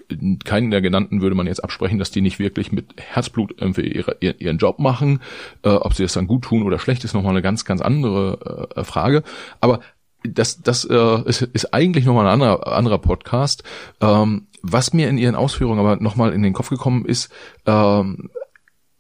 keinen 0.45 0.71
der 0.71 0.81
genannten 0.81 1.23
würde 1.23 1.37
man 1.37 1.47
jetzt 1.47 1.63
absprechen, 1.63 1.99
dass 1.99 2.11
die 2.11 2.21
nicht 2.21 2.39
wirklich 2.39 2.73
mit 2.73 2.87
Herzblut 2.97 3.55
irgendwie 3.59 3.89
ihre, 3.89 4.17
ihren 4.21 4.59
Job 4.59 4.79
machen. 4.79 5.21
Äh, 5.63 5.71
ob 5.71 5.95
sie 5.95 6.03
das 6.03 6.13
dann 6.13 6.27
gut 6.27 6.45
tun 6.45 6.63
oder 6.63 6.79
schlecht, 6.79 7.05
ist 7.05 7.15
nochmal 7.15 7.33
eine 7.33 7.43
ganz, 7.43 7.65
ganz 7.65 7.81
andere 7.81 8.71
äh, 8.77 8.85
Frage. 8.85 9.23
Aber 9.61 9.81
das, 10.25 10.63
das 10.63 10.85
äh, 10.85 11.23
ist, 11.29 11.43
ist 11.43 11.73
eigentlich 11.73 12.05
nochmal 12.05 12.27
ein 12.27 12.33
anderer, 12.33 12.67
anderer 12.67 12.99
Podcast. 12.99 13.63
Ähm, 14.01 14.47
was 14.63 14.93
mir 14.93 15.09
in 15.09 15.19
Ihren 15.19 15.37
Ausführungen 15.37 15.79
aber 15.79 15.97
nochmal 15.97 16.33
in 16.33 16.43
den 16.43 16.53
Kopf 16.53 16.71
gekommen 16.71 17.05
ist, 17.05 17.33
ähm, 17.67 18.31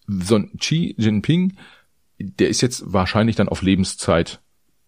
so 0.09 0.37
ein 0.37 0.57
Xi 0.59 0.95
Jinping, 0.99 1.57
der 2.19 2.49
ist 2.49 2.63
jetzt 2.63 2.83
wahrscheinlich 2.93 3.37
dann 3.37 3.49
auf 3.49 3.63
Lebenszeit 3.63 4.41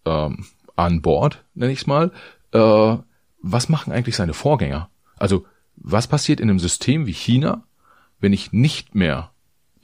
ähm, 0.05 0.45
an 0.75 1.01
Bord, 1.01 1.45
nenne 1.53 1.71
ich 1.71 1.79
es 1.79 1.87
mal. 1.87 2.11
Äh, 2.51 2.97
was 3.41 3.69
machen 3.69 3.93
eigentlich 3.93 4.15
seine 4.15 4.33
Vorgänger? 4.33 4.89
Also 5.17 5.45
was 5.75 6.07
passiert 6.07 6.39
in 6.39 6.49
einem 6.49 6.59
System 6.59 7.05
wie 7.05 7.13
China, 7.13 7.63
wenn 8.19 8.33
ich 8.33 8.51
nicht 8.51 8.93
mehr 8.95 9.31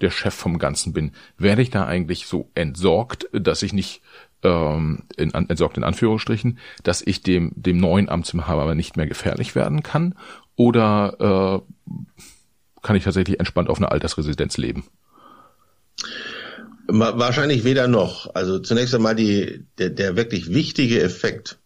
der 0.02 0.12
Chef 0.12 0.34
vom 0.34 0.60
Ganzen 0.60 0.94
bin? 0.94 1.12
Werde 1.38 1.62
ich 1.62 1.70
da 1.70 1.86
eigentlich 1.86 2.28
so 2.28 2.50
entsorgt, 2.54 3.28
dass 3.32 3.64
ich 3.64 3.74
nicht 3.74 4.02
ähm, 4.44 5.04
in, 5.16 5.32
entsorgt 5.32 5.78
in 5.78 5.84
Anführungsstrichen, 5.84 6.60
dass 6.84 7.02
ich 7.02 7.22
dem 7.22 7.52
dem 7.56 7.78
neuen 7.78 8.10
Amtsinhaber 8.10 8.76
nicht 8.76 8.98
mehr 8.98 9.08
gefährlich 9.08 9.56
werden 9.56 9.82
kann? 9.82 10.16
Oder 10.56 11.64
äh, 11.66 11.92
kann 12.82 12.96
ich 12.96 13.04
tatsächlich 13.04 13.40
entspannt 13.40 13.70
auf 13.70 13.78
einer 13.78 13.92
Altersresidenz 13.92 14.58
leben? 14.58 14.86
Wahrscheinlich 16.88 17.64
weder 17.64 17.88
noch. 17.88 18.34
Also 18.34 18.60
zunächst 18.60 18.96
einmal 18.96 19.16
die, 19.16 19.66
der, 19.78 19.90
der 19.90 20.16
wirklich 20.16 20.54
wichtige 20.54 21.02
Effekt 21.02 21.58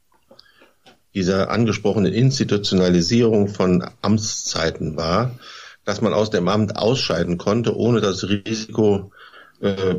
dieser 1.14 1.52
angesprochenen 1.52 2.14
Institutionalisierung 2.14 3.48
von 3.50 3.86
Amtszeiten 4.02 4.98
war, 4.98 5.38
dass 5.86 6.02
man 6.02 6.14
aus 6.14 6.30
dem 6.30 6.48
Amt 6.48 6.78
ausscheiden 6.78 7.38
konnte, 7.38 7.76
ohne 7.76 8.02
das 8.02 8.28
Risiko, 8.28 9.12
äh, 9.60 9.96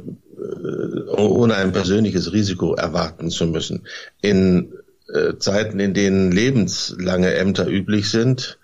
ohne 1.16 1.54
ein 1.54 1.72
persönliches 1.72 2.32
Risiko 2.32 2.74
erwarten 2.74 3.30
zu 3.30 3.46
müssen. 3.46 3.86
In 4.22 4.72
äh, 5.12 5.36
Zeiten, 5.38 5.78
in 5.78 5.94
denen 5.94 6.32
lebenslange 6.32 7.34
Ämter 7.34 7.68
üblich 7.68 8.10
sind, 8.10 8.58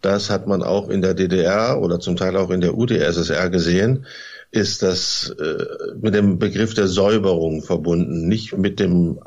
das 0.00 0.30
hat 0.30 0.48
man 0.48 0.62
auch 0.62 0.88
in 0.88 1.00
der 1.00 1.14
DDR 1.14 1.80
oder 1.80 2.00
zum 2.00 2.16
Teil 2.16 2.36
auch 2.36 2.50
in 2.50 2.60
der 2.60 2.76
UdSSR 2.76 3.48
gesehen, 3.50 4.06
ist 4.52 4.82
das 4.82 5.34
äh, 5.40 5.94
mit 6.00 6.14
dem 6.14 6.38
Begriff 6.38 6.74
der 6.74 6.86
Säuberung 6.86 7.62
verbunden, 7.62 8.28
nicht 8.28 8.56
mit 8.56 8.78
dem, 8.78 9.18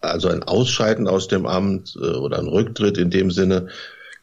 also 0.00 0.28
ein 0.28 0.44
Ausscheiden 0.44 1.08
aus 1.08 1.26
dem 1.26 1.46
Amt 1.46 1.96
äh, 1.96 2.06
oder 2.14 2.38
ein 2.38 2.46
Rücktritt 2.46 2.96
in 2.96 3.10
dem 3.10 3.32
Sinne 3.32 3.68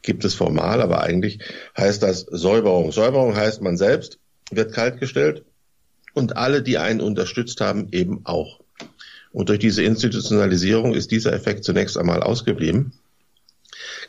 gibt 0.00 0.24
es 0.24 0.34
formal, 0.34 0.80
aber 0.80 1.02
eigentlich 1.02 1.40
heißt 1.76 2.02
das 2.02 2.20
Säuberung. 2.20 2.90
Säuberung 2.90 3.36
heißt, 3.36 3.60
man 3.60 3.76
selbst 3.76 4.18
wird 4.50 4.72
kaltgestellt 4.72 5.44
und 6.14 6.36
alle, 6.36 6.62
die 6.62 6.78
einen 6.78 7.00
unterstützt 7.02 7.60
haben, 7.60 7.88
eben 7.92 8.22
auch. 8.24 8.60
Und 9.30 9.50
durch 9.50 9.58
diese 9.58 9.82
Institutionalisierung 9.82 10.94
ist 10.94 11.10
dieser 11.10 11.34
Effekt 11.34 11.64
zunächst 11.64 11.98
einmal 11.98 12.22
ausgeblieben. 12.22 12.92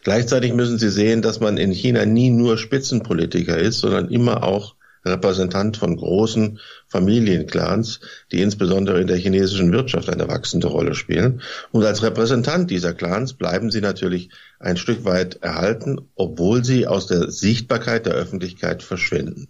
Gleichzeitig 0.03 0.53
müssen 0.53 0.78
Sie 0.78 0.89
sehen, 0.89 1.22
dass 1.22 1.39
man 1.39 1.57
in 1.57 1.72
China 1.72 2.05
nie 2.05 2.30
nur 2.30 2.57
Spitzenpolitiker 2.57 3.57
ist, 3.57 3.80
sondern 3.80 4.09
immer 4.09 4.43
auch 4.43 4.74
Repräsentant 5.06 5.78
von 5.78 5.95
großen 5.95 6.60
Familienclans, 6.88 7.99
die 8.32 8.41
insbesondere 8.41 9.01
in 9.01 9.08
der 9.08 9.18
chinesischen 9.18 9.72
Wirtschaft 9.72 10.10
eine 10.10 10.28
wachsende 10.28 10.68
Rolle 10.68 10.95
spielen. 10.95 11.41
Und 11.72 11.86
als 11.86 12.03
Repräsentant 12.03 12.72
dieser 12.72 12.93
Clans 12.93 13.34
bleiben 13.34 13.72
sie 13.72 13.82
natürlich 13.82 14.30
ein 14.60 14.78
Stück 14.78 15.06
weit 15.06 15.36
erhalten, 15.41 15.99
obwohl 16.16 16.64
sie 16.64 16.88
aus 16.88 17.08
der 17.08 17.30
Sichtbarkeit 17.30 18.06
der 18.06 18.14
Öffentlichkeit 18.14 18.84
verschwinden. 18.84 19.49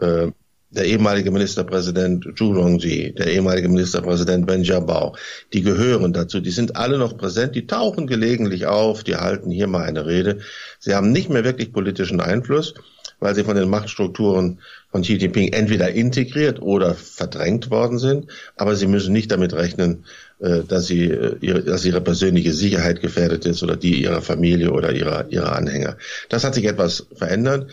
Äh, 0.00 0.28
der 0.70 0.84
ehemalige 0.84 1.30
Ministerpräsident 1.30 2.26
Zhu 2.36 2.52
Rongji, 2.52 3.14
der 3.14 3.28
ehemalige 3.28 3.68
Ministerpräsident 3.68 4.46
Ben 4.46 4.62
Jiabao, 4.62 5.16
die 5.52 5.62
gehören 5.62 6.12
dazu. 6.12 6.40
Die 6.40 6.50
sind 6.50 6.76
alle 6.76 6.98
noch 6.98 7.16
präsent, 7.16 7.54
die 7.54 7.66
tauchen 7.66 8.06
gelegentlich 8.06 8.66
auf, 8.66 9.02
die 9.02 9.16
halten 9.16 9.50
hier 9.50 9.66
mal 9.66 9.84
eine 9.84 10.04
Rede. 10.04 10.40
Sie 10.78 10.94
haben 10.94 11.10
nicht 11.10 11.30
mehr 11.30 11.44
wirklich 11.44 11.72
politischen 11.72 12.20
Einfluss, 12.20 12.74
weil 13.18 13.34
sie 13.34 13.44
von 13.44 13.56
den 13.56 13.70
Machtstrukturen 13.70 14.60
von 14.90 15.02
Xi 15.02 15.14
Jinping 15.14 15.52
entweder 15.52 15.90
integriert 15.90 16.62
oder 16.62 16.94
verdrängt 16.94 17.70
worden 17.70 17.98
sind, 17.98 18.26
aber 18.56 18.74
sie 18.74 18.86
müssen 18.86 19.12
nicht 19.12 19.30
damit 19.30 19.52
rechnen, 19.52 20.04
äh, 20.40 20.60
dass 20.66 20.86
sie 20.86 21.04
äh, 21.04 21.62
dass 21.62 21.84
ihre 21.84 22.00
persönliche 22.00 22.52
Sicherheit 22.52 23.00
gefährdet 23.00 23.44
ist 23.44 23.62
oder 23.62 23.76
die 23.76 24.02
ihrer 24.02 24.22
Familie 24.22 24.72
oder 24.72 24.92
ihrer 24.92 25.30
ihrer 25.30 25.54
Anhänger. 25.54 25.96
Das 26.28 26.44
hat 26.44 26.54
sich 26.54 26.64
etwas 26.64 27.06
verändert. 27.14 27.70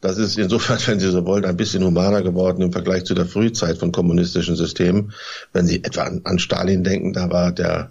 Das 0.00 0.16
ist 0.16 0.38
insofern, 0.38 0.78
wenn 0.86 1.00
Sie 1.00 1.10
so 1.10 1.26
wollen, 1.26 1.44
ein 1.44 1.56
bisschen 1.56 1.84
humaner 1.84 2.22
geworden 2.22 2.62
im 2.62 2.72
Vergleich 2.72 3.04
zu 3.04 3.14
der 3.14 3.26
Frühzeit 3.26 3.78
von 3.78 3.92
kommunistischen 3.92 4.56
Systemen. 4.56 5.12
Wenn 5.52 5.66
Sie 5.66 5.84
etwa 5.84 6.02
an, 6.04 6.22
an 6.24 6.38
Stalin 6.38 6.84
denken, 6.84 7.12
da 7.12 7.30
war 7.30 7.52
der 7.52 7.90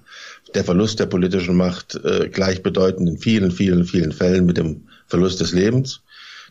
der 0.55 0.63
Verlust 0.63 0.99
der 0.99 1.05
politischen 1.05 1.55
Macht 1.55 1.95
äh, 2.03 2.29
gleichbedeutend 2.29 3.07
in 3.07 3.17
vielen, 3.17 3.51
vielen, 3.51 3.85
vielen 3.85 4.11
Fällen 4.11 4.45
mit 4.45 4.57
dem 4.57 4.87
Verlust 5.07 5.41
des 5.41 5.53
Lebens. 5.53 6.01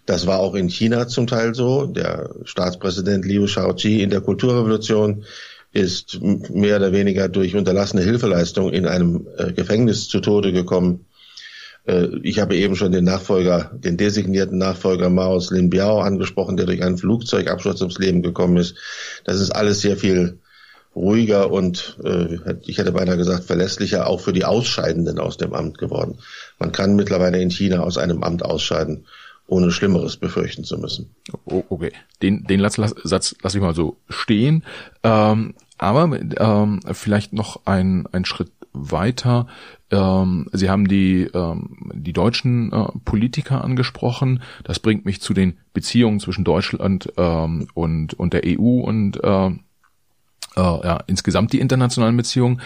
Das 0.08 0.26
war 0.26 0.38
auch 0.38 0.54
in 0.54 0.70
China 0.70 1.06
zum 1.06 1.26
Teil 1.26 1.54
so. 1.54 1.84
Der 1.84 2.30
Staatspräsident 2.44 3.26
Liu 3.26 3.46
Shaoqi 3.46 4.02
in 4.02 4.08
der 4.08 4.22
Kulturrevolution 4.22 5.24
ist 5.74 6.22
mehr 6.22 6.78
oder 6.78 6.94
weniger 6.94 7.28
durch 7.28 7.54
unterlassene 7.54 8.02
Hilfeleistung 8.02 8.72
in 8.72 8.86
einem 8.86 9.26
äh, 9.36 9.52
Gefängnis 9.52 10.08
zu 10.08 10.20
Tode 10.20 10.54
gekommen. 10.54 11.04
Äh, 11.86 12.06
ich 12.22 12.38
habe 12.38 12.56
eben 12.56 12.74
schon 12.74 12.90
den 12.90 13.04
Nachfolger, 13.04 13.70
den 13.74 13.98
designierten 13.98 14.56
Nachfolger 14.56 15.10
Maos 15.10 15.50
Lin 15.50 15.68
Biao 15.68 16.00
angesprochen, 16.00 16.56
der 16.56 16.64
durch 16.64 16.82
einen 16.82 16.96
Flugzeugabsturz 16.96 17.82
ums 17.82 17.98
Leben 17.98 18.22
gekommen 18.22 18.56
ist. 18.56 18.76
Das 19.24 19.38
ist 19.38 19.50
alles 19.50 19.82
sehr 19.82 19.98
viel 19.98 20.38
ruhiger 20.96 21.50
und 21.52 21.98
äh, 22.02 22.38
ich 22.62 22.78
hätte 22.78 22.92
beinahe 22.92 23.18
gesagt 23.18 23.44
verlässlicher 23.44 24.06
auch 24.06 24.20
für 24.20 24.32
die 24.32 24.46
Ausscheidenden 24.46 25.18
aus 25.18 25.36
dem 25.36 25.52
Amt 25.52 25.76
geworden. 25.76 26.18
Man 26.58 26.72
kann 26.72 26.96
mittlerweile 26.96 27.42
in 27.42 27.50
China 27.50 27.80
aus 27.80 27.98
einem 27.98 28.22
Amt 28.22 28.42
ausscheiden 28.42 29.04
ohne 29.48 29.70
Schlimmeres 29.72 30.16
befürchten 30.16 30.62
zu 30.62 30.78
müssen. 30.78 31.14
Okay, 31.46 31.92
den, 32.22 32.44
den 32.44 32.60
Satz, 32.60 32.94
Satz 33.02 33.34
lasse 33.42 33.58
ich 33.58 33.62
mal 33.62 33.74
so 33.74 33.96
stehen. 34.08 34.62
Ähm, 35.02 35.54
aber 35.78 36.18
ähm, 36.38 36.80
vielleicht 36.92 37.32
noch 37.32 37.64
ein, 37.64 38.06
ein 38.12 38.24
Schritt 38.24 38.52
weiter. 38.72 39.46
Ähm, 39.90 40.48
Sie 40.52 40.68
haben 40.68 40.86
die, 40.86 41.22
ähm, 41.34 41.90
die 41.94 42.12
deutschen 42.12 42.72
äh, 42.72 42.88
Politiker 43.04 43.64
angesprochen. 43.64 44.42
Das 44.64 44.80
bringt 44.80 45.06
mich 45.06 45.22
zu 45.22 45.32
den 45.32 45.58
Beziehungen 45.72 46.20
zwischen 46.20 46.44
Deutschland 46.44 47.12
ähm, 47.16 47.68
und, 47.74 48.14
und 48.14 48.34
der 48.34 48.42
EU 48.44 48.80
und 48.80 49.22
äh, 49.24 49.46
äh, 49.46 49.54
ja, 50.56 50.98
insgesamt 51.06 51.52
die 51.52 51.60
internationalen 51.60 52.16
Beziehungen. 52.16 52.60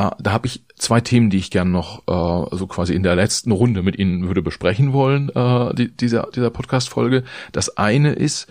Äh, 0.00 0.10
da 0.18 0.32
habe 0.32 0.46
ich 0.46 0.64
zwei 0.76 1.00
Themen, 1.00 1.30
die 1.30 1.38
ich 1.38 1.50
gerne 1.50 1.70
noch 1.70 2.00
äh, 2.06 2.56
so 2.56 2.66
quasi 2.66 2.94
in 2.94 3.02
der 3.02 3.16
letzten 3.16 3.52
Runde 3.52 3.82
mit 3.82 3.98
Ihnen 3.98 4.26
würde 4.28 4.42
besprechen 4.42 4.92
wollen, 4.92 5.28
äh, 5.30 5.74
die, 5.74 5.94
dieser, 5.94 6.28
dieser 6.34 6.50
Podcast-Folge. 6.50 7.24
Das 7.52 7.76
eine 7.76 8.12
ist, 8.12 8.48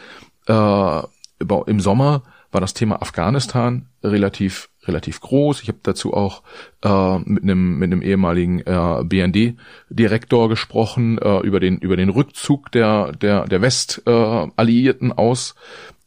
äh, 0.47 1.01
im 1.39 1.79
Sommer 1.79 2.23
war 2.51 2.61
das 2.61 2.73
Thema 2.73 3.01
Afghanistan 3.01 3.87
relativ 4.03 4.69
relativ 4.85 5.21
groß. 5.21 5.61
Ich 5.61 5.67
habe 5.67 5.79
dazu 5.83 6.13
auch 6.13 6.41
äh, 6.83 7.19
mit 7.19 7.43
einem 7.43 7.77
mit 7.77 7.91
einem 7.91 8.01
ehemaligen 8.01 8.61
äh, 8.61 9.03
BND-Direktor 9.03 10.49
gesprochen 10.49 11.19
äh, 11.19 11.39
über 11.41 11.59
den 11.59 11.77
über 11.77 11.95
den 11.95 12.09
Rückzug 12.09 12.71
der 12.71 13.11
der 13.11 13.45
der 13.45 13.61
Westalliierten 13.61 15.11
äh, 15.11 15.15
aus 15.15 15.55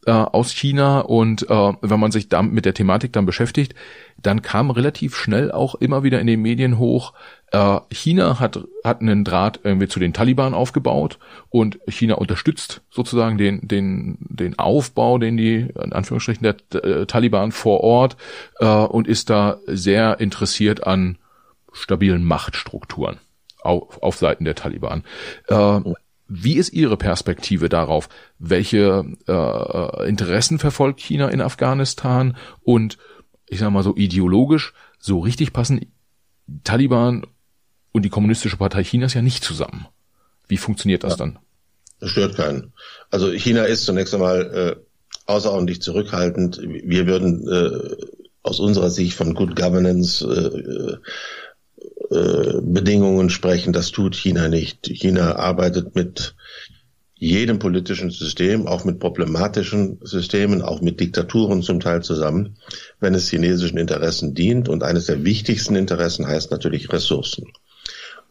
äh, 0.05 0.11
aus 0.11 0.51
China 0.51 0.99
und 0.99 1.49
äh, 1.49 1.73
wenn 1.81 1.99
man 1.99 2.11
sich 2.11 2.29
damit 2.29 2.53
mit 2.53 2.65
der 2.65 2.73
Thematik 2.73 3.13
dann 3.13 3.25
beschäftigt, 3.25 3.75
dann 4.17 4.41
kam 4.41 4.71
relativ 4.71 5.15
schnell 5.15 5.51
auch 5.51 5.75
immer 5.75 6.03
wieder 6.03 6.19
in 6.19 6.27
den 6.27 6.41
Medien 6.41 6.77
hoch, 6.77 7.13
äh, 7.51 7.79
China 7.91 8.39
hat, 8.39 8.59
hat 8.83 9.01
einen 9.01 9.23
Draht 9.23 9.59
irgendwie 9.63 9.87
zu 9.87 9.99
den 9.99 10.13
Taliban 10.13 10.53
aufgebaut 10.53 11.19
und 11.49 11.79
China 11.87 12.15
unterstützt 12.15 12.81
sozusagen 12.89 13.37
den, 13.37 13.67
den, 13.67 14.17
den 14.19 14.57
Aufbau, 14.57 15.17
den 15.19 15.37
die, 15.37 15.67
in 15.81 15.93
Anführungsstrichen, 15.93 16.43
der 16.43 16.83
äh, 16.83 17.05
Taliban 17.05 17.51
vor 17.51 17.81
Ort 17.81 18.17
äh, 18.59 18.65
und 18.65 19.07
ist 19.07 19.29
da 19.29 19.57
sehr 19.67 20.19
interessiert 20.19 20.85
an 20.85 21.17
stabilen 21.71 22.23
Machtstrukturen 22.23 23.19
auf, 23.61 24.01
auf 24.01 24.17
Seiten 24.17 24.45
der 24.45 24.55
Taliban. 24.55 25.03
Äh, 25.47 25.79
wie 26.27 26.55
ist 26.55 26.73
Ihre 26.73 26.97
Perspektive 26.97 27.69
darauf? 27.69 28.09
Welche 28.39 29.05
äh, 29.27 30.07
Interessen 30.07 30.59
verfolgt 30.59 30.99
China 30.99 31.29
in 31.29 31.41
Afghanistan? 31.41 32.37
Und 32.61 32.97
ich 33.47 33.59
sage 33.59 33.71
mal 33.71 33.83
so 33.83 33.95
ideologisch, 33.95 34.73
so 34.99 35.19
richtig 35.19 35.53
passen 35.53 35.91
Taliban 36.63 37.25
und 37.91 38.03
die 38.03 38.09
Kommunistische 38.09 38.57
Partei 38.57 38.83
Chinas 38.83 39.13
ja 39.13 39.21
nicht 39.21 39.43
zusammen. 39.43 39.87
Wie 40.47 40.57
funktioniert 40.57 41.03
das 41.03 41.13
ja, 41.13 41.17
dann? 41.17 41.39
Das 41.99 42.09
stört 42.09 42.35
keinen. 42.35 42.73
Also 43.11 43.31
China 43.31 43.63
ist 43.63 43.85
zunächst 43.85 44.13
einmal 44.13 44.41
äh, 44.77 45.31
außerordentlich 45.31 45.81
zurückhaltend. 45.81 46.59
Wir 46.61 47.07
würden 47.07 47.47
äh, 47.47 47.95
aus 48.41 48.59
unserer 48.59 48.89
Sicht 48.89 49.15
von 49.15 49.35
Good 49.35 49.55
Governance 49.55 50.25
äh, 50.25 50.97
äh, 52.13 52.61
Bedingungen 52.61 53.29
sprechen. 53.29 53.73
Das 53.73 53.91
tut 53.91 54.15
China 54.15 54.47
nicht. 54.47 54.87
China 54.87 55.35
arbeitet 55.35 55.95
mit 55.95 56.35
jedem 57.15 57.57
politischen 57.57 58.11
System, 58.11 58.67
auch 58.67 58.83
mit 58.83 58.99
problematischen 58.99 59.99
Systemen, 60.03 60.61
auch 60.61 60.81
mit 60.81 60.99
Diktaturen 60.99 61.61
zum 61.61 61.79
Teil 61.79 62.03
zusammen, 62.03 62.57
wenn 62.99 63.13
es 63.15 63.29
chinesischen 63.29 63.77
Interessen 63.77 64.33
dient. 64.33 64.67
Und 64.67 64.83
eines 64.83 65.05
der 65.05 65.23
wichtigsten 65.23 65.75
Interessen 65.75 66.27
heißt 66.27 66.51
natürlich 66.51 66.91
Ressourcen. 66.91 67.45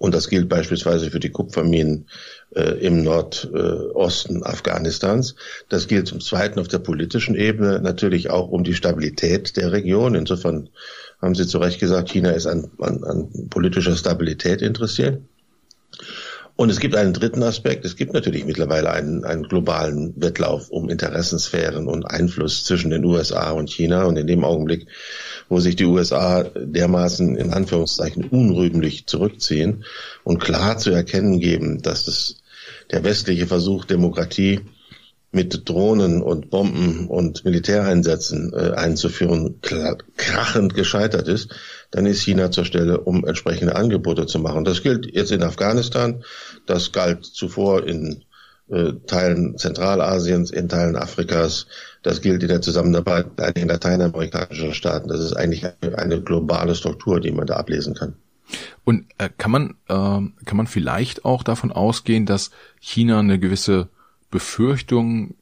Und 0.02 0.14
das 0.14 0.28
gilt 0.28 0.48
beispielsweise 0.48 1.10
für 1.10 1.20
die 1.20 1.30
Kupferminen 1.30 2.08
äh, 2.56 2.72
im 2.84 3.04
Nordosten 3.04 4.42
Afghanistans. 4.42 5.36
Das 5.68 5.86
gilt 5.86 6.08
zum 6.08 6.20
Zweiten 6.20 6.58
auf 6.58 6.66
der 6.66 6.80
politischen 6.80 7.36
Ebene 7.36 7.80
natürlich 7.80 8.28
auch 8.28 8.48
um 8.48 8.64
die 8.64 8.74
Stabilität 8.74 9.56
der 9.56 9.70
Region. 9.70 10.16
Insofern 10.16 10.70
haben 11.22 11.34
Sie 11.34 11.46
zu 11.46 11.58
Recht 11.58 11.78
gesagt, 11.78 12.10
China 12.10 12.30
ist 12.30 12.46
an, 12.46 12.68
an, 12.80 13.04
an 13.04 13.48
politischer 13.48 13.96
Stabilität 13.96 14.60
interessiert. 14.60 15.22
Und 16.54 16.68
es 16.68 16.80
gibt 16.80 16.96
einen 16.96 17.14
dritten 17.14 17.42
Aspekt. 17.42 17.84
Es 17.84 17.96
gibt 17.96 18.12
natürlich 18.12 18.44
mittlerweile 18.44 18.90
einen, 18.90 19.24
einen 19.24 19.44
globalen 19.44 20.12
Wettlauf 20.20 20.68
um 20.68 20.90
Interessensphären 20.90 21.88
und 21.88 22.04
Einfluss 22.04 22.64
zwischen 22.64 22.90
den 22.90 23.04
USA 23.04 23.52
und 23.52 23.70
China. 23.70 24.04
Und 24.04 24.18
in 24.18 24.26
dem 24.26 24.44
Augenblick, 24.44 24.86
wo 25.48 25.60
sich 25.60 25.76
die 25.76 25.86
USA 25.86 26.44
dermaßen 26.54 27.36
in 27.36 27.52
Anführungszeichen 27.52 28.24
unrühmlich 28.24 29.06
zurückziehen 29.06 29.84
und 30.24 30.40
klar 30.40 30.76
zu 30.76 30.90
erkennen 30.90 31.40
geben, 31.40 31.80
dass 31.80 32.04
das 32.04 32.36
der 32.90 33.02
westliche 33.02 33.46
Versuch, 33.46 33.86
Demokratie 33.86 34.60
mit 35.32 35.68
Drohnen 35.68 36.22
und 36.22 36.50
Bomben 36.50 37.08
und 37.08 37.44
Militäreinsätzen 37.44 38.52
äh, 38.52 38.72
einzuführen, 38.72 39.60
krachend 39.62 40.74
gescheitert 40.74 41.26
ist, 41.26 41.54
dann 41.90 42.04
ist 42.04 42.20
China 42.22 42.50
zur 42.50 42.66
Stelle, 42.66 43.00
um 43.00 43.26
entsprechende 43.26 43.74
Angebote 43.74 44.26
zu 44.26 44.38
machen. 44.38 44.64
Das 44.64 44.82
gilt 44.82 45.06
jetzt 45.12 45.32
in 45.32 45.42
Afghanistan, 45.42 46.22
das 46.66 46.92
galt 46.92 47.24
zuvor 47.24 47.86
in 47.86 48.24
äh, 48.68 48.92
Teilen 49.06 49.56
Zentralasiens, 49.56 50.50
in 50.50 50.68
Teilen 50.68 50.96
Afrikas, 50.96 51.66
das 52.02 52.20
gilt 52.20 52.42
in 52.42 52.48
der 52.48 52.60
Zusammenarbeit 52.60 53.40
einiger 53.40 53.66
lateinamerikanischer 53.66 54.74
Staaten. 54.74 55.08
Das 55.08 55.20
ist 55.20 55.32
eigentlich 55.32 55.64
eine, 55.64 55.98
eine 55.98 56.20
globale 56.20 56.74
Struktur, 56.74 57.20
die 57.20 57.32
man 57.32 57.46
da 57.46 57.56
ablesen 57.56 57.94
kann. 57.94 58.16
Und 58.84 59.06
äh, 59.16 59.30
kann 59.38 59.50
man 59.50 59.70
äh, 59.88 60.44
kann 60.44 60.56
man 60.56 60.66
vielleicht 60.66 61.24
auch 61.24 61.42
davon 61.42 61.72
ausgehen, 61.72 62.26
dass 62.26 62.50
China 62.80 63.20
eine 63.20 63.38
gewisse 63.38 63.88
Befürchtung 64.32 65.36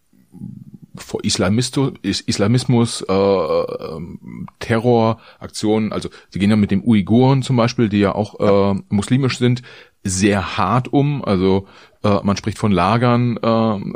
vor 0.97 1.25
Islamismus, 1.25 1.93
Islamismus 2.03 3.03
äh, 3.09 3.13
ähm, 3.13 4.47
Terroraktionen, 4.59 5.93
also 5.93 6.11
sie 6.29 6.39
gehen 6.39 6.51
ja 6.51 6.57
mit 6.57 6.71
den 6.71 6.83
Uiguren 6.85 7.43
zum 7.43 7.57
Beispiel, 7.57 7.89
die 7.89 8.01
ja 8.01 8.15
auch 8.15 8.75
äh, 8.75 8.81
muslimisch 8.91 9.39
sind, 9.39 9.63
sehr 10.03 10.57
hart 10.59 10.93
um. 10.93 11.25
Also 11.25 11.67
äh, 12.03 12.19
man 12.23 12.37
spricht 12.37 12.59
von 12.59 12.73
Lagern, 12.73 13.37
äh, 13.37 13.41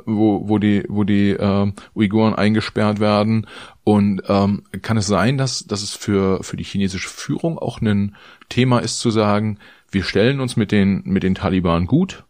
wo, 0.07 0.49
wo 0.49 0.59
die, 0.59 0.85
wo 0.89 1.05
die 1.05 1.31
äh, 1.31 1.73
Uiguren 1.95 2.35
eingesperrt 2.35 3.01
werden. 3.01 3.47
Und 3.83 4.23
ähm, 4.29 4.63
kann 4.83 4.97
es 4.97 5.07
sein, 5.07 5.37
dass, 5.37 5.67
dass 5.67 5.83
es 5.83 5.93
für, 5.93 6.43
für 6.43 6.57
die 6.57 6.65
chinesische 6.65 7.09
Führung 7.09 7.59
auch 7.59 7.81
ein 7.81 8.17
Thema 8.49 8.79
ist 8.79 8.99
zu 8.99 9.11
sagen, 9.11 9.59
wir 9.91 10.05
stellen 10.05 10.41
uns 10.41 10.57
mit 10.57 10.73
den, 10.73 11.03
mit 11.05 11.23
den 11.23 11.35
Taliban 11.35 11.87
gut, 11.87 12.25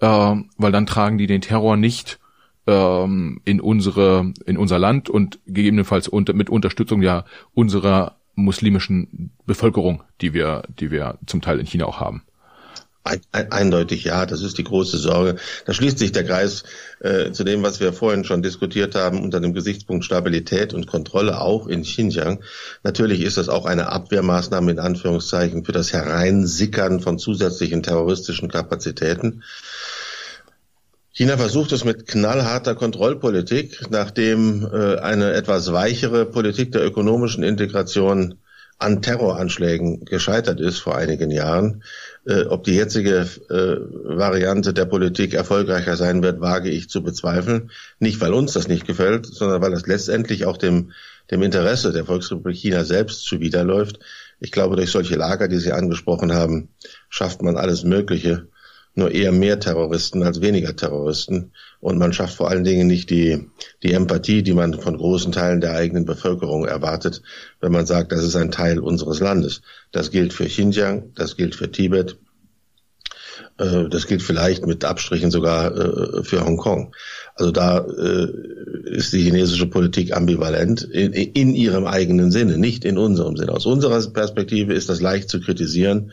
äh, 0.00 0.36
weil 0.56 0.72
dann 0.72 0.86
tragen 0.86 1.18
die 1.18 1.26
den 1.26 1.40
Terror 1.40 1.76
nicht 1.76 2.18
ähm, 2.66 3.40
in 3.44 3.60
unsere 3.60 4.32
in 4.46 4.56
unser 4.56 4.78
Land 4.78 5.10
und 5.10 5.38
gegebenenfalls 5.46 6.08
unter, 6.08 6.32
mit 6.32 6.50
Unterstützung 6.50 7.02
ja 7.02 7.24
unserer 7.52 8.16
muslimischen 8.34 9.30
Bevölkerung, 9.46 10.02
die 10.20 10.34
wir 10.34 10.62
die 10.68 10.90
wir 10.90 11.18
zum 11.26 11.40
Teil 11.40 11.60
in 11.60 11.66
China 11.66 11.86
auch 11.86 12.00
haben. 12.00 12.22
Eindeutig 13.32 14.04
ja, 14.04 14.24
das 14.24 14.40
ist 14.40 14.56
die 14.56 14.64
große 14.64 14.96
Sorge. 14.96 15.36
Da 15.66 15.74
schließt 15.74 15.98
sich 15.98 16.12
der 16.12 16.24
Kreis 16.24 16.64
äh, 17.00 17.32
zu 17.32 17.44
dem, 17.44 17.62
was 17.62 17.78
wir 17.78 17.92
vorhin 17.92 18.24
schon 18.24 18.42
diskutiert 18.42 18.94
haben, 18.94 19.22
unter 19.22 19.40
dem 19.40 19.52
Gesichtspunkt 19.52 20.06
Stabilität 20.06 20.72
und 20.72 20.86
Kontrolle 20.86 21.38
auch 21.38 21.66
in 21.66 21.82
Xinjiang. 21.82 22.42
Natürlich 22.82 23.20
ist 23.20 23.36
das 23.36 23.50
auch 23.50 23.66
eine 23.66 23.88
Abwehrmaßnahme 23.88 24.70
in 24.70 24.78
Anführungszeichen 24.78 25.66
für 25.66 25.72
das 25.72 25.92
Hereinsickern 25.92 27.00
von 27.00 27.18
zusätzlichen 27.18 27.82
terroristischen 27.82 28.48
Kapazitäten. 28.48 29.42
China 31.12 31.36
versucht 31.36 31.72
es 31.72 31.84
mit 31.84 32.08
knallharter 32.08 32.74
Kontrollpolitik, 32.74 33.82
nachdem 33.90 34.66
äh, 34.66 34.96
eine 34.96 35.34
etwas 35.34 35.72
weichere 35.72 36.24
Politik 36.24 36.72
der 36.72 36.84
ökonomischen 36.86 37.44
Integration 37.44 38.38
an 38.78 39.02
Terroranschlägen 39.02 40.04
gescheitert 40.04 40.60
ist 40.60 40.78
vor 40.78 40.96
einigen 40.96 41.30
Jahren. 41.30 41.84
Äh, 42.26 42.44
ob 42.44 42.64
die 42.64 42.74
jetzige 42.74 43.28
äh, 43.50 44.16
Variante 44.16 44.72
der 44.72 44.86
Politik 44.86 45.34
erfolgreicher 45.34 45.96
sein 45.96 46.22
wird, 46.22 46.40
wage 46.40 46.70
ich 46.70 46.88
zu 46.88 47.02
bezweifeln. 47.02 47.70
Nicht, 47.98 48.20
weil 48.22 48.32
uns 48.32 48.54
das 48.54 48.66
nicht 48.66 48.86
gefällt, 48.86 49.26
sondern 49.26 49.60
weil 49.60 49.72
das 49.72 49.86
letztendlich 49.86 50.46
auch 50.46 50.56
dem, 50.56 50.92
dem 51.30 51.42
Interesse 51.42 51.92
der 51.92 52.06
Volksrepublik 52.06 52.56
China 52.56 52.84
selbst 52.84 53.24
zuwiderläuft. 53.24 53.98
Ich 54.40 54.52
glaube, 54.52 54.76
durch 54.76 54.90
solche 54.90 55.16
Lager, 55.16 55.48
die 55.48 55.58
Sie 55.58 55.72
angesprochen 55.72 56.32
haben, 56.32 56.70
schafft 57.10 57.42
man 57.42 57.58
alles 57.58 57.84
Mögliche, 57.84 58.46
nur 58.94 59.10
eher 59.10 59.32
mehr 59.32 59.58
Terroristen 59.58 60.22
als 60.22 60.40
weniger 60.40 60.76
Terroristen. 60.76 61.52
Und 61.80 61.98
man 61.98 62.12
schafft 62.12 62.36
vor 62.36 62.48
allen 62.48 62.64
Dingen 62.64 62.86
nicht 62.86 63.10
die, 63.10 63.50
die 63.82 63.92
Empathie, 63.92 64.42
die 64.42 64.54
man 64.54 64.74
von 64.74 64.96
großen 64.96 65.32
Teilen 65.32 65.60
der 65.60 65.74
eigenen 65.74 66.04
Bevölkerung 66.04 66.64
erwartet, 66.64 67.22
wenn 67.60 67.72
man 67.72 67.86
sagt, 67.86 68.12
das 68.12 68.22
ist 68.22 68.36
ein 68.36 68.50
Teil 68.50 68.78
unseres 68.78 69.20
Landes. 69.20 69.62
Das 69.92 70.10
gilt 70.10 70.32
für 70.32 70.46
Xinjiang, 70.46 71.12
das 71.14 71.36
gilt 71.36 71.54
für 71.54 71.70
Tibet, 71.70 72.16
äh, 73.58 73.88
das 73.88 74.06
gilt 74.06 74.22
vielleicht 74.22 74.66
mit 74.66 74.84
Abstrichen 74.84 75.30
sogar 75.30 75.76
äh, 75.76 76.22
für 76.22 76.44
Hongkong. 76.44 76.94
Also 77.34 77.50
da 77.50 77.78
äh, 77.78 78.28
ist 78.86 79.12
die 79.12 79.22
chinesische 79.22 79.66
Politik 79.66 80.16
ambivalent 80.16 80.82
in, 80.82 81.12
in 81.12 81.54
ihrem 81.54 81.86
eigenen 81.86 82.30
Sinne, 82.30 82.58
nicht 82.58 82.84
in 82.84 82.98
unserem 82.98 83.36
Sinne. 83.36 83.52
Aus 83.52 83.66
unserer 83.66 84.00
Perspektive 84.10 84.72
ist 84.72 84.88
das 84.88 85.00
leicht 85.00 85.28
zu 85.28 85.40
kritisieren 85.40 86.12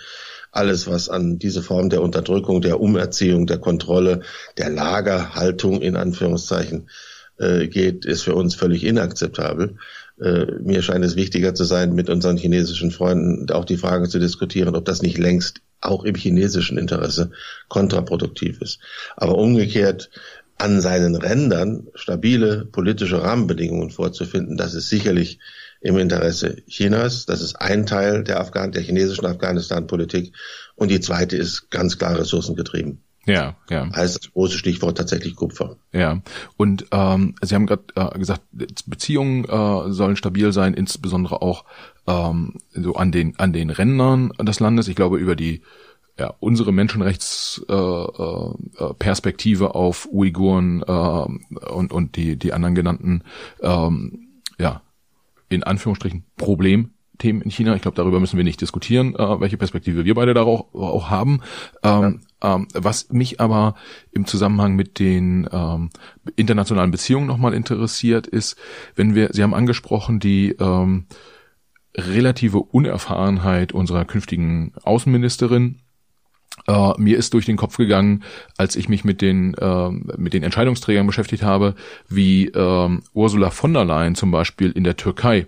alles, 0.51 0.87
was 0.87 1.09
an 1.09 1.39
diese 1.39 1.61
Form 1.61 1.89
der 1.89 2.01
Unterdrückung, 2.01 2.61
der 2.61 2.81
Umerziehung, 2.81 3.47
der 3.47 3.57
Kontrolle, 3.57 4.21
der 4.57 4.69
Lagerhaltung 4.69 5.81
in 5.81 5.95
Anführungszeichen 5.95 6.89
äh, 7.37 7.67
geht, 7.67 8.05
ist 8.05 8.23
für 8.23 8.35
uns 8.35 8.55
völlig 8.55 8.83
inakzeptabel. 8.83 9.77
Äh, 10.21 10.45
mir 10.61 10.81
scheint 10.81 11.05
es 11.05 11.15
wichtiger 11.15 11.55
zu 11.55 11.63
sein, 11.63 11.93
mit 11.93 12.09
unseren 12.09 12.37
chinesischen 12.37 12.91
Freunden 12.91 13.49
auch 13.51 13.65
die 13.65 13.77
Frage 13.77 14.09
zu 14.09 14.19
diskutieren, 14.19 14.75
ob 14.75 14.85
das 14.85 15.01
nicht 15.01 15.17
längst 15.17 15.61
auch 15.79 16.03
im 16.03 16.15
chinesischen 16.15 16.77
Interesse 16.77 17.31
kontraproduktiv 17.69 18.61
ist. 18.61 18.79
Aber 19.15 19.37
umgekehrt 19.37 20.09
an 20.57 20.79
seinen 20.79 21.15
Rändern 21.15 21.87
stabile 21.95 22.65
politische 22.65 23.23
Rahmenbedingungen 23.23 23.89
vorzufinden, 23.89 24.57
das 24.57 24.75
ist 24.75 24.89
sicherlich 24.89 25.39
im 25.81 25.97
Interesse 25.97 26.61
Chinas. 26.67 27.25
Das 27.25 27.41
ist 27.41 27.55
ein 27.55 27.85
Teil 27.85 28.23
der, 28.23 28.39
Afghan 28.39 28.71
der 28.71 28.83
chinesischen 28.83 29.25
Afghanistan-Politik. 29.25 30.33
Und 30.75 30.89
die 30.89 31.01
zweite 31.01 31.35
ist 31.35 31.69
ganz 31.71 31.97
klar 31.97 32.17
ressourcengetrieben. 32.17 33.03
Ja, 33.25 33.55
ja. 33.69 33.89
Heißt 33.95 34.15
das 34.15 34.31
große 34.31 34.57
Stichwort 34.57 34.97
tatsächlich 34.97 35.35
Kupfer. 35.35 35.77
Ja. 35.91 36.23
Und 36.57 36.87
ähm, 36.91 37.35
Sie 37.41 37.53
haben 37.53 37.67
gerade 37.67 37.83
äh, 37.95 38.17
gesagt, 38.17 38.41
Beziehungen 38.51 39.45
äh, 39.45 39.91
sollen 39.91 40.15
stabil 40.15 40.51
sein, 40.51 40.73
insbesondere 40.73 41.43
auch 41.43 41.65
ähm, 42.07 42.55
so 42.71 42.95
an 42.95 43.11
den 43.11 43.37
an 43.37 43.53
den 43.53 43.69
Rändern 43.69 44.31
des 44.41 44.59
Landes. 44.59 44.87
Ich 44.87 44.95
glaube 44.95 45.17
über 45.17 45.35
die 45.35 45.61
ja, 46.17 46.33
unsere 46.39 46.71
Menschenrechtsperspektive 46.71 49.65
äh, 49.65 49.67
äh, 49.67 49.71
auf 49.71 50.07
Uiguren 50.11 50.81
äh, 50.81 51.25
und 51.69 51.93
und 51.93 52.15
die 52.15 52.37
die 52.37 52.53
anderen 52.53 52.73
genannten 52.75 53.23
ähm, 53.61 54.29
ja 54.59 54.81
in 55.51 55.63
Anführungsstrichen 55.63 56.23
Problemthemen 56.37 57.41
in 57.41 57.51
China. 57.51 57.75
Ich 57.75 57.81
glaube, 57.81 57.97
darüber 57.97 58.19
müssen 58.19 58.37
wir 58.37 58.43
nicht 58.43 58.61
diskutieren, 58.61 59.15
äh, 59.15 59.39
welche 59.39 59.57
Perspektive 59.57 60.05
wir 60.05 60.15
beide 60.15 60.33
darauf 60.33 60.73
auch 60.73 61.09
haben. 61.09 61.41
Ähm, 61.83 62.21
ja. 62.41 62.55
ähm, 62.55 62.67
was 62.73 63.11
mich 63.11 63.39
aber 63.39 63.75
im 64.11 64.25
Zusammenhang 64.25 64.75
mit 64.75 64.99
den 64.99 65.47
ähm, 65.51 65.89
internationalen 66.35 66.91
Beziehungen 66.91 67.27
nochmal 67.27 67.53
interessiert, 67.53 68.27
ist, 68.27 68.57
wenn 68.95 69.13
wir, 69.13 69.29
Sie 69.33 69.43
haben 69.43 69.53
angesprochen, 69.53 70.19
die 70.19 70.51
ähm, 70.59 71.05
relative 71.95 72.59
Unerfahrenheit 72.59 73.73
unserer 73.73 74.05
künftigen 74.05 74.73
Außenministerin. 74.83 75.81
Uh, 76.69 76.93
mir 76.97 77.17
ist 77.17 77.33
durch 77.33 77.45
den 77.45 77.57
Kopf 77.57 77.77
gegangen, 77.77 78.23
als 78.55 78.75
ich 78.75 78.87
mich 78.87 79.03
mit 79.03 79.21
den 79.21 79.55
uh, 79.59 79.89
mit 79.89 80.33
den 80.33 80.43
Entscheidungsträgern 80.43 81.07
beschäftigt 81.07 81.41
habe, 81.41 81.73
wie 82.07 82.51
uh, 82.55 82.99
Ursula 83.13 83.49
von 83.49 83.73
der 83.73 83.83
Leyen 83.83 84.13
zum 84.13 84.29
Beispiel 84.29 84.71
in 84.71 84.83
der 84.83 84.95
Türkei 84.95 85.47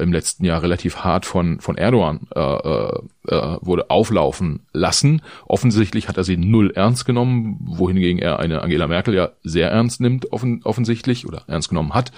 im 0.00 0.12
letzten 0.12 0.44
Jahr 0.44 0.62
relativ 0.62 0.98
hart 0.98 1.24
von 1.24 1.58
von 1.60 1.78
Erdogan 1.78 2.26
wurde 2.34 3.88
auflaufen 3.88 4.66
lassen. 4.74 5.22
Offensichtlich 5.46 6.08
hat 6.08 6.18
er 6.18 6.24
sie 6.24 6.36
null 6.36 6.72
ernst 6.74 7.06
genommen, 7.06 7.56
wohingegen 7.64 8.18
er 8.18 8.38
eine 8.38 8.60
Angela 8.60 8.86
Merkel 8.86 9.14
ja 9.14 9.30
sehr 9.42 9.70
ernst 9.70 10.02
nimmt, 10.02 10.30
offen, 10.30 10.60
offensichtlich 10.64 11.26
oder 11.26 11.44
ernst 11.46 11.70
genommen 11.70 11.94
hat 11.94 12.12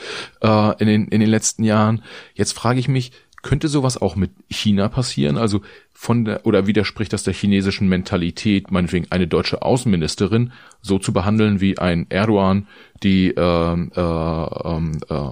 in 0.80 0.88
den 0.88 1.06
in 1.06 1.20
den 1.20 1.30
letzten 1.30 1.62
Jahren. 1.62 2.02
Jetzt 2.34 2.54
frage 2.54 2.80
ich 2.80 2.88
mich, 2.88 3.12
könnte 3.44 3.68
sowas 3.68 4.00
auch 4.00 4.16
mit 4.16 4.32
China 4.50 4.88
passieren? 4.88 5.36
Also 5.36 5.60
von 5.92 6.24
der, 6.24 6.44
oder 6.44 6.66
widerspricht 6.66 7.12
das 7.12 7.22
der 7.22 7.34
chinesischen 7.34 7.88
Mentalität, 7.88 8.72
meinetwegen 8.72 9.06
eine 9.10 9.28
deutsche 9.28 9.62
Außenministerin 9.62 10.52
so 10.80 10.98
zu 10.98 11.12
behandeln 11.12 11.60
wie 11.60 11.78
ein 11.78 12.06
Erdogan, 12.08 12.66
die 13.04 13.28
äh, 13.28 13.40
äh, 13.40 14.80
äh, 15.08 15.30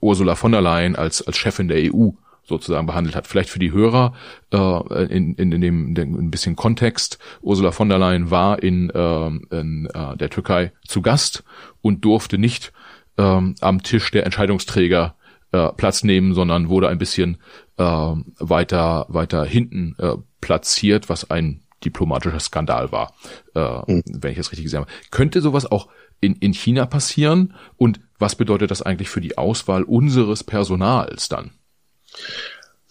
Ursula 0.00 0.34
von 0.36 0.52
der 0.52 0.60
Leyen 0.60 0.94
als, 0.94 1.26
als 1.26 1.36
Chefin 1.36 1.68
der 1.68 1.92
EU 1.92 2.10
sozusagen 2.44 2.86
behandelt 2.86 3.16
hat. 3.16 3.26
Vielleicht 3.26 3.50
für 3.50 3.58
die 3.58 3.72
Hörer 3.72 4.14
äh, 4.52 5.04
in, 5.04 5.34
in, 5.34 5.52
in 5.52 5.60
dem 5.60 5.96
in 5.96 6.14
ein 6.18 6.30
bisschen 6.30 6.56
Kontext. 6.56 7.18
Ursula 7.42 7.72
von 7.72 7.88
der 7.88 7.98
Leyen 7.98 8.30
war 8.30 8.62
in, 8.62 8.90
äh, 8.90 9.26
in 9.26 9.88
äh, 9.92 10.16
der 10.16 10.30
Türkei 10.30 10.72
zu 10.86 11.02
Gast 11.02 11.44
und 11.82 12.04
durfte 12.04 12.38
nicht 12.38 12.72
äh, 13.16 13.22
am 13.22 13.82
Tisch 13.82 14.10
der 14.10 14.24
Entscheidungsträger 14.24 15.14
äh, 15.52 15.68
Platz 15.76 16.04
nehmen, 16.04 16.34
sondern 16.34 16.68
wurde 16.68 16.88
ein 16.88 16.98
bisschen 16.98 17.38
äh, 17.76 17.82
weiter 17.82 19.06
weiter 19.08 19.44
hinten 19.44 19.94
äh, 19.98 20.14
platziert, 20.40 21.08
was 21.08 21.30
ein 21.30 21.62
diplomatischer 21.84 22.40
Skandal 22.40 22.92
war, 22.92 23.14
äh, 23.54 23.92
mhm. 23.92 24.02
wenn 24.06 24.32
ich 24.32 24.38
das 24.38 24.50
richtig 24.50 24.64
gesehen 24.64 24.80
habe. 24.80 24.90
Könnte 25.10 25.40
sowas 25.40 25.70
auch 25.70 25.88
in, 26.20 26.34
in 26.36 26.52
China 26.52 26.86
passieren? 26.86 27.54
Und 27.76 28.00
was 28.18 28.34
bedeutet 28.34 28.70
das 28.70 28.82
eigentlich 28.82 29.08
für 29.08 29.20
die 29.20 29.38
Auswahl 29.38 29.84
unseres 29.84 30.42
Personals 30.44 31.28
dann? 31.28 31.52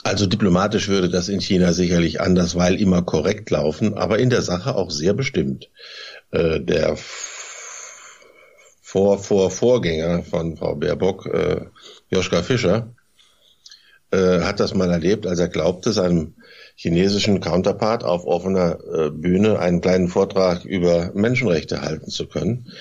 Also 0.04 0.26
diplomatisch 0.26 0.88
würde 0.88 1.10
das 1.10 1.28
in 1.28 1.42
China 1.42 1.74
sicherlich 1.74 2.22
anders, 2.22 2.56
weil 2.56 2.80
immer 2.80 3.02
korrekt 3.02 3.50
laufen, 3.50 3.96
aber 3.96 4.20
in 4.20 4.30
der 4.30 4.42
Sache 4.42 4.76
auch 4.76 4.90
sehr 4.90 5.14
bestimmt. 5.14 5.70
Äh, 6.32 6.62
der 6.62 6.96
Vor 8.82 9.20
Vor 9.20 9.52
Vorgänger 9.52 10.24
von 10.24 10.56
Frau 10.56 10.76
Baerbock, 10.76 11.26
äh, 11.26 11.66
Joschka 12.10 12.42
Fischer, 12.44 12.94
äh, 14.12 14.40
hat 14.42 14.60
das 14.60 14.74
mal 14.74 14.90
erlebt, 14.90 15.28
als 15.28 15.40
er 15.40 15.50
glaubte, 15.50 15.92
seinem 15.92 16.36
chinesischen 16.76 17.42
Counterpart 17.42 18.04
auf 18.04 18.26
offener 18.26 18.78
äh, 18.94 19.10
Bühne 19.10 19.60
einen 19.60 19.82
kleinen 19.82 20.08
Vortrag 20.08 20.64
über 20.64 21.12
Menschenrechte 21.14 21.82
halten 21.82 22.10
zu 22.10 22.28
können 22.28 22.72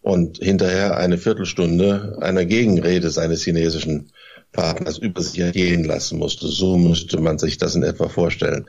und 0.00 0.38
hinterher 0.38 0.96
eine 0.96 1.18
Viertelstunde 1.18 2.18
einer 2.20 2.44
Gegenrede 2.44 3.10
seines 3.10 3.44
chinesischen 3.44 4.10
Partners 4.52 4.98
über 4.98 5.22
sich 5.22 5.38
ergehen 5.38 5.84
lassen 5.84 6.18
musste. 6.18 6.46
So 6.46 6.76
müsste 6.76 7.20
man 7.20 7.38
sich 7.38 7.56
das 7.56 7.74
in 7.74 7.82
etwa 7.82 8.08
vorstellen. 8.08 8.66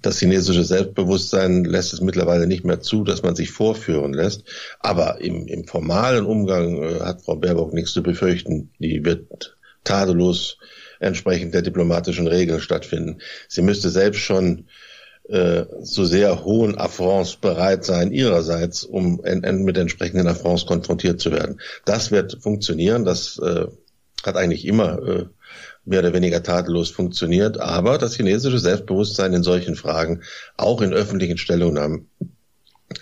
Das 0.00 0.18
chinesische 0.18 0.64
Selbstbewusstsein 0.64 1.64
lässt 1.64 1.92
es 1.92 2.00
mittlerweile 2.00 2.46
nicht 2.46 2.64
mehr 2.64 2.80
zu, 2.80 3.04
dass 3.04 3.22
man 3.22 3.36
sich 3.36 3.50
vorführen 3.50 4.14
lässt. 4.14 4.44
Aber 4.80 5.20
im, 5.20 5.46
im 5.46 5.66
formalen 5.66 6.24
Umgang 6.24 6.82
äh, 6.82 7.00
hat 7.00 7.22
Frau 7.22 7.36
Baerbock 7.36 7.74
nichts 7.74 7.92
zu 7.92 8.02
befürchten. 8.02 8.70
Die 8.78 9.04
wird 9.04 9.55
tadellos 9.86 10.58
entsprechend 11.00 11.54
der 11.54 11.62
diplomatischen 11.62 12.26
Regeln 12.26 12.60
stattfinden. 12.60 13.18
Sie 13.48 13.62
müsste 13.62 13.90
selbst 13.90 14.20
schon 14.20 14.66
äh, 15.28 15.64
zu 15.82 16.04
sehr 16.04 16.44
hohen 16.44 16.78
Affronts 16.78 17.36
bereit 17.36 17.84
sein 17.84 18.12
ihrerseits, 18.12 18.84
um 18.84 19.24
en, 19.24 19.42
en 19.42 19.64
mit 19.64 19.76
entsprechenden 19.76 20.28
Affronts 20.28 20.66
konfrontiert 20.66 21.20
zu 21.20 21.32
werden. 21.32 21.60
Das 21.84 22.10
wird 22.10 22.38
funktionieren. 22.40 23.04
Das 23.04 23.38
äh, 23.38 23.66
hat 24.24 24.36
eigentlich 24.36 24.64
immer 24.64 24.98
äh, 25.02 25.24
mehr 25.84 26.00
oder 26.00 26.12
weniger 26.12 26.42
tadellos 26.42 26.90
funktioniert. 26.90 27.58
Aber 27.58 27.98
das 27.98 28.16
chinesische 28.16 28.58
Selbstbewusstsein 28.58 29.32
in 29.32 29.42
solchen 29.42 29.76
Fragen, 29.76 30.22
auch 30.56 30.80
in 30.80 30.92
öffentlichen 30.92 31.38
Stellungnahmen, 31.38 32.08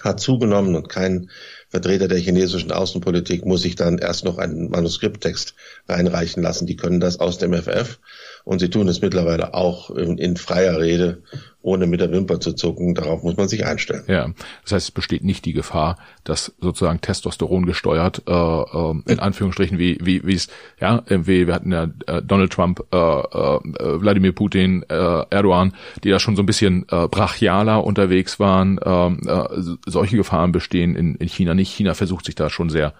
hat 0.00 0.20
zugenommen 0.20 0.76
und 0.76 0.88
kein 0.88 1.30
Vertreter 1.74 2.06
der 2.06 2.20
chinesischen 2.20 2.70
Außenpolitik 2.70 3.44
muss 3.44 3.62
sich 3.62 3.74
dann 3.74 3.98
erst 3.98 4.24
noch 4.24 4.38
einen 4.38 4.70
Manuskripttext 4.70 5.56
reinreichen 5.88 6.40
lassen. 6.40 6.68
Die 6.68 6.76
können 6.76 7.00
das 7.00 7.18
aus 7.18 7.38
dem 7.38 7.52
FF 7.52 7.98
und 8.44 8.58
sie 8.58 8.68
tun 8.68 8.88
es 8.88 9.00
mittlerweile 9.00 9.54
auch 9.54 9.90
in, 9.90 10.18
in, 10.18 10.36
freier 10.36 10.78
Rede, 10.78 11.22
ohne 11.62 11.86
mit 11.86 12.00
der 12.00 12.12
Wimper 12.12 12.40
zu 12.40 12.52
zucken. 12.52 12.94
Darauf 12.94 13.22
muss 13.22 13.38
man 13.38 13.48
sich 13.48 13.64
einstellen. 13.64 14.04
Ja, 14.06 14.30
das 14.62 14.72
heißt, 14.72 14.88
es 14.88 14.90
besteht 14.90 15.24
nicht 15.24 15.46
die 15.46 15.54
Gefahr, 15.54 15.96
dass 16.24 16.54
sozusagen 16.60 17.00
Testosteron 17.00 17.64
gesteuert, 17.64 18.22
äh, 18.28 18.32
äh, 18.32 18.94
in 19.06 19.18
Anführungsstrichen, 19.18 19.78
wie 19.78 19.98
wie 20.02 20.26
wie 20.26 20.34
es 20.34 20.48
ja, 20.78 21.02
wie 21.08 21.46
wir 21.46 21.54
hatten 21.54 21.72
ja 21.72 21.88
äh, 22.06 22.20
Donald 22.22 22.52
Trump, 22.52 22.84
äh, 22.92 22.96
äh, 22.96 24.32
Putin, 24.32 24.84
äh, 24.90 25.22
Erdogan, 25.30 25.72
die 26.02 26.10
da 26.10 26.18
schon 26.18 26.36
so 26.36 26.42
ein 26.42 26.46
bisschen 26.46 26.84
äh, 26.90 27.08
brachialer 27.08 27.82
unterwegs 27.82 28.38
waren. 28.38 28.76
Äh, 28.78 29.06
äh, 29.06 29.76
solche 29.86 30.16
Gefahren 30.16 30.52
bestehen 30.52 30.94
in, 30.94 31.14
in 31.14 31.28
China 31.28 31.54
nicht. 31.54 31.72
China 31.72 31.94
versucht 31.94 32.26
sich 32.26 32.34
da 32.34 32.50
schon 32.50 32.68
sehr 32.68 32.92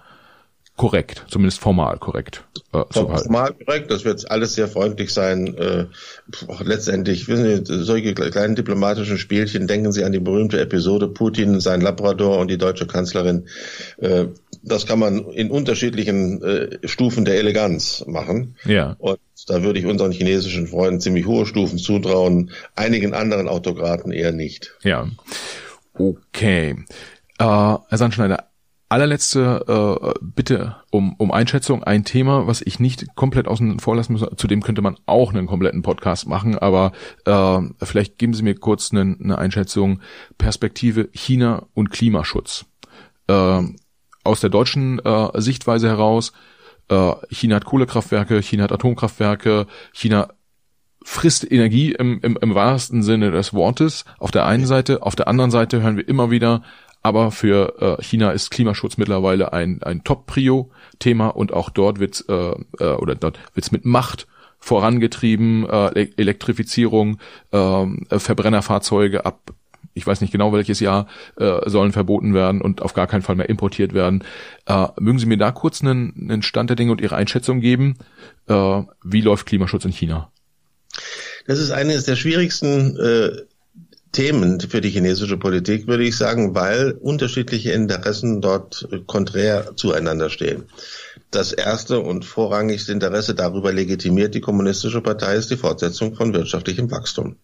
korrekt, 0.76 1.24
zumindest 1.28 1.60
formal 1.60 1.98
korrekt 1.98 2.44
äh. 2.74 2.84
Formal 2.90 3.54
korrekt, 3.54 3.90
das 3.90 4.04
wird 4.04 4.30
alles 4.30 4.54
sehr 4.54 4.68
freundlich 4.68 5.12
sein. 5.12 5.56
Äh, 5.56 5.86
letztendlich, 6.62 7.28
wissen 7.28 7.64
Sie, 7.64 7.84
solche 7.84 8.14
kleinen 8.14 8.54
diplomatischen 8.54 9.18
Spielchen, 9.18 9.66
denken 9.66 9.92
Sie 9.92 10.04
an 10.04 10.12
die 10.12 10.20
berühmte 10.20 10.60
Episode 10.60 11.08
Putin, 11.08 11.60
sein 11.60 11.80
Labrador 11.80 12.38
und 12.38 12.50
die 12.50 12.58
deutsche 12.58 12.86
Kanzlerin. 12.86 13.46
Äh, 13.98 14.26
das 14.62 14.86
kann 14.86 14.98
man 14.98 15.26
in 15.30 15.50
unterschiedlichen 15.50 16.42
äh, 16.42 16.78
Stufen 16.88 17.24
der 17.24 17.36
Eleganz 17.36 18.04
machen. 18.06 18.56
Ja. 18.64 18.96
Und 18.98 19.18
da 19.46 19.62
würde 19.62 19.78
ich 19.78 19.86
unseren 19.86 20.12
chinesischen 20.12 20.66
Freunden 20.66 21.00
ziemlich 21.00 21.26
hohe 21.26 21.46
Stufen 21.46 21.78
zutrauen, 21.78 22.50
einigen 22.74 23.14
anderen 23.14 23.48
Autokraten 23.48 24.10
eher 24.10 24.32
nicht. 24.32 24.74
Ja. 24.82 25.08
Okay. 25.92 26.76
Äh, 27.38 27.44
Herr 27.44 27.82
Sandschneider, 27.92 28.44
allerletzte 28.94 29.64
äh, 29.66 30.18
Bitte 30.22 30.76
um, 30.90 31.14
um 31.14 31.32
Einschätzung. 31.32 31.82
Ein 31.82 32.04
Thema, 32.04 32.46
was 32.46 32.62
ich 32.62 32.78
nicht 32.78 33.16
komplett 33.16 33.48
außen 33.48 33.80
vor 33.80 33.96
lassen 33.96 34.12
muss. 34.12 34.24
Zu 34.36 34.46
dem 34.46 34.62
könnte 34.62 34.82
man 34.82 34.96
auch 35.04 35.34
einen 35.34 35.48
kompletten 35.48 35.82
Podcast 35.82 36.28
machen, 36.28 36.56
aber 36.56 36.92
äh, 37.24 37.58
vielleicht 37.82 38.18
geben 38.18 38.34
Sie 38.34 38.44
mir 38.44 38.54
kurz 38.54 38.92
eine, 38.92 39.16
eine 39.20 39.36
Einschätzung. 39.36 40.00
Perspektive 40.38 41.08
China 41.12 41.66
und 41.74 41.90
Klimaschutz. 41.90 42.66
Äh, 43.26 43.62
aus 44.22 44.40
der 44.40 44.50
deutschen 44.50 45.00
äh, 45.04 45.40
Sichtweise 45.40 45.88
heraus, 45.88 46.32
äh, 46.88 47.12
China 47.30 47.56
hat 47.56 47.64
Kohlekraftwerke, 47.64 48.40
China 48.42 48.62
hat 48.62 48.72
Atomkraftwerke, 48.72 49.66
China 49.92 50.28
frisst 51.02 51.50
Energie 51.50 51.92
im, 51.92 52.20
im, 52.22 52.38
im 52.40 52.54
wahrsten 52.54 53.02
Sinne 53.02 53.32
des 53.32 53.52
Wortes 53.52 54.04
auf 54.18 54.30
der 54.30 54.46
einen 54.46 54.66
Seite, 54.66 55.02
auf 55.02 55.16
der 55.16 55.26
anderen 55.26 55.50
Seite 55.50 55.82
hören 55.82 55.96
wir 55.96 56.08
immer 56.08 56.30
wieder, 56.30 56.62
aber 57.04 57.30
für 57.30 57.98
äh, 57.98 58.02
China 58.02 58.32
ist 58.32 58.50
Klimaschutz 58.50 58.96
mittlerweile 58.96 59.52
ein, 59.52 59.82
ein 59.82 60.02
Top-Prio-Thema 60.04 61.28
und 61.28 61.52
auch 61.52 61.68
dort 61.68 62.00
wird's 62.00 62.22
äh, 62.22 62.54
äh, 62.80 62.94
oder 62.94 63.14
dort 63.14 63.38
wird's 63.54 63.70
mit 63.70 63.84
Macht 63.84 64.26
vorangetrieben, 64.58 65.68
äh, 65.68 66.08
Elektrifizierung, 66.16 67.18
ähm, 67.52 68.06
äh, 68.08 68.18
Verbrennerfahrzeuge 68.18 69.26
ab 69.26 69.52
ich 69.96 70.04
weiß 70.04 70.22
nicht 70.22 70.32
genau 70.32 70.52
welches 70.52 70.80
Jahr, 70.80 71.06
äh, 71.36 71.70
sollen 71.70 71.92
verboten 71.92 72.34
werden 72.34 72.60
und 72.60 72.82
auf 72.82 72.94
gar 72.94 73.06
keinen 73.06 73.22
Fall 73.22 73.36
mehr 73.36 73.48
importiert 73.48 73.94
werden. 73.94 74.24
Äh, 74.66 74.88
mögen 74.98 75.20
Sie 75.20 75.26
mir 75.26 75.36
da 75.36 75.52
kurz 75.52 75.82
einen, 75.82 76.28
einen 76.28 76.42
Stand 76.42 76.68
der 76.68 76.76
Dinge 76.76 76.90
und 76.90 77.00
Ihre 77.00 77.14
Einschätzung 77.14 77.60
geben? 77.60 77.98
Äh, 78.48 78.82
wie 79.04 79.20
läuft 79.20 79.46
Klimaschutz 79.46 79.84
in 79.84 79.92
China? 79.92 80.32
Das 81.46 81.60
ist 81.60 81.70
eines 81.70 82.06
der 82.06 82.16
schwierigsten 82.16 82.96
äh, 82.96 83.42
Themen 84.14 84.60
für 84.60 84.80
die 84.80 84.90
chinesische 84.90 85.36
Politik, 85.36 85.86
würde 85.86 86.04
ich 86.04 86.16
sagen, 86.16 86.54
weil 86.54 86.92
unterschiedliche 86.92 87.72
Interessen 87.72 88.40
dort 88.40 88.88
konträr 89.06 89.76
zueinander 89.76 90.30
stehen. 90.30 90.64
Das 91.30 91.52
erste 91.52 92.00
und 92.00 92.24
vorrangigste 92.24 92.92
Interesse 92.92 93.34
darüber 93.34 93.72
legitimiert 93.72 94.34
die 94.34 94.40
kommunistische 94.40 95.00
Partei 95.00 95.34
ist 95.36 95.50
die 95.50 95.56
Fortsetzung 95.56 96.14
von 96.14 96.32
wirtschaftlichem 96.32 96.90
Wachstum. 96.90 97.36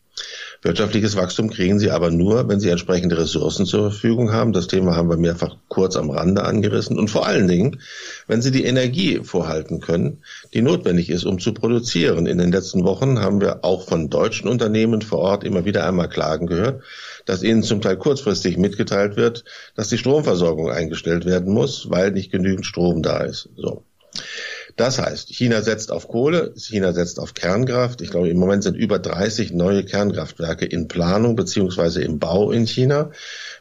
Wirtschaftliches 0.63 1.17
Wachstum 1.17 1.49
kriegen 1.49 1.79
sie 1.79 1.91
aber 1.91 2.11
nur, 2.11 2.47
wenn 2.49 2.61
sie 2.61 2.69
entsprechende 2.69 3.17
Ressourcen 3.17 3.65
zur 3.65 3.91
Verfügung 3.91 4.31
haben. 4.31 4.53
Das 4.53 4.67
Thema 4.67 4.95
haben 4.95 5.09
wir 5.09 5.17
mehrfach 5.17 5.57
kurz 5.69 5.97
am 5.97 6.11
Rande 6.11 6.45
angerissen. 6.45 6.99
Und 6.99 7.09
vor 7.09 7.27
allen 7.27 7.49
Dingen, 7.49 7.81
wenn 8.27 8.43
sie 8.43 8.51
die 8.51 8.65
Energie 8.65 9.21
vorhalten 9.25 9.81
können, 9.81 10.23
die 10.53 10.61
notwendig 10.61 11.09
ist, 11.09 11.25
um 11.25 11.39
zu 11.39 11.55
produzieren. 11.55 12.27
In 12.27 12.37
den 12.37 12.53
letzten 12.53 12.85
Wochen 12.85 13.21
haben 13.21 13.41
wir 13.41 13.65
auch 13.65 13.89
von 13.89 14.11
deutschen 14.11 14.49
Unternehmen 14.49 15.01
vor 15.01 15.21
Ort 15.21 15.45
immer 15.45 15.65
wieder 15.65 15.87
einmal 15.87 16.11
Klagen 16.11 16.47
gehört, 16.47 16.83
dass 17.25 17.43
ihnen 17.43 17.63
zum 17.63 17.81
Teil 17.81 17.97
kurzfristig 17.97 18.59
mitgeteilt 18.59 19.17
wird, 19.17 19.45
dass 19.77 19.89
die 19.89 19.99
Stromversorgung 19.99 20.71
eingestellt 20.71 21.25
werden 21.25 21.55
muss, 21.55 21.89
weil 21.89 22.11
nicht 22.11 22.31
genügend 22.31 22.67
Strom 22.67 23.03
da 23.03 23.21
ist. 23.21 23.49
So. 23.57 23.85
Das 24.81 24.99
heißt, 24.99 25.29
China 25.29 25.61
setzt 25.61 25.93
auf 25.93 26.09
Kohle, 26.09 26.55
China 26.57 26.95
setzt 26.95 27.21
auf 27.21 27.35
Kernkraft. 27.35 28.01
Ich 28.01 28.09
glaube, 28.09 28.31
im 28.31 28.39
Moment 28.39 28.63
sind 28.63 28.79
über 28.79 28.99
30 28.99 29.53
neue 29.53 29.85
Kernkraftwerke 29.85 30.65
in 30.65 30.89
Planung 30.89 31.37
beziehungsweise 31.37 32.01
im 32.01 32.19
Bau 32.19 32.51
in 32.51 32.67
China. 32.67 33.11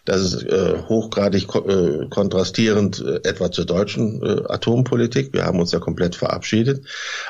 Das 0.06 0.22
ist 0.22 0.44
äh, 0.44 0.78
hochgradig 0.88 1.46
ko 1.46 1.68
äh, 1.68 2.08
kontrastierend 2.10 3.02
äh, 3.02 3.28
etwa 3.28 3.52
zur 3.52 3.66
deutschen 3.66 4.24
äh, 4.24 4.44
Atompolitik. 4.48 5.34
Wir 5.34 5.44
haben 5.44 5.60
uns 5.60 5.74
ja 5.74 5.80
komplett 5.80 6.16
verabschiedet. 6.16 6.86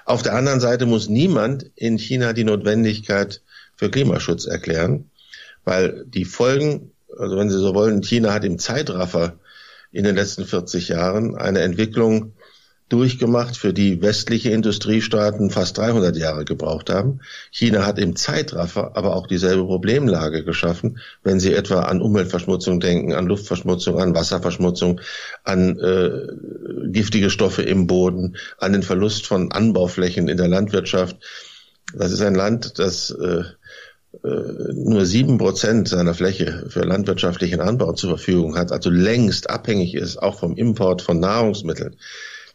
Auf 0.06 0.22
der 0.22 0.36
anderen 0.36 0.60
Seite 0.60 0.86
muss 0.86 1.10
niemand 1.10 1.72
in 1.74 1.98
China 1.98 2.34
die 2.34 2.44
Notwendigkeit 2.44 3.42
für 3.76 3.90
Klimaschutz 3.90 4.46
erklären, 4.46 5.10
weil 5.66 6.06
die 6.06 6.26
Folgen, 6.26 6.92
also 7.18 7.38
wenn 7.38 7.50
Sie 7.50 7.58
so 7.58 7.74
wollen, 7.74 8.04
China 8.04 8.34
hat 8.34 8.46
im 8.46 8.60
Zeitraffer 8.60 9.40
in 9.92 10.04
den 10.04 10.16
letzten 10.16 10.46
40 10.46 10.90
Jahren 10.90 11.36
eine 11.36 11.62
Entwicklung 11.62 12.34
durchgemacht, 12.90 13.56
für 13.56 13.72
die 13.72 14.02
westliche 14.02 14.50
Industriestaaten 14.50 15.52
fast 15.52 15.78
300 15.78 16.18
Jahre 16.18 16.44
gebraucht 16.44 16.90
haben. 16.90 17.22
China 17.52 17.86
hat 17.86 18.00
im 18.00 18.16
Zeitraffer 18.16 18.98
aber 18.98 19.16
auch 19.16 19.28
dieselbe 19.28 19.64
Problemlage 19.64 20.44
geschaffen, 20.44 21.00
wenn 21.24 21.40
Sie 21.40 21.54
etwa 21.54 21.82
an 21.82 22.02
Umweltverschmutzung 22.02 22.80
denken, 22.80 23.14
an 23.14 23.28
Luftverschmutzung, 23.28 24.00
an 24.00 24.16
Wasserverschmutzung, 24.16 25.02
an 25.44 25.78
äh, 25.80 26.90
giftige 26.92 27.30
Stoffe 27.30 27.62
im 27.62 27.86
Boden, 27.86 28.36
an 28.58 28.74
den 28.74 28.84
Verlust 28.84 29.28
von 29.28 29.52
Anbauflächen 29.52 30.28
in 30.28 30.38
der 30.38 30.48
Landwirtschaft. 30.48 31.18
Das 31.94 32.12
ist 32.12 32.22
ein 32.22 32.36
Land, 32.36 32.80
das 32.80 33.12
äh, 33.12 33.44
äh 34.24 34.74
nur 34.74 35.06
sieben 35.06 35.38
Prozent 35.38 35.88
seiner 35.88 36.16
Fläche 36.16 36.66
für 36.70 36.82
landwirtschaftlichen 36.82 37.62
Anbau 37.62 37.94
zur 37.94 38.10
Verfügung 38.10 38.58
hat, 38.58 38.72
also 38.72 38.90
längst 38.90 39.52
abhängig 39.52 39.94
ist, 39.94 40.18
auch 40.18 40.40
vom 40.40 40.56
Import 40.56 41.04
von 41.04 41.20
Nahrungsmitteln 41.20 41.96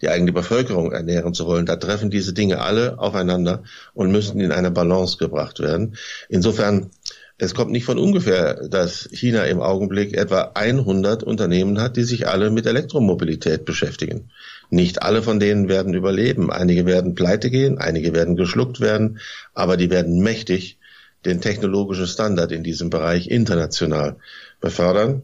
die 0.04 0.10
eigene 0.10 0.32
Bevölkerung 0.32 0.92
ernähren 0.92 1.34
zu 1.34 1.46
wollen. 1.46 1.66
Da 1.66 1.76
treffen 1.76 2.10
diese 2.10 2.34
Dinge 2.34 2.60
alle 2.60 2.98
aufeinander 2.98 3.64
und 3.94 4.12
müssen 4.12 4.40
in 4.40 4.52
eine 4.52 4.70
Balance 4.70 5.16
gebracht 5.18 5.60
werden. 5.60 5.96
Insofern 6.28 6.90
Es 7.36 7.52
kommt 7.52 7.72
nicht 7.72 7.84
von 7.84 7.98
ungefähr, 7.98 8.68
dass 8.68 9.08
China 9.12 9.44
im 9.46 9.60
Augenblick 9.60 10.16
etwa 10.16 10.52
100 10.54 11.24
Unternehmen 11.24 11.80
hat, 11.80 11.96
die 11.96 12.04
sich 12.04 12.28
alle 12.28 12.50
mit 12.52 12.64
Elektromobilität 12.64 13.64
beschäftigen. 13.64 14.30
Nicht 14.70 15.02
alle 15.02 15.20
von 15.20 15.40
denen 15.40 15.68
werden 15.68 15.94
überleben. 15.94 16.52
Einige 16.52 16.86
werden 16.86 17.16
pleite 17.16 17.50
gehen, 17.50 17.78
einige 17.78 18.14
werden 18.14 18.36
geschluckt 18.36 18.80
werden, 18.80 19.18
aber 19.52 19.76
die 19.76 19.90
werden 19.90 20.22
mächtig 20.22 20.78
den 21.24 21.40
technologischen 21.40 22.06
Standard 22.06 22.52
in 22.52 22.62
diesem 22.62 22.88
Bereich 22.88 23.26
international 23.26 24.16
befördern 24.60 25.22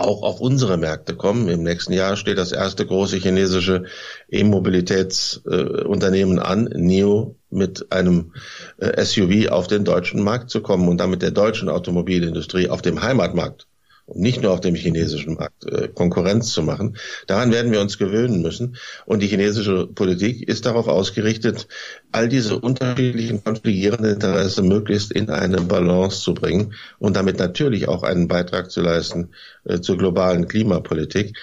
auch 0.00 0.22
auf 0.22 0.40
unsere 0.40 0.76
Märkte 0.76 1.14
kommen. 1.14 1.48
Im 1.48 1.62
nächsten 1.62 1.92
Jahr 1.92 2.16
steht 2.16 2.38
das 2.38 2.52
erste 2.52 2.86
große 2.86 3.16
chinesische 3.16 3.84
E-Mobilitätsunternehmen 4.28 6.38
äh, 6.38 6.42
an, 6.42 6.64
NIO, 6.74 7.36
mit 7.50 7.92
einem 7.92 8.32
äh, 8.78 9.04
SUV 9.04 9.50
auf 9.50 9.66
den 9.66 9.84
deutschen 9.84 10.22
Markt 10.22 10.50
zu 10.50 10.62
kommen 10.62 10.88
und 10.88 10.98
damit 10.98 11.22
der 11.22 11.32
deutschen 11.32 11.68
Automobilindustrie 11.68 12.68
auf 12.68 12.82
dem 12.82 13.02
Heimatmarkt 13.02 13.66
und 14.10 14.20
nicht 14.20 14.42
nur 14.42 14.52
auf 14.52 14.60
dem 14.60 14.74
chinesischen 14.74 15.34
Markt 15.34 15.64
äh, 15.66 15.88
Konkurrenz 15.88 16.52
zu 16.52 16.62
machen. 16.62 16.96
Daran 17.26 17.52
werden 17.52 17.72
wir 17.72 17.80
uns 17.80 17.96
gewöhnen 17.96 18.42
müssen. 18.42 18.76
Und 19.06 19.22
die 19.22 19.28
chinesische 19.28 19.86
Politik 19.86 20.48
ist 20.48 20.66
darauf 20.66 20.88
ausgerichtet, 20.88 21.68
all 22.12 22.28
diese 22.28 22.58
unterschiedlichen 22.58 23.42
konfligierenden 23.42 24.14
Interessen 24.14 24.68
möglichst 24.68 25.12
in 25.12 25.30
eine 25.30 25.60
Balance 25.60 26.22
zu 26.22 26.34
bringen 26.34 26.74
und 26.98 27.16
damit 27.16 27.38
natürlich 27.38 27.88
auch 27.88 28.02
einen 28.02 28.28
Beitrag 28.28 28.70
zu 28.70 28.80
leisten 28.80 29.30
äh, 29.64 29.80
zur 29.80 29.96
globalen 29.96 30.48
Klimapolitik. 30.48 31.36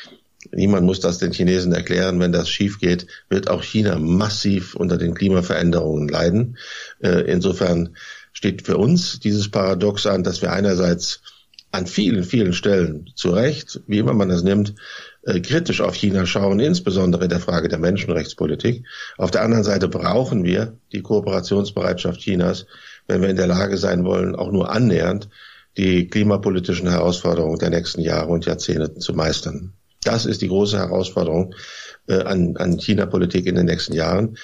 Niemand 0.51 0.86
muss 0.86 0.99
das 0.99 1.18
den 1.18 1.32
Chinesen 1.32 1.74
erklären. 1.74 2.20
Wenn 2.20 2.32
das 2.32 2.49
schief 2.49 2.80
geht, 2.80 3.07
wird 3.30 3.49
auch 3.49 3.63
China 3.63 3.97
massiv 3.97 4.76
unter 4.76 4.97
den 4.97 5.13
Klimaveränderungen 5.13 6.07
leiden. 6.07 6.57
Äh, 6.99 7.22
insofern 7.32 7.95
steht 8.34 8.61
für 8.61 8.78
uns 8.78 9.20
dieses 9.20 9.49
Paradox 9.49 10.05
an, 10.05 10.24
dass 10.24 10.41
wir 10.41 10.51
einerseits 10.51 11.22
an 11.72 11.86
vielen, 11.86 12.24
vielen 12.24 12.53
Stellen 12.53 13.09
zu 13.15 13.30
Recht, 13.30 13.82
wie 13.88 13.97
immer 13.99 14.13
man 14.13 14.30
das 14.30 14.43
nimmt, 14.43 14.76
äh, 15.24 15.39
kritisch 15.41 15.82
auf 15.82 15.95
China 15.95 16.26
schauen, 16.26 16.59
insbesondere 16.59 17.26
in 17.26 17.30
der 17.30 17.39
Frage 17.39 17.68
der 17.68 17.80
Menschenrechtspolitik. 17.80 18.86
Auf 19.18 19.32
der 19.32 19.43
anderen 19.43 19.63
Seite 19.63 19.88
brauchen 19.88 20.43
wir 20.43 20.78
die 20.91 21.01
Kooperationsbereitschaft 21.01 22.22
Chinas, 22.22 22.65
wenn 23.07 23.22
wir 23.22 23.30
in 23.30 23.36
der 23.36 23.47
Lage 23.47 23.78
sein 23.78 24.05
wollen, 24.05 24.36
auch 24.36 24.51
nur 24.51 24.72
annähernd 24.72 25.30
die 25.78 26.07
klimapolitischen 26.07 26.89
Herausforderungen 26.89 27.59
der 27.59 27.70
nächsten 27.70 28.01
Jahre 28.01 28.30
und 28.30 28.45
Jahrzehnte 28.45 28.95
zu 28.95 29.13
meistern. 29.13 29.74
Das 30.03 30.26
ist 30.26 30.41
die 30.41 30.47
große 30.47 30.78
Herausforderung 30.78 31.53
äh, 32.07 32.24
an, 32.24 32.55
an 32.57 32.80
China-Politik 32.80 33.45
in 33.45 33.55
den 33.55 33.65
nächsten 33.65 33.93
Jahren 33.93 34.38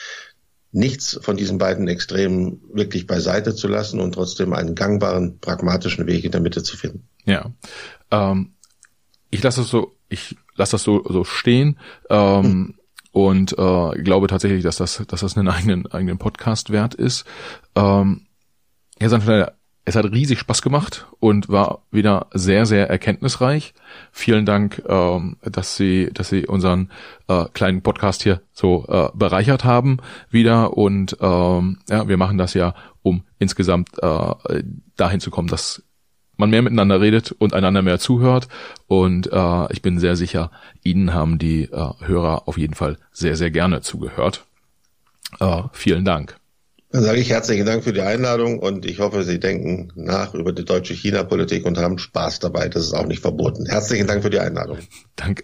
nichts 0.74 1.19
von 1.21 1.38
diesen 1.38 1.59
beiden 1.59 1.88
Extremen 1.88 2.61
wirklich 2.74 3.07
beiseite 3.07 3.55
zu 3.55 3.67
lassen 3.67 3.99
und 3.99 4.13
trotzdem 4.13 4.53
einen 4.53 4.76
gangbaren, 4.76 5.39
pragmatischen 5.39 6.07
Weg 6.07 6.26
in 6.26 6.32
der 6.32 6.41
Mitte 6.41 6.63
zu 6.63 6.76
finden. 6.76 7.07
Ja. 7.26 7.51
Ähm, 8.11 8.53
ich 9.30 9.41
lasse 9.43 9.61
das 9.61 9.69
so, 9.69 9.95
ich 10.09 10.36
lasse 10.55 10.74
das 10.74 10.84
so, 10.84 11.03
so 11.07 11.24
stehen. 11.24 11.80
Ähm, 12.09 12.43
hm. 12.43 12.74
Und 13.11 13.53
äh, 13.59 14.01
glaube 14.01 14.28
tatsächlich, 14.28 14.63
dass 14.63 14.78
das, 14.78 15.03
dass 15.07 15.21
das 15.21 15.38
einen 15.38 15.47
eigenen, 15.47 15.86
eigenen 15.91 16.17
Podcast 16.17 16.71
wert 16.71 16.95
ist. 16.95 17.26
Ähm, 17.76 18.26
Herr 18.99 19.09
Sandfelder, 19.09 19.53
es 19.86 19.95
hat 19.95 20.05
riesig 20.05 20.39
Spaß 20.39 20.61
gemacht 20.61 21.07
und 21.19 21.49
war 21.49 21.84
wieder 21.91 22.28
sehr, 22.34 22.65
sehr 22.65 22.89
erkenntnisreich. 22.89 23.74
Vielen 24.11 24.45
Dank, 24.45 24.82
ähm, 24.88 25.38
dass 25.43 25.76
Sie, 25.76 26.09
dass 26.13 26.30
Sie 26.30 26.47
unseren 26.47 26.89
äh, 27.28 27.45
kleinen 27.53 27.82
Podcast 27.82 28.24
hier 28.24 28.41
so 28.53 28.86
äh, 28.88 29.09
bereichert 29.13 29.65
haben 29.65 29.97
wieder. 30.30 30.78
Und 30.78 31.17
ähm, 31.19 31.80
ja, 31.89 32.07
wir 32.07 32.17
machen 32.17 32.38
das 32.38 32.53
ja, 32.53 32.76
um 33.01 33.24
insgesamt 33.39 33.89
äh, 34.01 34.63
dahin 34.95 35.19
zu 35.19 35.32
kommen, 35.32 35.49
dass 35.49 35.84
man 36.38 36.49
mehr 36.49 36.61
miteinander 36.61 37.01
redet 37.01 37.31
und 37.31 37.53
einander 37.53 37.81
mehr 37.81 37.99
zuhört. 37.99 38.47
Und 38.88 39.31
äh, 39.31 39.73
ich 39.73 39.81
bin 39.81 39.99
sehr 39.99 40.15
sicher, 40.15 40.51
Ihnen 40.84 41.13
haben 41.13 41.38
die 41.38 41.63
äh, 41.63 41.89
Hörer 41.99 42.47
auf 42.47 42.57
jeden 42.57 42.73
Fall 42.73 42.97
sehr, 43.11 43.36
sehr 43.36 43.51
gerne 43.51 43.81
zugehört. 43.81 44.45
Äh, 45.39 45.63
vielen 45.71 46.05
Dank. 46.05 46.38
Dann 46.91 47.01
sage 47.01 47.19
ich 47.19 47.31
herzlichen 47.31 47.65
Dank 47.65 47.84
für 47.84 47.93
die 47.93 48.01
Einladung 48.01 48.59
und 48.59 48.86
ich 48.86 48.99
hoffe, 48.99 49.23
Sie 49.23 49.39
denken 49.39 49.91
nach 49.95 50.36
über 50.36 50.53
die 50.53 50.63
deutsche 50.63 50.93
China-Politik 50.93 51.65
und 51.65 51.79
haben 51.79 51.97
Spaß 51.97 52.39
dabei. 52.39 52.69
Das 52.69 52.84
ist 52.84 52.93
auch 52.93 53.07
nicht 53.07 53.21
verboten. 53.21 53.65
Herzlichen 53.65 54.05
Dank 54.05 54.21
für 54.21 54.29
die 54.29 54.39
Einladung. 54.39 54.77
Danke. 55.15 55.43